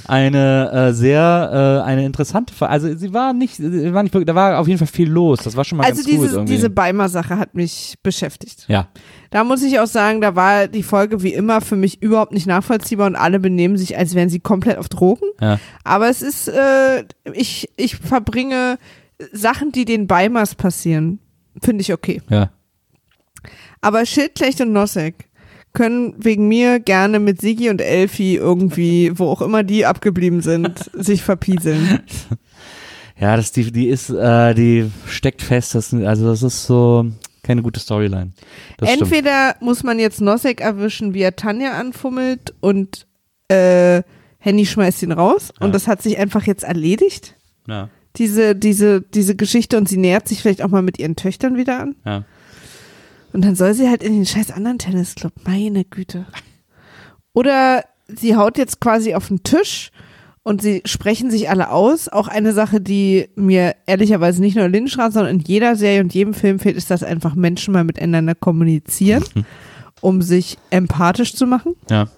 eine 0.08 0.70
äh, 0.72 0.92
sehr 0.92 1.82
äh, 1.84 1.86
eine 1.88 2.04
interessante 2.04 2.54
Frage. 2.54 2.72
Also 2.72 2.96
sie 2.96 3.12
war 3.12 3.32
nicht, 3.32 3.56
sie 3.56 3.92
war 3.92 4.02
nicht 4.02 4.14
da 4.14 4.34
war 4.34 4.58
auf 4.58 4.66
jeden 4.68 4.78
Fall 4.78 4.86
viel 4.86 5.08
los. 5.10 5.40
Das 5.42 5.56
war 5.56 5.64
schon 5.64 5.78
mal 5.78 5.84
Also 5.84 6.02
ganz 6.02 6.06
gut 6.06 6.24
diese, 6.24 6.36
irgendwie. 6.36 6.52
diese 6.54 6.70
Beimer-Sache 6.70 7.38
hat 7.38 7.54
mich 7.54 7.96
beschäftigt. 8.02 8.64
ja, 8.68 8.88
Da 9.30 9.44
muss 9.44 9.62
ich 9.62 9.78
auch 9.80 9.86
sagen, 9.86 10.20
da 10.20 10.34
war 10.34 10.68
die 10.68 10.82
Folge 10.82 11.22
wie 11.22 11.34
immer 11.34 11.60
für 11.60 11.76
mich 11.76 12.02
überhaupt 12.02 12.32
nicht 12.32 12.46
nachvollziehbar 12.46 13.06
und 13.06 13.16
alle 13.16 13.40
benehmen 13.40 13.76
sich, 13.76 13.98
als 13.98 14.14
wären 14.14 14.28
sie 14.28 14.40
komplett 14.40 14.78
auf 14.78 14.88
Drogen. 14.88 15.26
ja, 15.40 15.58
Aber 15.84 16.08
es 16.08 16.22
ist, 16.22 16.48
äh, 16.48 17.04
ich, 17.32 17.68
ich 17.76 17.96
verbringe 17.96 18.78
Sachen, 19.32 19.72
die 19.72 19.84
den 19.84 20.06
Beimers 20.06 20.54
passieren, 20.54 21.18
finde 21.62 21.82
ich 21.82 21.92
okay. 21.92 22.22
ja. 22.28 22.50
Aber 23.80 24.04
Schildknecht 24.04 24.60
und 24.60 24.72
Nosek 24.72 25.28
können 25.76 26.14
wegen 26.18 26.48
mir 26.48 26.80
gerne 26.80 27.20
mit 27.20 27.40
Sigi 27.40 27.70
und 27.70 27.80
Elfi 27.80 28.34
irgendwie, 28.34 29.12
wo 29.16 29.28
auch 29.28 29.42
immer 29.42 29.62
die 29.62 29.86
abgeblieben 29.86 30.40
sind, 30.40 30.90
sich 30.94 31.22
verpieseln. 31.22 32.00
Ja, 33.18 33.36
das 33.36 33.52
die 33.52 33.70
die 33.70 33.88
ist 33.88 34.10
äh, 34.10 34.54
die 34.54 34.90
steckt 35.06 35.42
fest, 35.42 35.74
das 35.74 35.94
also 35.94 36.26
das 36.26 36.42
ist 36.42 36.66
so 36.66 37.06
keine 37.42 37.62
gute 37.62 37.78
Storyline. 37.80 38.32
Das 38.78 38.90
stimmt. 38.90 39.02
Entweder 39.12 39.54
muss 39.60 39.84
man 39.84 39.98
jetzt 40.00 40.20
Nosek 40.20 40.60
erwischen, 40.60 41.14
wie 41.14 41.22
er 41.22 41.36
Tanja 41.36 41.72
anfummelt 41.78 42.54
und 42.60 43.06
äh, 43.48 44.02
Henny 44.38 44.66
schmeißt 44.66 45.02
ihn 45.04 45.12
raus 45.12 45.52
Ja. 45.60 45.66
und 45.66 45.74
das 45.74 45.86
hat 45.86 46.02
sich 46.02 46.18
einfach 46.18 46.44
jetzt 46.46 46.64
erledigt. 46.64 47.34
Ja, 47.68 47.88
Diese, 48.16 48.54
diese, 48.56 49.00
diese 49.02 49.36
Geschichte 49.36 49.76
und 49.76 49.88
sie 49.88 49.96
nähert 49.96 50.26
sich 50.28 50.40
vielleicht 50.42 50.62
auch 50.62 50.68
mal 50.68 50.82
mit 50.82 50.98
ihren 50.98 51.16
Töchtern 51.16 51.56
wieder 51.56 51.80
an. 51.80 51.96
ja. 52.04 52.24
Und 53.36 53.44
dann 53.44 53.54
soll 53.54 53.74
sie 53.74 53.90
halt 53.90 54.02
in 54.02 54.14
den 54.14 54.24
scheiß 54.24 54.50
anderen 54.50 54.78
Tennisclub. 54.78 55.30
Meine 55.44 55.84
Güte. 55.84 56.24
Oder 57.34 57.84
sie 58.08 58.34
haut 58.34 58.56
jetzt 58.56 58.80
quasi 58.80 59.14
auf 59.14 59.28
den 59.28 59.42
Tisch 59.42 59.90
und 60.42 60.62
sie 60.62 60.80
sprechen 60.86 61.30
sich 61.30 61.50
alle 61.50 61.70
aus. 61.70 62.08
Auch 62.08 62.28
eine 62.28 62.54
Sache, 62.54 62.80
die 62.80 63.28
mir 63.34 63.74
ehrlicherweise 63.84 64.40
nicht 64.40 64.56
nur 64.56 64.64
in 64.64 64.72
Lindenstraße, 64.72 65.12
sondern 65.12 65.34
in 65.34 65.42
jeder 65.42 65.76
Serie 65.76 66.00
und 66.00 66.14
jedem 66.14 66.32
Film 66.32 66.58
fehlt, 66.58 66.78
ist, 66.78 66.90
dass 66.90 67.02
einfach 67.02 67.34
Menschen 67.34 67.74
mal 67.74 67.84
miteinander 67.84 68.34
kommunizieren, 68.34 69.22
um 70.00 70.22
sich 70.22 70.56
empathisch 70.70 71.34
zu 71.34 71.46
machen. 71.46 71.74
Ja. 71.90 72.08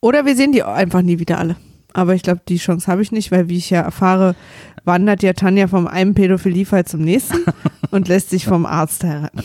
Oder 0.00 0.24
wir 0.24 0.36
sehen 0.36 0.52
die 0.52 0.62
einfach 0.62 1.02
nie 1.02 1.18
wieder 1.18 1.38
alle. 1.38 1.56
Aber 1.98 2.14
ich 2.14 2.22
glaube, 2.22 2.42
die 2.48 2.58
Chance 2.58 2.86
habe 2.86 3.02
ich 3.02 3.10
nicht, 3.10 3.32
weil 3.32 3.48
wie 3.48 3.56
ich 3.56 3.70
ja 3.70 3.80
erfahre, 3.80 4.36
wandert 4.84 5.22
ja 5.24 5.32
Tanja 5.32 5.66
vom 5.66 5.88
einen 5.88 6.14
Pädophiliefall 6.14 6.84
zum 6.86 7.00
nächsten 7.00 7.38
und 7.90 8.06
lässt 8.06 8.30
sich 8.30 8.44
vom 8.46 8.66
Arzt 8.66 9.02
heiraten. 9.02 9.42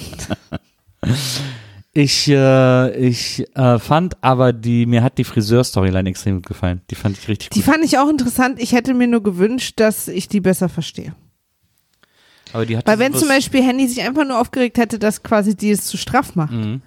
Ich, 1.96 2.28
äh, 2.28 2.96
ich 2.98 3.44
äh, 3.56 3.80
fand 3.80 4.24
aber 4.24 4.54
die, 4.54 4.86
mir 4.86 5.02
hat 5.04 5.18
die 5.18 5.24
Friseur-Storyline 5.24 6.10
extrem 6.10 6.36
gut 6.36 6.48
gefallen. 6.48 6.82
Die 6.92 6.96
fand 6.96 7.18
ich 7.18 7.28
richtig 7.28 7.50
Die 7.50 7.62
gut. 7.62 7.72
fand 7.74 7.84
ich 7.84 7.98
auch 7.98 8.10
interessant. 8.10 8.60
Ich 8.62 8.74
hätte 8.74 8.94
mir 8.94 9.08
nur 9.08 9.24
gewünscht, 9.24 9.80
dass 9.80 10.08
ich 10.08 10.28
die 10.28 10.40
besser 10.40 10.70
verstehe. 10.70 11.16
Aber 12.52 12.66
die 12.68 12.78
hat 12.78 12.86
Weil 12.88 13.00
wenn 13.00 13.14
zum 13.16 13.28
Beispiel 13.30 13.64
Henny 13.64 13.88
sich 13.88 14.02
einfach 14.04 14.26
nur 14.28 14.40
aufgeregt 14.40 14.78
hätte, 14.78 15.00
dass 15.00 15.24
quasi 15.24 15.56
die 15.56 15.72
es 15.72 15.86
zu 15.86 15.98
straff 15.98 16.36
macht, 16.36 16.54
Mhm. 16.54 16.82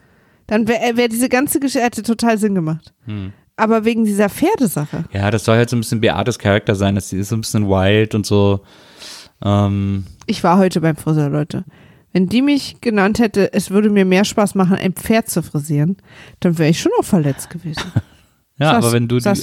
dann 0.47 0.69
wäre 0.69 0.97
wär 0.97 1.09
diese 1.09 1.29
ganze 1.29 1.59
Geschichte 1.59 1.85
hätte 1.85 2.03
total 2.05 2.39
Sinn 2.39 2.55
gemacht. 2.55 2.95
Mhm. 3.07 3.33
Aber 3.57 3.84
wegen 3.84 4.04
dieser 4.04 4.28
Pferdesache. 4.28 5.04
Ja, 5.12 5.30
das 5.30 5.44
soll 5.44 5.57
halt 5.57 5.70
so 5.70 5.76
ein 5.76 5.80
bisschen 5.80 6.00
Beates 6.00 6.38
Charakter 6.38 6.74
sein, 6.74 6.94
dass 6.94 7.09
sie 7.09 7.18
ist 7.18 7.30
so 7.30 7.36
ein 7.36 7.40
bisschen 7.40 7.68
wild 7.68 8.14
und 8.14 8.26
so. 8.26 8.61
Ähm, 9.42 10.04
Ich 10.26 10.42
war 10.44 10.59
heute 10.59 10.80
beim 10.80 10.96
Friseur, 10.96 11.28
Leute. 11.30 11.64
Wenn 12.12 12.28
die 12.28 12.42
mich 12.42 12.80
genannt 12.80 13.18
hätte, 13.18 13.52
es 13.52 13.70
würde 13.70 13.90
mir 13.90 14.04
mehr 14.04 14.24
Spaß 14.24 14.54
machen, 14.54 14.76
ein 14.76 14.94
Pferd 14.94 15.28
zu 15.28 15.42
frisieren, 15.42 15.96
dann 16.40 16.57
wäre 16.59 16.70
ich 16.70 16.80
schon 16.80 16.92
auch 16.98 17.04
verletzt 17.04 17.50
gewesen. 17.50 17.82
ja, 18.59 18.72
Sas- 18.72 18.84
aber 18.84 18.92
wenn 18.92 19.09
du 19.09 19.18
die, 19.18 19.42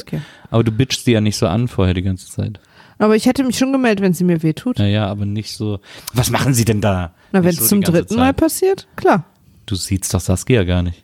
aber 0.50 0.64
du 0.64 0.72
bitchst 0.72 1.06
die 1.06 1.12
ja 1.12 1.22
nicht 1.22 1.38
so 1.38 1.48
an 1.48 1.68
vorher 1.68 1.94
die 1.94 2.02
ganze 2.02 2.28
Zeit. 2.30 2.60
Aber 3.00 3.16
ich 3.16 3.26
hätte 3.26 3.44
mich 3.44 3.58
schon 3.58 3.72
gemeldet, 3.72 4.04
wenn 4.04 4.14
sie 4.14 4.24
mir 4.24 4.42
wehtut. 4.44 4.80
Ja, 4.80 4.86
ja, 4.86 5.08
aber 5.08 5.26
nicht 5.26 5.56
so. 5.56 5.80
Was 6.14 6.30
machen 6.30 6.54
sie 6.54 6.66
denn 6.66 6.82
da? 6.82 7.14
Na, 7.32 7.44
wenn 7.44 7.50
es 7.50 7.58
so 7.58 7.66
zum 7.66 7.82
dritten 7.82 8.16
Mal 8.16 8.30
Zeit. 8.30 8.38
passiert, 8.38 8.88
klar. 8.96 9.26
Du 9.66 9.76
siehst 9.76 10.14
doch 10.14 10.20
Saskia 10.20 10.64
gar 10.64 10.84
nicht. 10.84 11.03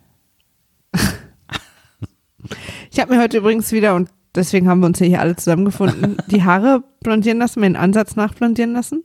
Ich 2.91 2.99
habe 2.99 3.13
mir 3.15 3.21
heute 3.21 3.37
übrigens 3.37 3.71
wieder, 3.71 3.95
und 3.95 4.09
deswegen 4.35 4.67
haben 4.69 4.79
wir 4.81 4.87
uns 4.87 4.99
hier 4.99 5.19
alle 5.19 5.35
zusammengefunden, 5.35 6.17
die 6.27 6.43
Haare 6.43 6.83
blondieren 7.01 7.39
lassen, 7.39 7.59
meinen 7.61 7.75
Ansatz 7.75 8.15
nachblondieren 8.15 8.73
lassen. 8.73 9.03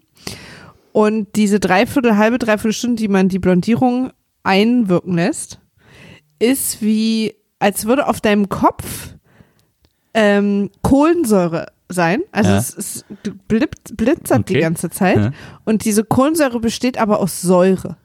Und 0.93 1.29
diese 1.37 1.59
dreiviertel, 1.61 2.17
halbe, 2.17 2.39
dreiviertel 2.39 2.73
Stunde, 2.73 2.97
die 2.97 3.09
man 3.09 3.29
die 3.29 3.39
Blondierung 3.41 4.13
einwirken 4.45 5.15
lässt, 5.15 5.61
ist 6.39 6.83
wie, 6.83 7.35
als 7.59 7.87
würde 7.87 8.07
auf 8.07 8.21
deinem 8.21 8.49
Kopf 8.49 9.15
ähm, 10.15 10.71
Kohlensäure 10.83 11.67
sein. 11.89 12.21
Also 12.33 12.51
Ja. 12.51 12.59
es, 12.59 12.77
es 12.77 13.05
blitzt, 13.49 13.97
blitzert 13.97 14.49
die 14.49 14.55
Okay. 14.55 14.61
ganze 14.61 14.91
Zeit. 14.91 15.17
Ja. 15.17 15.31
Und 15.65 15.85
diese 15.85 16.05
Kohlensäure 16.05 16.61
besteht 16.61 16.99
aber 16.99 17.19
aus 17.21 17.41
Säure. 17.43 17.97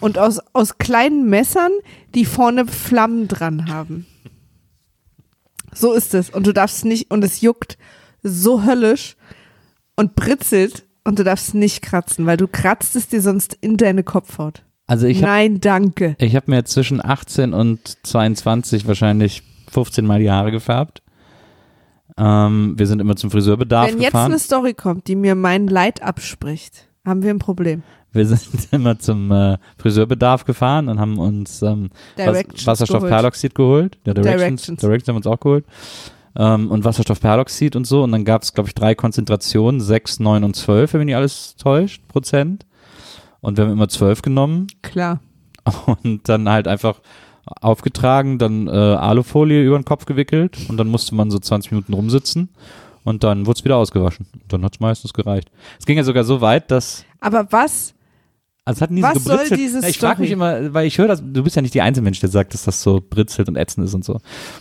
Und 0.00 0.16
aus, 0.18 0.40
aus 0.52 0.78
kleinen 0.78 1.28
Messern, 1.28 1.72
die 2.14 2.24
vorne 2.24 2.66
Flammen 2.66 3.28
dran 3.28 3.68
haben. 3.70 4.06
So 5.74 5.92
ist 5.92 6.14
es. 6.14 6.30
Und 6.30 6.46
du 6.46 6.52
darfst 6.52 6.84
nicht, 6.84 7.10
und 7.10 7.24
es 7.24 7.40
juckt 7.40 7.78
so 8.22 8.64
höllisch 8.64 9.16
und 9.96 10.14
britzelt 10.14 10.84
und 11.04 11.18
du 11.18 11.24
darfst 11.24 11.54
nicht 11.54 11.82
kratzen, 11.82 12.26
weil 12.26 12.36
du 12.36 12.46
kratzt 12.48 12.96
es 12.96 13.08
dir 13.08 13.22
sonst 13.22 13.56
in 13.60 13.76
deine 13.76 14.02
Kopfhaut. 14.02 14.62
Also 14.86 15.06
ich 15.06 15.18
habe 15.18 15.32
Nein, 15.32 15.60
danke. 15.60 16.16
ich 16.18 16.34
hab 16.34 16.48
mir 16.48 16.64
zwischen 16.64 17.04
18 17.04 17.52
und 17.54 17.98
22 18.04 18.86
wahrscheinlich 18.88 19.42
15 19.70 20.04
Mal 20.04 20.18
die 20.20 20.30
Haare 20.30 20.50
gefärbt. 20.50 21.02
Ähm, 22.18 22.74
wir 22.76 22.86
sind 22.86 23.00
immer 23.00 23.16
zum 23.16 23.30
Friseurbedarf 23.30 23.88
Wenn 23.88 23.98
jetzt 24.00 24.06
gefahren. 24.12 24.32
eine 24.32 24.40
Story 24.40 24.74
kommt, 24.74 25.06
die 25.06 25.14
mir 25.16 25.34
mein 25.36 25.68
Leid 25.68 26.02
abspricht, 26.02 26.88
haben 27.06 27.22
wir 27.22 27.30
ein 27.30 27.38
Problem. 27.38 27.82
Wir 28.12 28.26
sind 28.26 28.68
immer 28.72 28.98
zum 28.98 29.30
äh, 29.30 29.58
Friseurbedarf 29.78 30.44
gefahren 30.44 30.88
und 30.88 30.98
haben 30.98 31.18
uns 31.18 31.62
ähm, 31.62 31.90
Was, 32.16 32.24
Directions 32.24 32.66
Wasserstoffperloxid 32.66 33.54
geholt. 33.54 33.98
Ja, 34.04 34.14
Directions, 34.14 34.40
Directions. 34.40 34.80
Directions. 34.80 35.08
haben 35.08 35.14
wir 35.14 35.18
uns 35.18 35.26
auch 35.26 35.40
geholt. 35.40 35.64
Ähm, 36.36 36.70
und 36.70 36.84
Wasserstoffperloxid 36.84 37.76
und 37.76 37.86
so. 37.86 38.02
Und 38.02 38.12
dann 38.12 38.24
gab 38.24 38.42
es, 38.42 38.52
glaube 38.52 38.68
ich, 38.68 38.74
drei 38.74 38.94
Konzentrationen, 38.94 39.80
sechs, 39.80 40.20
neun 40.20 40.44
und 40.44 40.56
zwölf, 40.56 40.92
wenn 40.92 41.00
mich 41.00 41.06
nicht 41.06 41.16
alles 41.16 41.56
täuscht, 41.56 42.06
Prozent. 42.08 42.66
Und 43.40 43.56
wir 43.56 43.64
haben 43.64 43.72
immer 43.72 43.88
zwölf 43.88 44.22
genommen 44.22 44.66
Klar. 44.82 45.20
und 46.02 46.28
dann 46.28 46.48
halt 46.48 46.68
einfach 46.68 47.00
aufgetragen, 47.60 48.38
dann 48.38 48.68
äh, 48.68 48.70
Alufolie 48.70 49.62
über 49.64 49.78
den 49.78 49.84
Kopf 49.84 50.06
gewickelt 50.06 50.58
und 50.68 50.76
dann 50.76 50.88
musste 50.88 51.14
man 51.14 51.30
so 51.30 51.38
20 51.38 51.72
Minuten 51.72 51.94
rumsitzen 51.94 52.50
und 53.04 53.24
dann 53.24 53.46
wurde 53.46 53.58
es 53.58 53.64
wieder 53.64 53.76
ausgewaschen. 53.76 54.26
Dann 54.48 54.64
hat 54.64 54.74
es 54.74 54.80
meistens 54.80 55.12
gereicht. 55.12 55.50
Es 55.78 55.86
ging 55.86 55.96
ja 55.96 56.04
sogar 56.04 56.24
so 56.24 56.40
weit, 56.40 56.70
dass 56.70 57.04
Aber 57.20 57.46
was? 57.50 57.94
Also 58.70 58.80
hat 58.82 58.90
nie 58.90 59.02
so 59.02 59.08
Was 59.08 59.24
soll 59.24 59.34
gebritzelt. 59.36 59.60
diese 59.60 59.78
Na, 59.80 59.88
ich 59.88 59.98
frage 59.98 60.22
mich 60.22 60.30
immer, 60.30 60.72
weil 60.74 60.86
ich 60.86 60.98
höre 60.98 61.08
das, 61.08 61.22
du 61.24 61.42
bist 61.42 61.56
ja 61.56 61.62
nicht 61.62 61.74
die 61.74 61.80
einzige 61.82 62.02
Mensch, 62.04 62.20
der 62.20 62.28
sagt, 62.30 62.54
dass 62.54 62.64
das 62.64 62.82
so 62.82 63.00
britzelt 63.08 63.48
und 63.48 63.56
ätzend 63.56 63.86
ist 63.86 63.94
und 63.94 64.04
so. 64.04 64.14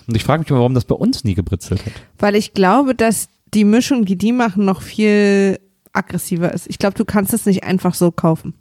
Und 0.07 0.16
ich 0.16 0.24
frage 0.24 0.41
mich 0.41 0.49
immer, 0.49 0.60
warum 0.60 0.74
das 0.74 0.86
bei 0.86 0.95
uns 0.95 1.24
nie 1.24 1.34
gebritzelt 1.36 1.86
hat. 1.86 1.93
Weil 2.18 2.36
ich 2.36 2.53
glaube, 2.53 2.95
dass 2.95 3.30
die 3.53 3.64
Mischung, 3.64 4.05
die 4.05 4.18
die 4.18 4.32
machen, 4.32 4.66
noch 4.66 4.82
viel 4.82 5.60
aggressiver 5.93 6.53
ist. 6.53 6.68
Ich 6.70 6.78
glaube, 6.80 6.95
du 6.97 7.05
kannst 7.05 7.34
es 7.34 7.45
nicht 7.45 7.64
einfach 7.64 7.93
so 7.95 8.12
kaufen. 8.12 8.53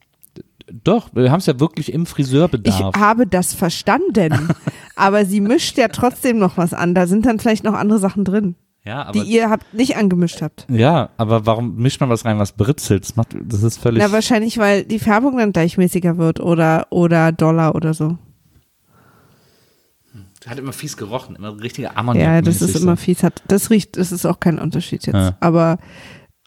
Doch, 0.85 1.09
wir 1.15 1.31
haben 1.31 1.41
es 1.41 1.47
ja 1.47 1.59
wirklich 1.61 1.93
im 1.93 2.03
Ich 2.03 2.09
Friseurbedarf. 2.09 2.95
habe 2.97 3.27
das 3.27 3.55
verstanden. 3.55 4.49
aber 4.97 5.25
sie 5.25 5.41
mischt 5.41 5.79
ja 5.79 5.89
trotzdem 5.89 6.39
noch 6.39 6.57
was 6.57 6.75
an. 6.75 6.95
Da 6.95 7.07
sind 7.07 7.25
dann 7.27 7.39
vielleicht 7.39 7.65
noch 7.65 7.73
andere 7.75 7.99
Sachen 7.99 8.25
drin, 8.25 8.55
ja, 8.85 9.11
die 9.13 9.19
aber, 9.21 9.29
ihr 9.29 9.51
habt 9.51 9.75
nicht 9.75 9.97
angemischt 9.97 10.41
habt. 10.41 10.67
ja, 10.71 11.11
aber 11.17 11.45
warum 11.47 11.77
mischt 11.77 12.01
man 12.01 12.09
was 12.11 12.25
rein, 12.25 12.39
was 12.39 12.53
britzelt? 12.53 13.05
Das, 13.05 13.17
macht, 13.17 13.29
das 13.41 13.63
ist 13.63 13.79
völlig. 13.79 14.03
Na, 14.03 14.13
wahrscheinlich, 14.13 14.59
weil 14.59 14.85
die 14.85 14.99
Färbung 14.99 15.37
dann 15.37 15.53
gleichmäßiger 15.53 16.17
wird 16.17 16.41
oder, 16.41 16.87
oder 16.91 17.33
doller 17.33 17.75
oder 17.75 17.93
so. 17.95 18.17
hat 20.47 20.59
immer 20.59 20.73
fies 20.73 20.97
gerochen, 20.97 21.37
immer 21.37 21.61
richtiger 21.61 21.97
Ammoniak. 21.97 22.25
Ja, 22.25 22.41
das 22.43 22.63
ist 22.63 22.77
immer 22.77 22.97
fies. 22.97 23.23
Hat, 23.23 23.43
das 23.49 23.69
riecht, 23.71 23.97
das 23.99 24.13
ist 24.13 24.25
auch 24.25 24.41
kein 24.41 24.59
Unterschied 24.59 25.05
jetzt. 25.07 25.15
Ja. 25.15 25.37
Aber 25.41 25.79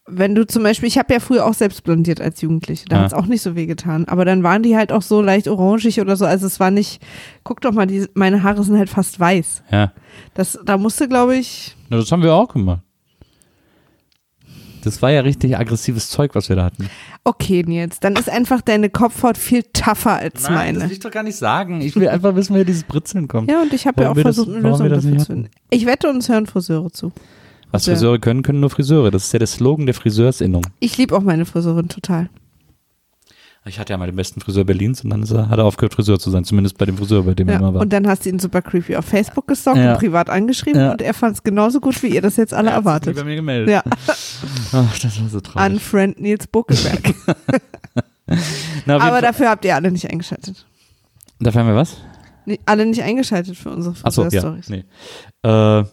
wenn 0.07 0.33
du 0.33 0.47
zum 0.47 0.63
Beispiel, 0.63 0.87
ich 0.87 0.97
habe 0.97 1.13
ja 1.13 1.19
früher 1.19 1.45
auch 1.45 1.53
selbst 1.53 1.83
blondiert 1.83 2.19
als 2.19 2.41
Jugendliche, 2.41 2.85
da 2.85 2.95
Ja. 2.97 3.03
hat's 3.03 3.13
auch 3.13 3.27
nicht 3.27 3.43
so 3.43 3.55
weh 3.55 3.67
getan. 3.67 4.05
Aber 4.05 4.25
dann 4.25 4.41
waren 4.41 4.63
die 4.63 4.75
halt 4.75 4.91
auch 4.91 5.03
so 5.03 5.21
leicht 5.21 5.47
orangig 5.47 6.01
oder 6.01 6.15
so. 6.15 6.25
Also 6.25 6.47
es 6.47 6.59
war 6.59 6.71
nicht, 6.71 7.01
guck 7.43 7.61
doch 7.61 7.71
mal, 7.71 7.85
die, 7.85 8.07
meine 8.15 8.41
Haare 8.41 8.63
sind 8.63 8.77
halt 8.77 8.89
fast 8.89 9.19
weiß. 9.19 9.61
Ja, 9.71 9.91
Das, 10.33 10.57
da 10.65 10.77
musste, 10.79 11.07
glaube 11.07 11.35
ich, 11.37 11.75
Na, 11.91 11.97
das 11.97 12.09
haben 12.11 12.23
wir 12.23 12.33
auch 12.33 12.47
gemacht. 12.53 12.81
Das 14.83 15.01
war 15.01 15.11
ja 15.11 15.19
richtig 15.21 15.57
aggressives 15.57 16.09
Zeug, 16.09 16.33
was 16.33 16.47
wir 16.47 16.55
da 16.55 16.63
hatten. 16.63 16.89
okay, 17.25 17.63
Nils, 17.67 17.99
dann 17.99 18.15
ist 18.15 18.29
einfach 18.29 18.61
deine 18.61 18.89
Kopfhaut 18.89 19.37
viel 19.37 19.61
tougher 19.73 20.13
als 20.13 20.43
Nein, 20.43 20.43
das 20.43 20.49
meine. 20.49 20.81
will 20.85 20.91
ich 20.93 20.99
doch 20.99 21.11
gar 21.11 21.21
nicht 21.23 21.35
sagen. 21.35 21.81
Ich 21.81 21.95
will 21.95 22.07
einfach 22.07 22.33
wissen, 22.33 22.53
woher 22.53 22.63
dieses 22.65 22.83
Britzeln 22.85 23.27
kommt. 23.27 23.51
Ja, 23.51 23.61
und 23.61 23.73
ich 23.73 23.85
habe 23.85 24.01
ja 24.03 24.09
auch 24.11 24.15
wir 24.15 24.23
das- 24.23 24.37
versucht, 24.37 24.55
eine 24.55 24.67
Lösung 24.69 24.89
das 24.89 25.03
dafür 25.03 25.17
zu 25.19 25.25
finden. 25.25 25.49
Ich 25.69 25.85
wette, 25.85 26.09
uns 26.09 26.29
hören 26.29 26.47
Friseure 26.47 26.89
zu. 26.91 27.11
Was. 27.71 27.85
Friseure 27.85 28.19
können, 28.19 28.41
können 28.41 28.61
nur 28.61 28.69
Friseure. 28.69 29.11
Das 29.11 29.25
ist 29.25 29.33
ja 29.33 29.39
der 29.39 29.47
Slogan 29.47 29.85
der 29.85 29.93
Friseursinnung. 29.95 30.65
Ich 30.79 30.97
liebe 30.97 31.15
auch 31.15 31.21
meine 31.21 31.45
Friseurin 31.45 31.87
total. 31.89 32.29
Ich 33.63 33.77
hatte 33.77 33.93
ja 33.93 33.97
mal 33.97 34.07
den 34.07 34.15
besten 34.15 34.41
Friseur 34.41 34.63
Berlins 34.63 35.03
und 35.03 35.11
dann 35.11 35.21
ist 35.21 35.29
er, 35.31 35.47
hat 35.49 35.59
er 35.59 35.65
aufgehört, 35.65 35.93
Friseur 35.93 36.17
zu 36.17 36.31
sein. 36.31 36.43
Zumindest 36.43 36.79
bei 36.79 36.85
dem 36.85 36.97
Friseur, 36.97 37.21
bei 37.23 37.35
dem 37.35 37.47
er 37.47 37.53
Ja. 37.53 37.59
immer 37.59 37.73
war. 37.75 37.81
Und 37.81 37.93
dann 37.93 38.07
hast 38.07 38.25
du 38.25 38.29
ihn 38.29 38.39
super 38.39 38.61
creepy 38.63 38.95
auf 38.95 39.05
Facebook 39.05 39.47
gestalkt 39.47 39.79
Ja. 39.79 39.91
und 39.93 39.99
privat 39.99 40.31
angeschrieben 40.31 40.81
Ja. 40.81 40.91
und 40.93 41.01
er 41.01 41.13
fand 41.13 41.35
es 41.35 41.43
genauso 41.43 41.79
gut, 41.79 42.01
wie 42.01 42.07
ihr 42.07 42.21
das 42.23 42.37
jetzt 42.37 42.55
alle 42.55 42.69
Er 42.71 42.75
hat 42.77 42.81
sich 42.83 42.85
erwartet. 42.87 43.15
bei 43.17 43.23
mir 43.23 43.35
gemeldet. 43.35 43.69
Ja, 43.69 43.83
Ach, 44.73 44.99
das 44.99 45.21
war 45.21 45.29
so 45.29 45.39
traurig. 45.41 45.73
unfriend 45.73 46.19
Nils 46.19 46.47
Buckelberg. 46.47 47.13
Na, 48.85 48.95
Aber 48.95 49.05
Fall- 49.09 49.21
dafür 49.21 49.49
habt 49.49 49.63
ihr 49.65 49.75
alle 49.75 49.91
nicht 49.91 50.09
eingeschaltet. 50.09 50.65
dafür 51.39 51.61
haben 51.61 51.67
wir 51.67 51.75
was? 51.75 51.97
Nee, 52.45 52.59
alle 52.65 52.85
nicht 52.87 53.03
eingeschaltet 53.03 53.55
für 53.57 53.69
unsere 53.69 53.93
Achso, 54.03 54.23
ja. 54.23 54.29
Friseur-Stories. 54.29 54.69
Nee. 54.69 54.85
Äh, 55.43 55.83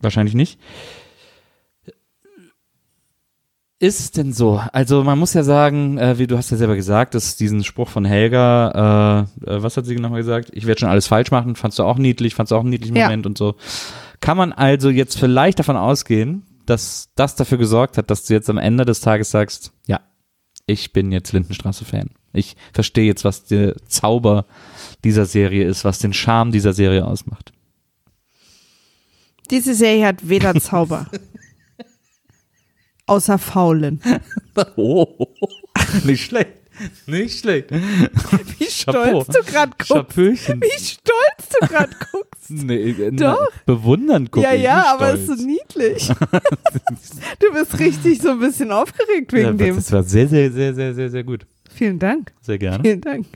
wahrscheinlich 0.00 0.34
nicht. 0.34 0.60
Ist 3.78 4.00
es 4.00 4.10
denn 4.10 4.32
so? 4.32 4.62
Also 4.72 5.04
man 5.04 5.18
muss 5.18 5.34
ja 5.34 5.42
sagen, 5.42 5.98
äh, 5.98 6.18
wie 6.18 6.26
du 6.26 6.38
hast 6.38 6.50
ja 6.50 6.56
selber 6.56 6.76
gesagt, 6.76 7.14
dass 7.14 7.36
diesen 7.36 7.62
Spruch 7.62 7.90
von 7.90 8.06
Helga, 8.06 9.28
äh, 9.44 9.50
äh, 9.50 9.62
was 9.62 9.76
hat 9.76 9.84
sie 9.84 9.96
nochmal 9.96 10.20
gesagt? 10.20 10.50
Ich 10.54 10.66
werde 10.66 10.80
schon 10.80 10.88
alles 10.88 11.08
falsch 11.08 11.30
machen. 11.30 11.56
Fandst 11.56 11.78
du 11.78 11.82
auch 11.82 11.98
niedlich? 11.98 12.34
Fandst 12.34 12.52
du 12.52 12.56
auch 12.56 12.60
einen 12.60 12.70
niedlichen 12.70 12.96
Ja. 12.96 13.04
Moment 13.04 13.26
und 13.26 13.36
so? 13.36 13.54
Kann 14.20 14.38
man 14.38 14.54
also 14.54 14.88
jetzt 14.88 15.18
vielleicht 15.18 15.58
davon 15.58 15.76
ausgehen, 15.76 16.44
dass 16.64 17.10
das 17.16 17.36
dafür 17.36 17.58
gesorgt 17.58 17.98
hat, 17.98 18.10
dass 18.10 18.24
du 18.24 18.32
jetzt 18.32 18.48
am 18.48 18.56
Ende 18.56 18.86
des 18.86 19.00
Tages 19.00 19.30
sagst, 19.30 19.72
ja, 19.86 20.00
ich 20.64 20.94
bin 20.94 21.12
jetzt 21.12 21.32
Lindenstraße-Fan. 21.32 22.10
Ich 22.32 22.56
verstehe 22.72 23.04
jetzt, 23.04 23.24
was 23.24 23.44
der 23.44 23.76
Zauber 23.86 24.46
dieser 25.04 25.26
Serie 25.26 25.66
ist, 25.66 25.84
was 25.84 25.98
den 25.98 26.14
Charme 26.14 26.50
dieser 26.50 26.72
Serie 26.72 27.06
ausmacht. 27.06 27.52
Diese 29.50 29.74
Serie 29.74 30.06
hat 30.06 30.28
weder 30.28 30.54
Zauber. 30.54 31.06
außer 33.06 33.38
Faulen. 33.38 34.00
Oh, 34.76 35.06
nicht 36.04 36.24
schlecht. 36.24 36.48
Nicht 37.06 37.40
schlecht. 37.40 37.70
Wie 37.70 38.64
stolz 38.64 39.26
du 39.26 39.42
gerade 39.44 39.72
guckst. 39.76 40.16
Wie 40.18 40.80
stolz 40.80 41.48
du 41.60 41.66
gerade 41.66 41.90
guckst. 42.10 42.32
Nee, 42.48 42.90
äh, 42.90 43.10
Doch. 43.10 43.50
Bewundernd 43.66 44.30
gucken. 44.30 44.48
ja, 44.48 44.54
ja, 44.54 44.76
nicht 44.76 44.88
aber 44.92 45.14
es 45.14 45.28
ist 45.28 45.40
so 45.40 45.46
niedlich. 45.46 46.08
du 47.40 47.52
bist 47.52 47.78
richtig 47.78 48.22
so 48.22 48.30
ein 48.30 48.38
bisschen 48.38 48.70
aufgeregt 48.72 49.32
wegen 49.32 49.46
ja, 49.46 49.52
dem. 49.52 49.76
Das 49.76 49.90
war 49.92 50.04
sehr, 50.04 50.28
sehr, 50.28 50.50
sehr, 50.52 50.72
sehr, 50.72 50.94
sehr, 50.94 51.10
sehr 51.10 51.24
gut. 51.24 51.44
Vielen 51.74 51.98
Dank. 51.98 52.32
Sehr 52.40 52.58
gerne. 52.58 52.82
Vielen 52.84 53.00
Dank. 53.00 53.26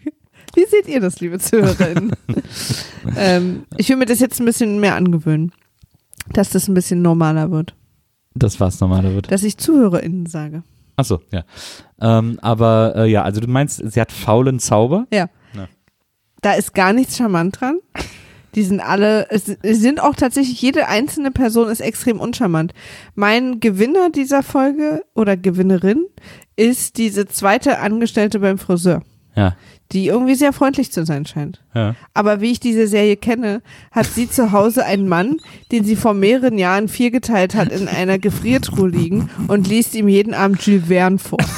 Wie 0.55 0.65
seht 0.65 0.89
ihr 0.89 1.01
das, 1.01 1.21
liebe 1.21 1.39
Zuhörerinnen? 1.39 2.13
ähm, 3.17 3.65
ich 3.77 3.89
will 3.89 3.97
mir 3.97 4.07
das 4.07 4.21
jetzt 4.21 4.41
ein 4.41 4.47
bisschen 4.47 4.81
mehr 4.81 4.95
angewöhnen. 4.95 5.53
dass 6.33 6.51
das 6.51 6.69
ein 6.69 6.75
bisschen 6.75 7.03
normaler 7.03 7.51
wird. 7.51 7.75
Das 8.35 8.61
was 8.61 8.81
normaler 8.81 9.13
wird. 9.15 9.31
Dass 9.33 9.43
ich 9.43 9.57
ZuhörerInnen 9.59 10.27
sage. 10.27 10.63
Achso, 10.97 11.21
ja. 11.33 11.45
Ähm, 12.01 12.39
aber 12.43 12.95
äh, 12.97 13.11
ja, 13.11 13.23
also 13.23 13.41
du 13.41 13.49
meinst, 13.49 13.83
sie 13.91 14.01
hat 14.01 14.13
faulen 14.13 14.59
Zauber? 14.59 15.07
Ja. 15.13 15.29
Ja. 15.55 15.69
Da 16.43 16.53
ist 16.55 16.75
gar 16.75 16.93
nichts 16.93 17.17
charmant 17.17 17.61
dran. 17.61 17.79
Die 18.55 18.63
sind 18.63 18.81
alle, 18.81 19.31
es 19.31 19.45
sind 19.63 20.01
auch 20.03 20.15
tatsächlich, 20.17 20.61
jede 20.61 20.89
einzelne 20.89 21.31
Person 21.31 21.69
ist 21.69 21.81
extrem 21.81 22.19
uncharmant. 22.21 22.75
Mein 23.15 23.61
Gewinner 23.61 24.11
dieser 24.11 24.43
Folge 24.43 25.05
oder 25.15 25.37
Gewinnerin 25.37 26.05
ist 26.57 26.99
diese 26.99 27.27
zweite 27.27 27.79
Angestellte 27.79 28.41
beim 28.41 28.59
Friseur, 28.59 29.03
Ja. 29.37 29.57
Die 29.93 30.07
irgendwie 30.07 30.35
sehr 30.35 30.53
freundlich 30.53 30.93
zu 30.93 31.05
sein 31.05 31.27
scheint. 31.27 31.61
ja. 31.75 31.95
Aber 32.15 32.41
wie 32.41 32.53
ich 32.53 32.61
diese 32.61 32.87
Serie 32.87 33.17
kenne, 33.17 33.63
hat 33.91 34.07
sie 34.07 34.29
zu 34.29 34.53
Hause 34.53 34.85
einen 34.85 35.09
Mann, 35.09 35.39
den 35.73 35.85
sie 35.85 35.97
vor 35.97 36.15
mehreren 36.15 36.59
Jahren 36.59 36.89
viergeteilt 36.89 37.55
hat, 37.55 37.73
in 37.73 37.89
einer 37.89 38.19
Gefriertruhe 38.19 38.89
liegen 38.89 39.31
und 39.49 39.69
liest 39.69 39.95
ihm 39.95 40.09
jeden 40.09 40.35
Abend 40.35 40.63
Jules 40.63 40.87
Verne 40.87 41.19
vor. 41.19 41.39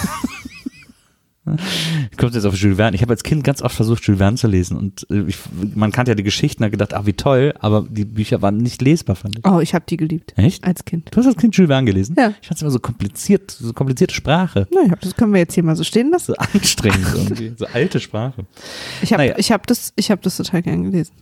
Kommt 2.18 2.34
jetzt 2.34 2.44
auf 2.44 2.54
Jules 2.54 2.76
Verne. 2.76 2.94
Ich 2.94 3.02
habe 3.02 3.12
als 3.12 3.24
Kind 3.24 3.42
ganz 3.42 3.62
oft 3.62 3.74
versucht, 3.74 4.04
Jules 4.04 4.18
Verne 4.18 4.36
zu 4.36 4.46
lesen 4.46 4.76
und 4.76 5.06
äh, 5.10 5.22
ich, 5.26 5.36
man 5.74 5.90
kannte 5.90 6.12
ja 6.12 6.14
die 6.14 6.22
Geschichten, 6.22 6.62
hat 6.64 6.70
gedacht, 6.70 6.94
ach 6.94 7.04
wie 7.06 7.14
toll, 7.14 7.52
aber 7.58 7.84
die 7.90 8.04
Bücher 8.04 8.42
waren 8.42 8.58
nicht 8.58 8.80
lesbar, 8.80 9.16
fand 9.16 9.38
ich. 9.38 9.44
Oh, 9.46 9.58
ich 9.58 9.74
habe 9.74 9.84
die 9.88 9.96
geliebt. 9.96 10.34
Echt? 10.36 10.62
Als 10.62 10.84
Kind. 10.84 11.08
Du 11.10 11.16
hast 11.18 11.26
als 11.26 11.36
Kind 11.36 11.56
Jules 11.56 11.68
Verne 11.68 11.86
gelesen? 11.86 12.14
Ja. 12.16 12.32
Ich 12.40 12.46
fand 12.46 12.56
es 12.56 12.62
immer 12.62 12.70
so 12.70 12.78
kompliziert, 12.78 13.50
so 13.50 13.72
komplizierte 13.72 14.14
Sprache. 14.14 14.68
Naja, 14.72 14.94
das 15.00 15.16
können 15.16 15.32
wir 15.32 15.40
jetzt 15.40 15.54
hier 15.54 15.64
mal 15.64 15.74
so 15.74 15.82
stehen 15.82 16.10
lassen. 16.12 16.26
So 16.26 16.34
anstrengend 16.36 17.08
irgendwie, 17.14 17.52
so 17.56 17.66
alte 17.66 17.98
Sprache. 17.98 18.46
Ich 19.02 19.12
habe 19.12 19.22
Naja. 19.24 19.34
ich 19.36 19.50
hab 19.50 19.66
das, 19.66 19.92
ich 19.96 20.10
hab 20.12 20.22
das 20.22 20.36
total 20.36 20.62
gern 20.62 20.84
gelesen. 20.84 21.12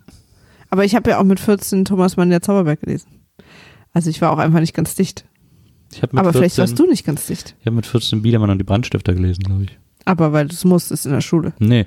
Aber 0.69 0.85
ich 0.85 0.95
habe 0.95 1.09
ja 1.11 1.19
auch 1.19 1.25
mit 1.25 1.41
14 1.41 1.87
Thomas 1.87 2.17
Mann 2.19 2.29
der 2.31 2.43
Zauberberg 2.43 2.81
gelesen. 2.83 3.09
Also 3.93 4.11
ich 4.11 4.21
war 4.21 4.31
auch 4.33 4.39
einfach 4.39 4.61
nicht 4.61 4.75
ganz 4.75 4.95
dicht. 4.95 5.25
Ich 5.93 6.03
habe 6.03 6.17
Aber 6.19 6.33
vielleicht 6.33 6.55
14 6.57 6.63
warst 6.71 6.79
du 6.79 6.87
nicht 6.87 7.05
ganz 7.05 7.27
dicht. 7.27 7.57
ich 7.59 7.67
hab 7.67 7.75
mit 7.75 7.87
14 7.87 8.23
Biedermann 8.23 8.51
und 8.51 8.59
die 8.59 8.65
Brandstifter 8.65 9.15
gelesen, 9.15 9.43
glaube 9.43 9.65
ich. 9.65 9.79
Aber 10.05 10.33
weil 10.33 10.49
du 10.49 10.55
es 10.55 10.65
musstest 10.65 11.07
in 11.07 11.13
der 11.13 11.21
Schule. 11.21 11.53
Nee. 11.59 11.87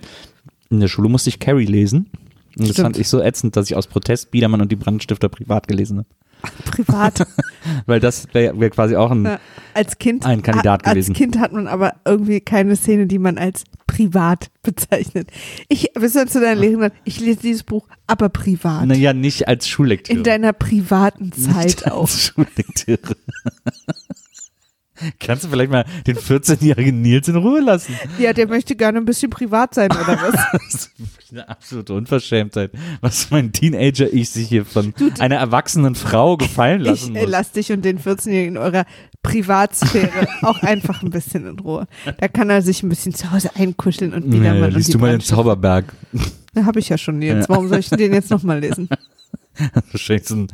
In 0.70 0.80
der 0.80 0.88
Schule 0.88 1.10
musste 1.10 1.30
ich 1.30 1.40
Carrie 1.40 1.66
lesen. 1.66 2.10
Und 2.58 2.68
das 2.68 2.70
Stimmt. 2.70 2.86
fand 2.86 2.98
ich 3.00 3.08
so 3.10 3.20
ätzend, 3.22 3.56
dass 3.56 3.70
ich 3.70 3.76
aus 3.76 3.88
Protest 3.88 4.32
Biedermann 4.32 4.62
und 4.62 4.72
die 4.72 4.76
Brandstifter 4.76 5.28
privat 5.30 5.68
gelesen 5.68 6.00
habe. 6.00 6.08
Privat. 6.66 7.26
Weil 7.86 8.00
das 8.02 8.28
wäre 8.34 8.60
wär 8.60 8.70
quasi 8.70 8.96
auch 8.98 9.12
ein. 9.12 9.24
Ja, 9.26 9.40
als 9.74 9.98
Kind. 9.98 10.26
Ein 10.26 10.42
Kandidat 10.44 10.82
a- 10.86 10.90
als 10.90 10.94
gewesen. 10.96 11.14
Kind 11.16 11.40
hat 11.40 11.54
man 11.54 11.68
aber 11.68 11.94
irgendwie 12.06 12.42
keine 12.42 12.76
Szene, 12.76 13.08
die 13.08 13.18
man 13.18 13.38
als 13.38 13.64
privat 13.88 14.52
bezeichnet. 14.62 15.30
Ich, 15.70 15.94
bis 15.94 16.14
du 16.14 16.26
zu 16.28 16.42
deiner 16.42 16.60
Lehrerin 16.60 16.92
ich 17.06 17.20
lese 17.22 17.40
dieses 17.40 17.64
Buch, 17.64 17.88
aber 18.08 18.28
privat. 18.30 18.86
Naja, 18.88 19.14
nicht 19.14 19.48
als 19.48 19.68
Schullektüre. 19.70 20.18
in 20.18 20.24
deiner 20.24 20.52
privaten 20.54 21.32
Zeit 21.32 21.64
Nicht 21.66 21.92
auch. 21.92 22.02
als 22.02 22.20
Schullektüre. 22.22 23.16
Kannst 25.20 25.44
du 25.44 25.50
vielleicht 25.50 25.72
mal 25.72 25.86
den 26.08 26.18
14-jährigen 26.18 27.02
Nils 27.02 27.28
in 27.28 27.36
Ruhe 27.36 27.62
lassen? 27.62 27.96
Ja, 28.20 28.34
der 28.34 28.48
möchte 28.48 28.76
gerne 28.76 29.00
ein 29.00 29.06
bisschen 29.06 29.30
privat 29.30 29.74
sein, 29.76 29.92
oder 29.92 30.08
was? 30.22 30.34
Das 30.74 30.90
ist 31.26 31.32
eine 31.32 31.50
absolute 31.50 31.94
Unverschämtheit, 31.94 32.72
was 33.02 33.32
mein 33.32 33.52
Teenager-Ich 33.52 34.30
sich 34.30 34.48
hier 34.50 34.66
von 34.66 34.94
einer 35.20 35.36
erwachsenen 35.38 35.96
Frau 35.96 36.38
gefallen 36.38 36.82
lassen 36.82 37.16
Ich 37.16 37.22
muss. 37.24 37.30
lass 37.32 37.52
dich 37.52 37.72
und 37.72 37.84
den 37.84 38.00
14-Jährigen 38.00 38.56
in 38.56 38.58
eurer 38.58 38.86
Privatsphäre 39.24 40.28
auch 40.42 40.62
einfach 40.64 41.02
ein 41.02 41.10
bisschen 41.10 41.48
in 41.48 41.60
Ruhe. 41.60 41.88
Da 42.20 42.28
kann 42.28 42.50
er 42.50 42.62
sich 42.62 42.84
ein 42.84 42.90
bisschen 42.90 43.14
zu 43.14 43.32
Hause 43.32 43.52
einkuscheln 43.56 44.14
und 44.14 44.32
wieder 44.32 44.54
Nee, 44.54 44.60
mal 44.60 44.72
liest 44.72 44.94
du 44.94 45.00
mal 45.00 45.12
den 45.12 45.22
Zauberberg. 45.22 45.86
Da 46.54 46.66
habe 46.66 46.80
ich 46.80 46.90
ja 46.90 46.98
schon 46.98 47.22
jetzt. 47.22 47.48
Ja. 47.48 47.50
Warum 47.50 47.68
soll 47.68 47.80
ich 47.80 47.90
den 47.90 48.14
jetzt 48.14 48.30
nochmal 48.30 48.60
lesen? 48.60 48.90
Wahrscheinlich 49.92 50.28
so 50.28 50.36
ein, 50.36 50.48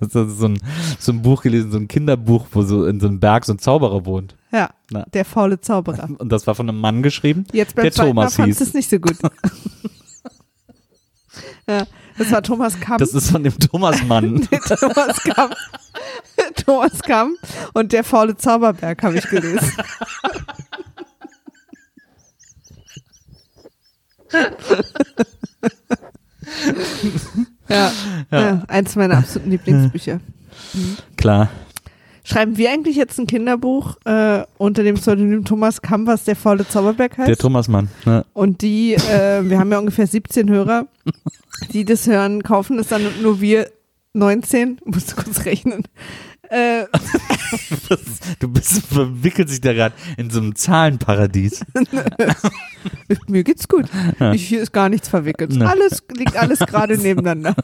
so, 0.00 0.20
ein, 0.46 0.58
so, 0.98 1.12
ein, 1.12 1.22
Buch 1.22 1.42
gelesen, 1.42 1.70
so 1.70 1.78
ein 1.78 1.88
Kinderbuch, 1.88 2.46
wo 2.52 2.62
so 2.62 2.86
in 2.86 2.98
so 3.00 3.06
einem 3.06 3.20
Berg 3.20 3.44
so 3.44 3.52
ein 3.52 3.58
Zauberer 3.58 4.06
wohnt. 4.06 4.36
Ja, 4.50 4.70
Na. 4.90 5.04
der 5.12 5.24
faule 5.24 5.60
Zauberer. 5.60 6.08
Und 6.18 6.30
das 6.30 6.46
war 6.46 6.54
von 6.54 6.68
einem 6.68 6.80
Mann 6.80 7.02
geschrieben. 7.02 7.46
Jetzt 7.52 7.74
beim 7.74 7.84
Der 7.84 7.92
Mal 7.96 8.08
Thomas 8.08 8.36
fandst 8.36 8.58
hieß. 8.58 8.68
es 8.68 8.74
nicht 8.74 8.88
so 8.88 8.98
gut. 8.98 9.16
ja, 11.68 11.86
das 12.18 12.30
war 12.30 12.42
Thomas 12.42 12.78
Kamm. 12.80 12.98
Das 12.98 13.14
ist 13.14 13.30
von 13.30 13.42
dem 13.42 13.58
Thomas 13.58 14.02
Mann. 14.04 14.48
Thomas 14.50 15.22
Kamm. 15.22 15.50
Thomas 16.64 17.02
Kamm 17.02 17.36
und 17.74 17.92
der 17.92 18.04
faule 18.04 18.36
Zauberberg 18.36 19.02
habe 19.02 19.18
ich 19.18 19.28
gelesen. 19.28 19.72
Ja, 27.72 27.92
ja. 28.30 28.62
eins 28.68 28.96
meiner 28.96 29.18
absoluten 29.18 29.50
Lieblingsbücher. 29.50 30.20
Klar. 31.16 31.48
Schreiben 32.24 32.56
wir 32.56 32.70
eigentlich 32.70 32.96
jetzt 32.96 33.18
ein 33.18 33.26
Kinderbuch 33.26 33.96
äh, 34.04 34.44
unter 34.56 34.84
dem 34.84 34.94
Pseudonym 34.94 35.44
Thomas 35.44 35.82
Kamm, 35.82 36.06
was 36.06 36.24
der 36.24 36.36
faule 36.36 36.66
Zauberberg 36.66 37.18
heißt? 37.18 37.28
Der 37.28 37.36
Thomas 37.36 37.66
Mann. 37.66 37.88
Ne? 38.04 38.24
Und 38.32 38.62
die, 38.62 38.94
äh, 38.94 39.42
wir 39.42 39.58
haben 39.58 39.72
ja 39.72 39.78
ungefähr 39.78 40.06
17 40.06 40.48
Hörer, 40.48 40.86
die 41.72 41.84
das 41.84 42.06
hören, 42.06 42.44
kaufen 42.44 42.78
es 42.78 42.88
dann 42.88 43.04
und 43.06 43.22
nur 43.22 43.40
wir 43.40 43.68
19, 44.14 44.80
musst 44.84 45.12
du 45.12 45.16
kurz 45.22 45.44
rechnen. 45.44 45.84
Äh, 46.50 46.84
Du 48.38 48.48
bist, 48.48 48.86
verwickelt 48.86 49.50
sich 49.50 49.60
da 49.60 49.72
gerade 49.74 49.94
in 50.16 50.30
so 50.30 50.40
einem 50.40 50.54
Zahlenparadies. 50.54 51.64
mir 53.28 53.44
geht's 53.44 53.68
gut. 53.68 53.86
Ich, 54.32 54.48
hier 54.48 54.62
ist 54.62 54.72
gar 54.72 54.88
nichts 54.88 55.08
verwickelt. 55.08 55.60
Alles 55.60 56.02
liegt 56.16 56.34
alles 56.36 56.58
gerade 56.60 56.96
nebeneinander. 56.96 57.54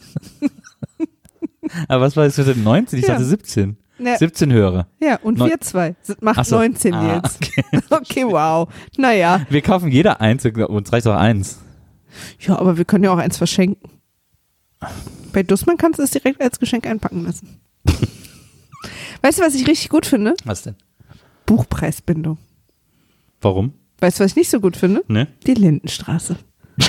Aber 1.88 2.02
was 2.04 2.16
war 2.16 2.24
das 2.24 2.34
für 2.34 2.42
19? 2.42 2.98
Ich 2.98 3.06
Ja. 3.06 3.12
dachte 3.14 3.24
17. 3.24 3.76
Ja, 3.98 4.16
17 4.16 4.52
Hörer. 4.52 4.86
ja 5.00 5.16
und 5.22 5.38
Neun- 5.38 5.48
wir 5.50 5.60
zwei. 5.60 5.96
Sind- 6.02 6.22
Macht 6.22 6.38
Ach 6.38 6.44
so. 6.44 6.56
19 6.56 6.94
Ah, 6.94 7.16
jetzt. 7.16 7.36
okay. 7.42 7.64
Okay, 7.90 8.24
wow. 8.26 8.68
Naja. 8.96 9.40
Wir 9.50 9.62
kaufen 9.62 9.90
jeder 9.90 10.20
eins, 10.20 10.44
uns 10.44 10.92
reicht 10.92 11.06
auch 11.06 11.16
eins. 11.16 11.58
Ja, 12.40 12.58
aber 12.58 12.76
wir 12.76 12.84
können 12.84 13.04
ja 13.04 13.10
auch 13.12 13.18
eins 13.18 13.38
verschenken. 13.38 13.90
Bei 15.32 15.42
Dussmann 15.42 15.76
kannst 15.76 15.98
du 15.98 16.02
es 16.02 16.10
direkt 16.10 16.40
als 16.40 16.58
Geschenk 16.58 16.86
einpacken 16.86 17.24
lassen. 17.24 17.60
Weißt 19.22 19.38
du, 19.38 19.42
was 19.42 19.54
ich 19.54 19.66
richtig 19.66 19.88
gut 19.88 20.06
finde? 20.06 20.34
Was 20.44 20.62
denn? 20.62 20.76
Buchpreisbindung. 21.46 22.38
Warum? 23.40 23.72
Weißt 24.00 24.18
du, 24.20 24.24
was 24.24 24.32
ich 24.32 24.36
nicht 24.36 24.50
so 24.50 24.60
gut 24.60 24.76
finde? 24.76 25.02
Ne? 25.08 25.26
Die 25.46 25.54
Lindenstraße. 25.54 26.36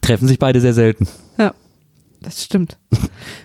Treffen 0.00 0.26
sich 0.26 0.38
beide 0.38 0.60
sehr 0.60 0.74
selten. 0.74 1.06
Ja, 1.38 1.54
das 2.20 2.42
stimmt. 2.44 2.78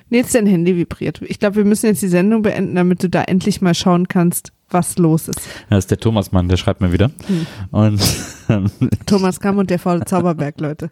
Nils, 0.10 0.32
dein 0.32 0.48
Handy 0.48 0.76
vibriert. 0.76 1.22
Ich 1.24 1.39
glaube, 1.39 1.58
wir 1.58 1.66
müssen 1.66 1.86
jetzt 1.88 2.02
die 2.02 2.08
Sendung 2.08 2.41
beenden, 2.41 2.76
damit 2.76 3.04
du 3.04 3.10
da 3.10 3.24
endlich 3.24 3.62
mal 3.62 3.76
schauen 3.76 4.08
kannst, 4.08 4.52
was 4.70 4.98
los 4.98 5.28
ist. 5.28 5.41
Das 5.70 5.80
ist 5.86 5.91
der 5.91 6.00
Thomas 6.00 6.32
Mann, 6.32 6.48
der 6.48 6.58
schreibt 6.58 6.82
mir 6.82 6.91
wieder. 6.91 7.12
Hm. 7.28 7.46
Und 7.72 8.02
ähm, 8.50 8.72
Thomas 9.06 9.39
Kamm 9.39 9.60
und 9.60 9.70
der 9.70 9.80
faule 9.80 10.06
Zauberberg, 10.06 10.60
Leute. 10.60 10.89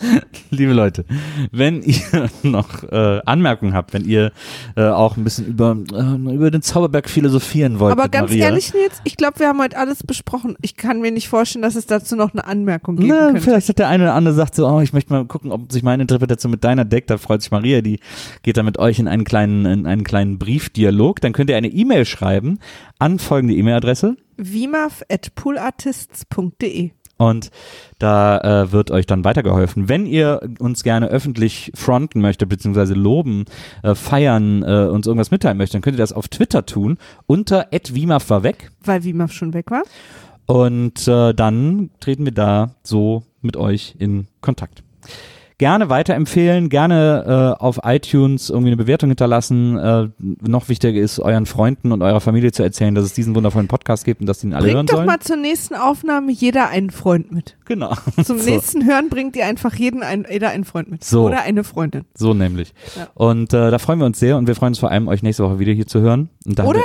liebe 0.50 0.72
Leute, 0.72 1.04
wenn 1.52 1.82
ihr 1.82 1.96
noch 2.42 2.82
äh, 2.84 3.20
Anmerkungen 3.24 3.74
habt, 3.74 3.92
wenn 3.92 4.04
ihr 4.04 4.32
äh, 4.76 4.84
auch 4.84 5.16
ein 5.16 5.24
bisschen 5.24 5.46
über, 5.46 5.76
äh, 5.92 6.34
über 6.34 6.50
den 6.50 6.62
Zauberberg 6.62 7.08
philosophieren 7.08 7.80
wollt, 7.80 7.92
Aber 7.92 8.08
ganz 8.08 8.30
Maria, 8.30 8.46
ehrlich, 8.46 8.72
Nils, 8.74 9.00
ich 9.04 9.16
glaube, 9.16 9.38
wir 9.40 9.48
haben 9.48 9.60
heute 9.60 9.78
alles 9.78 10.02
besprochen. 10.02 10.56
Ich 10.62 10.76
kann 10.76 11.00
mir 11.00 11.10
nicht 11.10 11.28
vorstellen, 11.28 11.62
dass 11.62 11.76
es 11.76 11.86
dazu 11.86 12.16
noch 12.16 12.32
eine 12.32 12.46
Anmerkung 12.46 12.96
geben 12.96 13.08
Na, 13.08 13.26
könnte. 13.26 13.40
vielleicht 13.42 13.68
hat 13.68 13.78
der 13.78 13.88
eine 13.88 14.04
oder 14.04 14.14
andere 14.14 14.34
sagt 14.34 14.54
so, 14.54 14.66
oh, 14.68 14.80
ich 14.80 14.92
möchte 14.92 15.12
mal 15.12 15.24
gucken, 15.26 15.52
ob 15.52 15.72
sich 15.72 15.82
meine 15.82 16.02
Interpretation 16.02 16.50
mit 16.50 16.64
deiner 16.64 16.84
deckt. 16.84 17.10
Da 17.10 17.18
freut 17.18 17.42
sich 17.42 17.50
Maria, 17.50 17.80
die 17.80 18.00
geht 18.42 18.56
dann 18.56 18.66
mit 18.66 18.78
euch 18.78 18.98
in 18.98 19.08
einen 19.08 19.24
kleinen, 19.24 19.66
in 19.66 19.86
einen 19.86 20.04
kleinen 20.04 20.38
Briefdialog. 20.38 21.20
Dann 21.20 21.32
könnt 21.32 21.50
ihr 21.50 21.56
eine 21.56 21.68
E-Mail 21.68 22.04
schreiben 22.04 22.58
an 22.98 23.18
folgende 23.18 23.54
E-Mail-Adresse. 23.54 24.16
wimaf.poolartists.de 24.36 26.90
Und 27.18 27.50
da 27.98 28.38
äh, 28.38 28.72
wird 28.72 28.90
euch 28.90 29.04
dann 29.04 29.24
weitergeholfen. 29.24 29.88
Wenn 29.88 30.06
ihr 30.06 30.40
uns 30.60 30.84
gerne 30.84 31.08
öffentlich 31.08 31.72
fronten 31.74 32.20
möchtet, 32.20 32.48
beziehungsweise 32.48 32.94
loben, 32.94 33.44
äh, 33.82 33.94
feiern, 33.94 34.62
äh, 34.62 34.86
uns 34.86 35.06
irgendwas 35.06 35.32
mitteilen 35.32 35.58
möchtet, 35.58 35.74
dann 35.74 35.82
könnt 35.82 35.96
ihr 35.96 36.02
das 36.02 36.12
auf 36.12 36.28
Twitter 36.28 36.64
tun, 36.64 36.96
unter 37.26 37.66
@wimaf 37.70 38.30
war 38.30 38.44
weg. 38.44 38.70
Weil 38.84 39.04
Wimaf 39.04 39.32
schon 39.32 39.52
weg 39.52 39.70
war. 39.70 39.82
Und 40.46 41.06
äh, 41.08 41.34
dann 41.34 41.90
treten 42.00 42.24
wir 42.24 42.32
da 42.32 42.70
so 42.82 43.24
mit 43.42 43.56
euch 43.56 43.96
in 43.98 44.28
Kontakt. 44.40 44.82
Gerne 45.58 45.90
weiterempfehlen, 45.90 46.68
gerne 46.68 47.56
äh, 47.58 47.62
auf 47.62 47.80
iTunes 47.82 48.48
irgendwie 48.48 48.68
eine 48.68 48.76
Bewertung 48.76 49.10
hinterlassen. 49.10 49.76
Äh, 49.76 50.08
noch 50.18 50.68
wichtiger 50.68 51.00
ist, 51.00 51.18
euren 51.18 51.46
Freunden 51.46 51.90
und 51.90 52.00
eurer 52.00 52.20
Familie 52.20 52.52
zu 52.52 52.62
erzählen, 52.62 52.94
dass 52.94 53.04
es 53.04 53.12
diesen 53.12 53.34
wundervollen 53.34 53.66
Podcast 53.66 54.04
gibt 54.04 54.20
und 54.20 54.28
dass 54.28 54.38
die 54.38 54.46
ihn 54.46 54.54
alle 54.54 54.66
hören 54.66 54.76
Bringt 54.76 54.90
doch 54.90 54.98
sollen. 54.98 55.06
mal 55.08 55.18
zur 55.18 55.36
nächsten 55.36 55.74
Aufnahme 55.74 56.30
jeder 56.30 56.68
einen 56.68 56.90
Freund 56.90 57.32
mit. 57.32 57.56
Genau. 57.64 57.92
Zum 58.22 58.38
so, 58.38 58.48
nächsten 58.48 58.86
Hören 58.86 59.08
bringt 59.08 59.34
ihr 59.34 59.46
einfach 59.46 59.74
jeden 59.74 60.04
ein, 60.04 60.26
jeder 60.30 60.50
einen 60.50 60.64
Freund 60.64 60.92
mit. 60.92 61.02
So. 61.02 61.26
Oder 61.26 61.42
eine 61.42 61.64
Freundin. 61.64 62.04
so 62.14 62.34
nämlich. 62.34 62.72
Ja. 62.96 63.08
Und 63.14 63.52
äh, 63.52 63.72
da 63.72 63.78
freuen 63.80 63.98
wir 63.98 64.06
uns 64.06 64.20
sehr 64.20 64.36
und 64.36 64.46
wir 64.46 64.54
freuen 64.54 64.70
uns 64.70 64.78
vor 64.78 64.92
allem, 64.92 65.08
euch 65.08 65.24
nächste 65.24 65.42
Woche 65.42 65.58
wieder 65.58 65.72
hier 65.72 65.88
zu 65.88 66.00
hören. 66.00 66.30
Oder? 66.46 66.82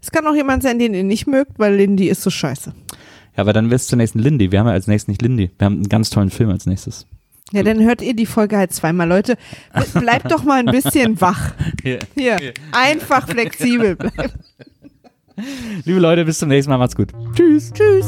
Es 0.00 0.12
kann 0.12 0.24
auch 0.28 0.34
jemand 0.34 0.62
sein, 0.62 0.78
den 0.78 0.94
ihr 0.94 1.02
nicht 1.02 1.26
mögt, 1.26 1.58
weil 1.58 1.74
Lindy 1.74 2.08
ist 2.08 2.22
so 2.22 2.30
scheiße. 2.30 2.72
ja, 3.36 3.40
aber 3.40 3.52
dann 3.52 3.70
wirst 3.70 3.86
du 3.86 3.90
zur 3.90 3.96
nächsten 3.98 4.20
Lindy. 4.20 4.52
Wir 4.52 4.60
haben 4.60 4.68
ja 4.68 4.74
als 4.74 4.86
nächstes 4.86 5.08
nicht 5.08 5.22
Lindy. 5.22 5.50
Wir 5.58 5.64
haben 5.64 5.74
einen 5.74 5.88
ganz 5.88 6.10
tollen 6.10 6.30
Film 6.30 6.50
als 6.50 6.66
nächstes. 6.66 7.08
Ja, 7.52 7.62
dann 7.62 7.82
hört 7.82 8.00
ihr 8.02 8.14
die 8.14 8.26
Folge 8.26 8.56
halt 8.56 8.72
zweimal. 8.72 9.08
Leute, 9.08 9.36
bleibt 9.94 10.30
doch 10.30 10.42
mal 10.42 10.60
ein 10.60 10.66
bisschen 10.66 11.20
wach. 11.20 11.52
Hier. 11.82 11.98
Hier, 12.14 12.54
einfach 12.72 13.28
flexibel 13.28 13.96
bleiben. 13.96 14.32
Liebe 15.84 15.98
Leute, 15.98 16.24
bis 16.24 16.38
zum 16.38 16.48
nächsten 16.48 16.70
Mal. 16.70 16.78
Macht's 16.78 16.96
gut. 16.96 17.10
Tschüss. 17.34 17.72
Tschüss. 17.72 18.06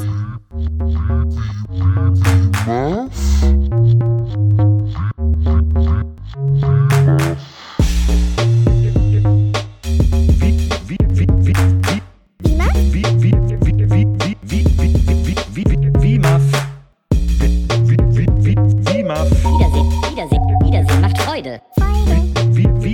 Wiedersehen, 19.04 19.90
Wiedersehen, 20.08 20.42
Wiedersehen 20.64 21.00
macht 21.02 21.18
Freude. 21.20 21.60
Wiedersehen, 21.76 22.88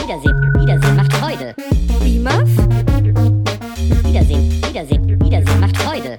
Wiedersehen, 0.00 0.54
Wiedersehen 0.58 0.96
macht 0.96 1.12
Freude. 1.12 1.54
Imaf? 2.02 2.48
Wiedersehen, 4.06 4.50
Wiedersehen, 4.64 5.20
Wiedersehen 5.20 5.60
macht 5.60 5.76
Freude. 5.76 6.18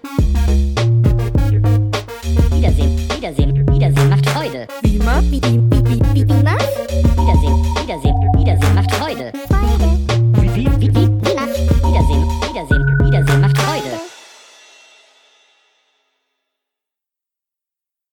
Wiedersehen, 2.51 3.09
Wiedersehen, 3.15 3.67
Wiedersehen 3.73 4.09
macht 4.09 4.29
Freude. 4.29 4.67
Imaf? 4.83 5.23
Wiedersehen, 5.31 5.71
Wiedersehen, 5.71 6.13
Wiedersehen 6.13 6.43
macht 6.43 6.69
Freude. 6.69 7.12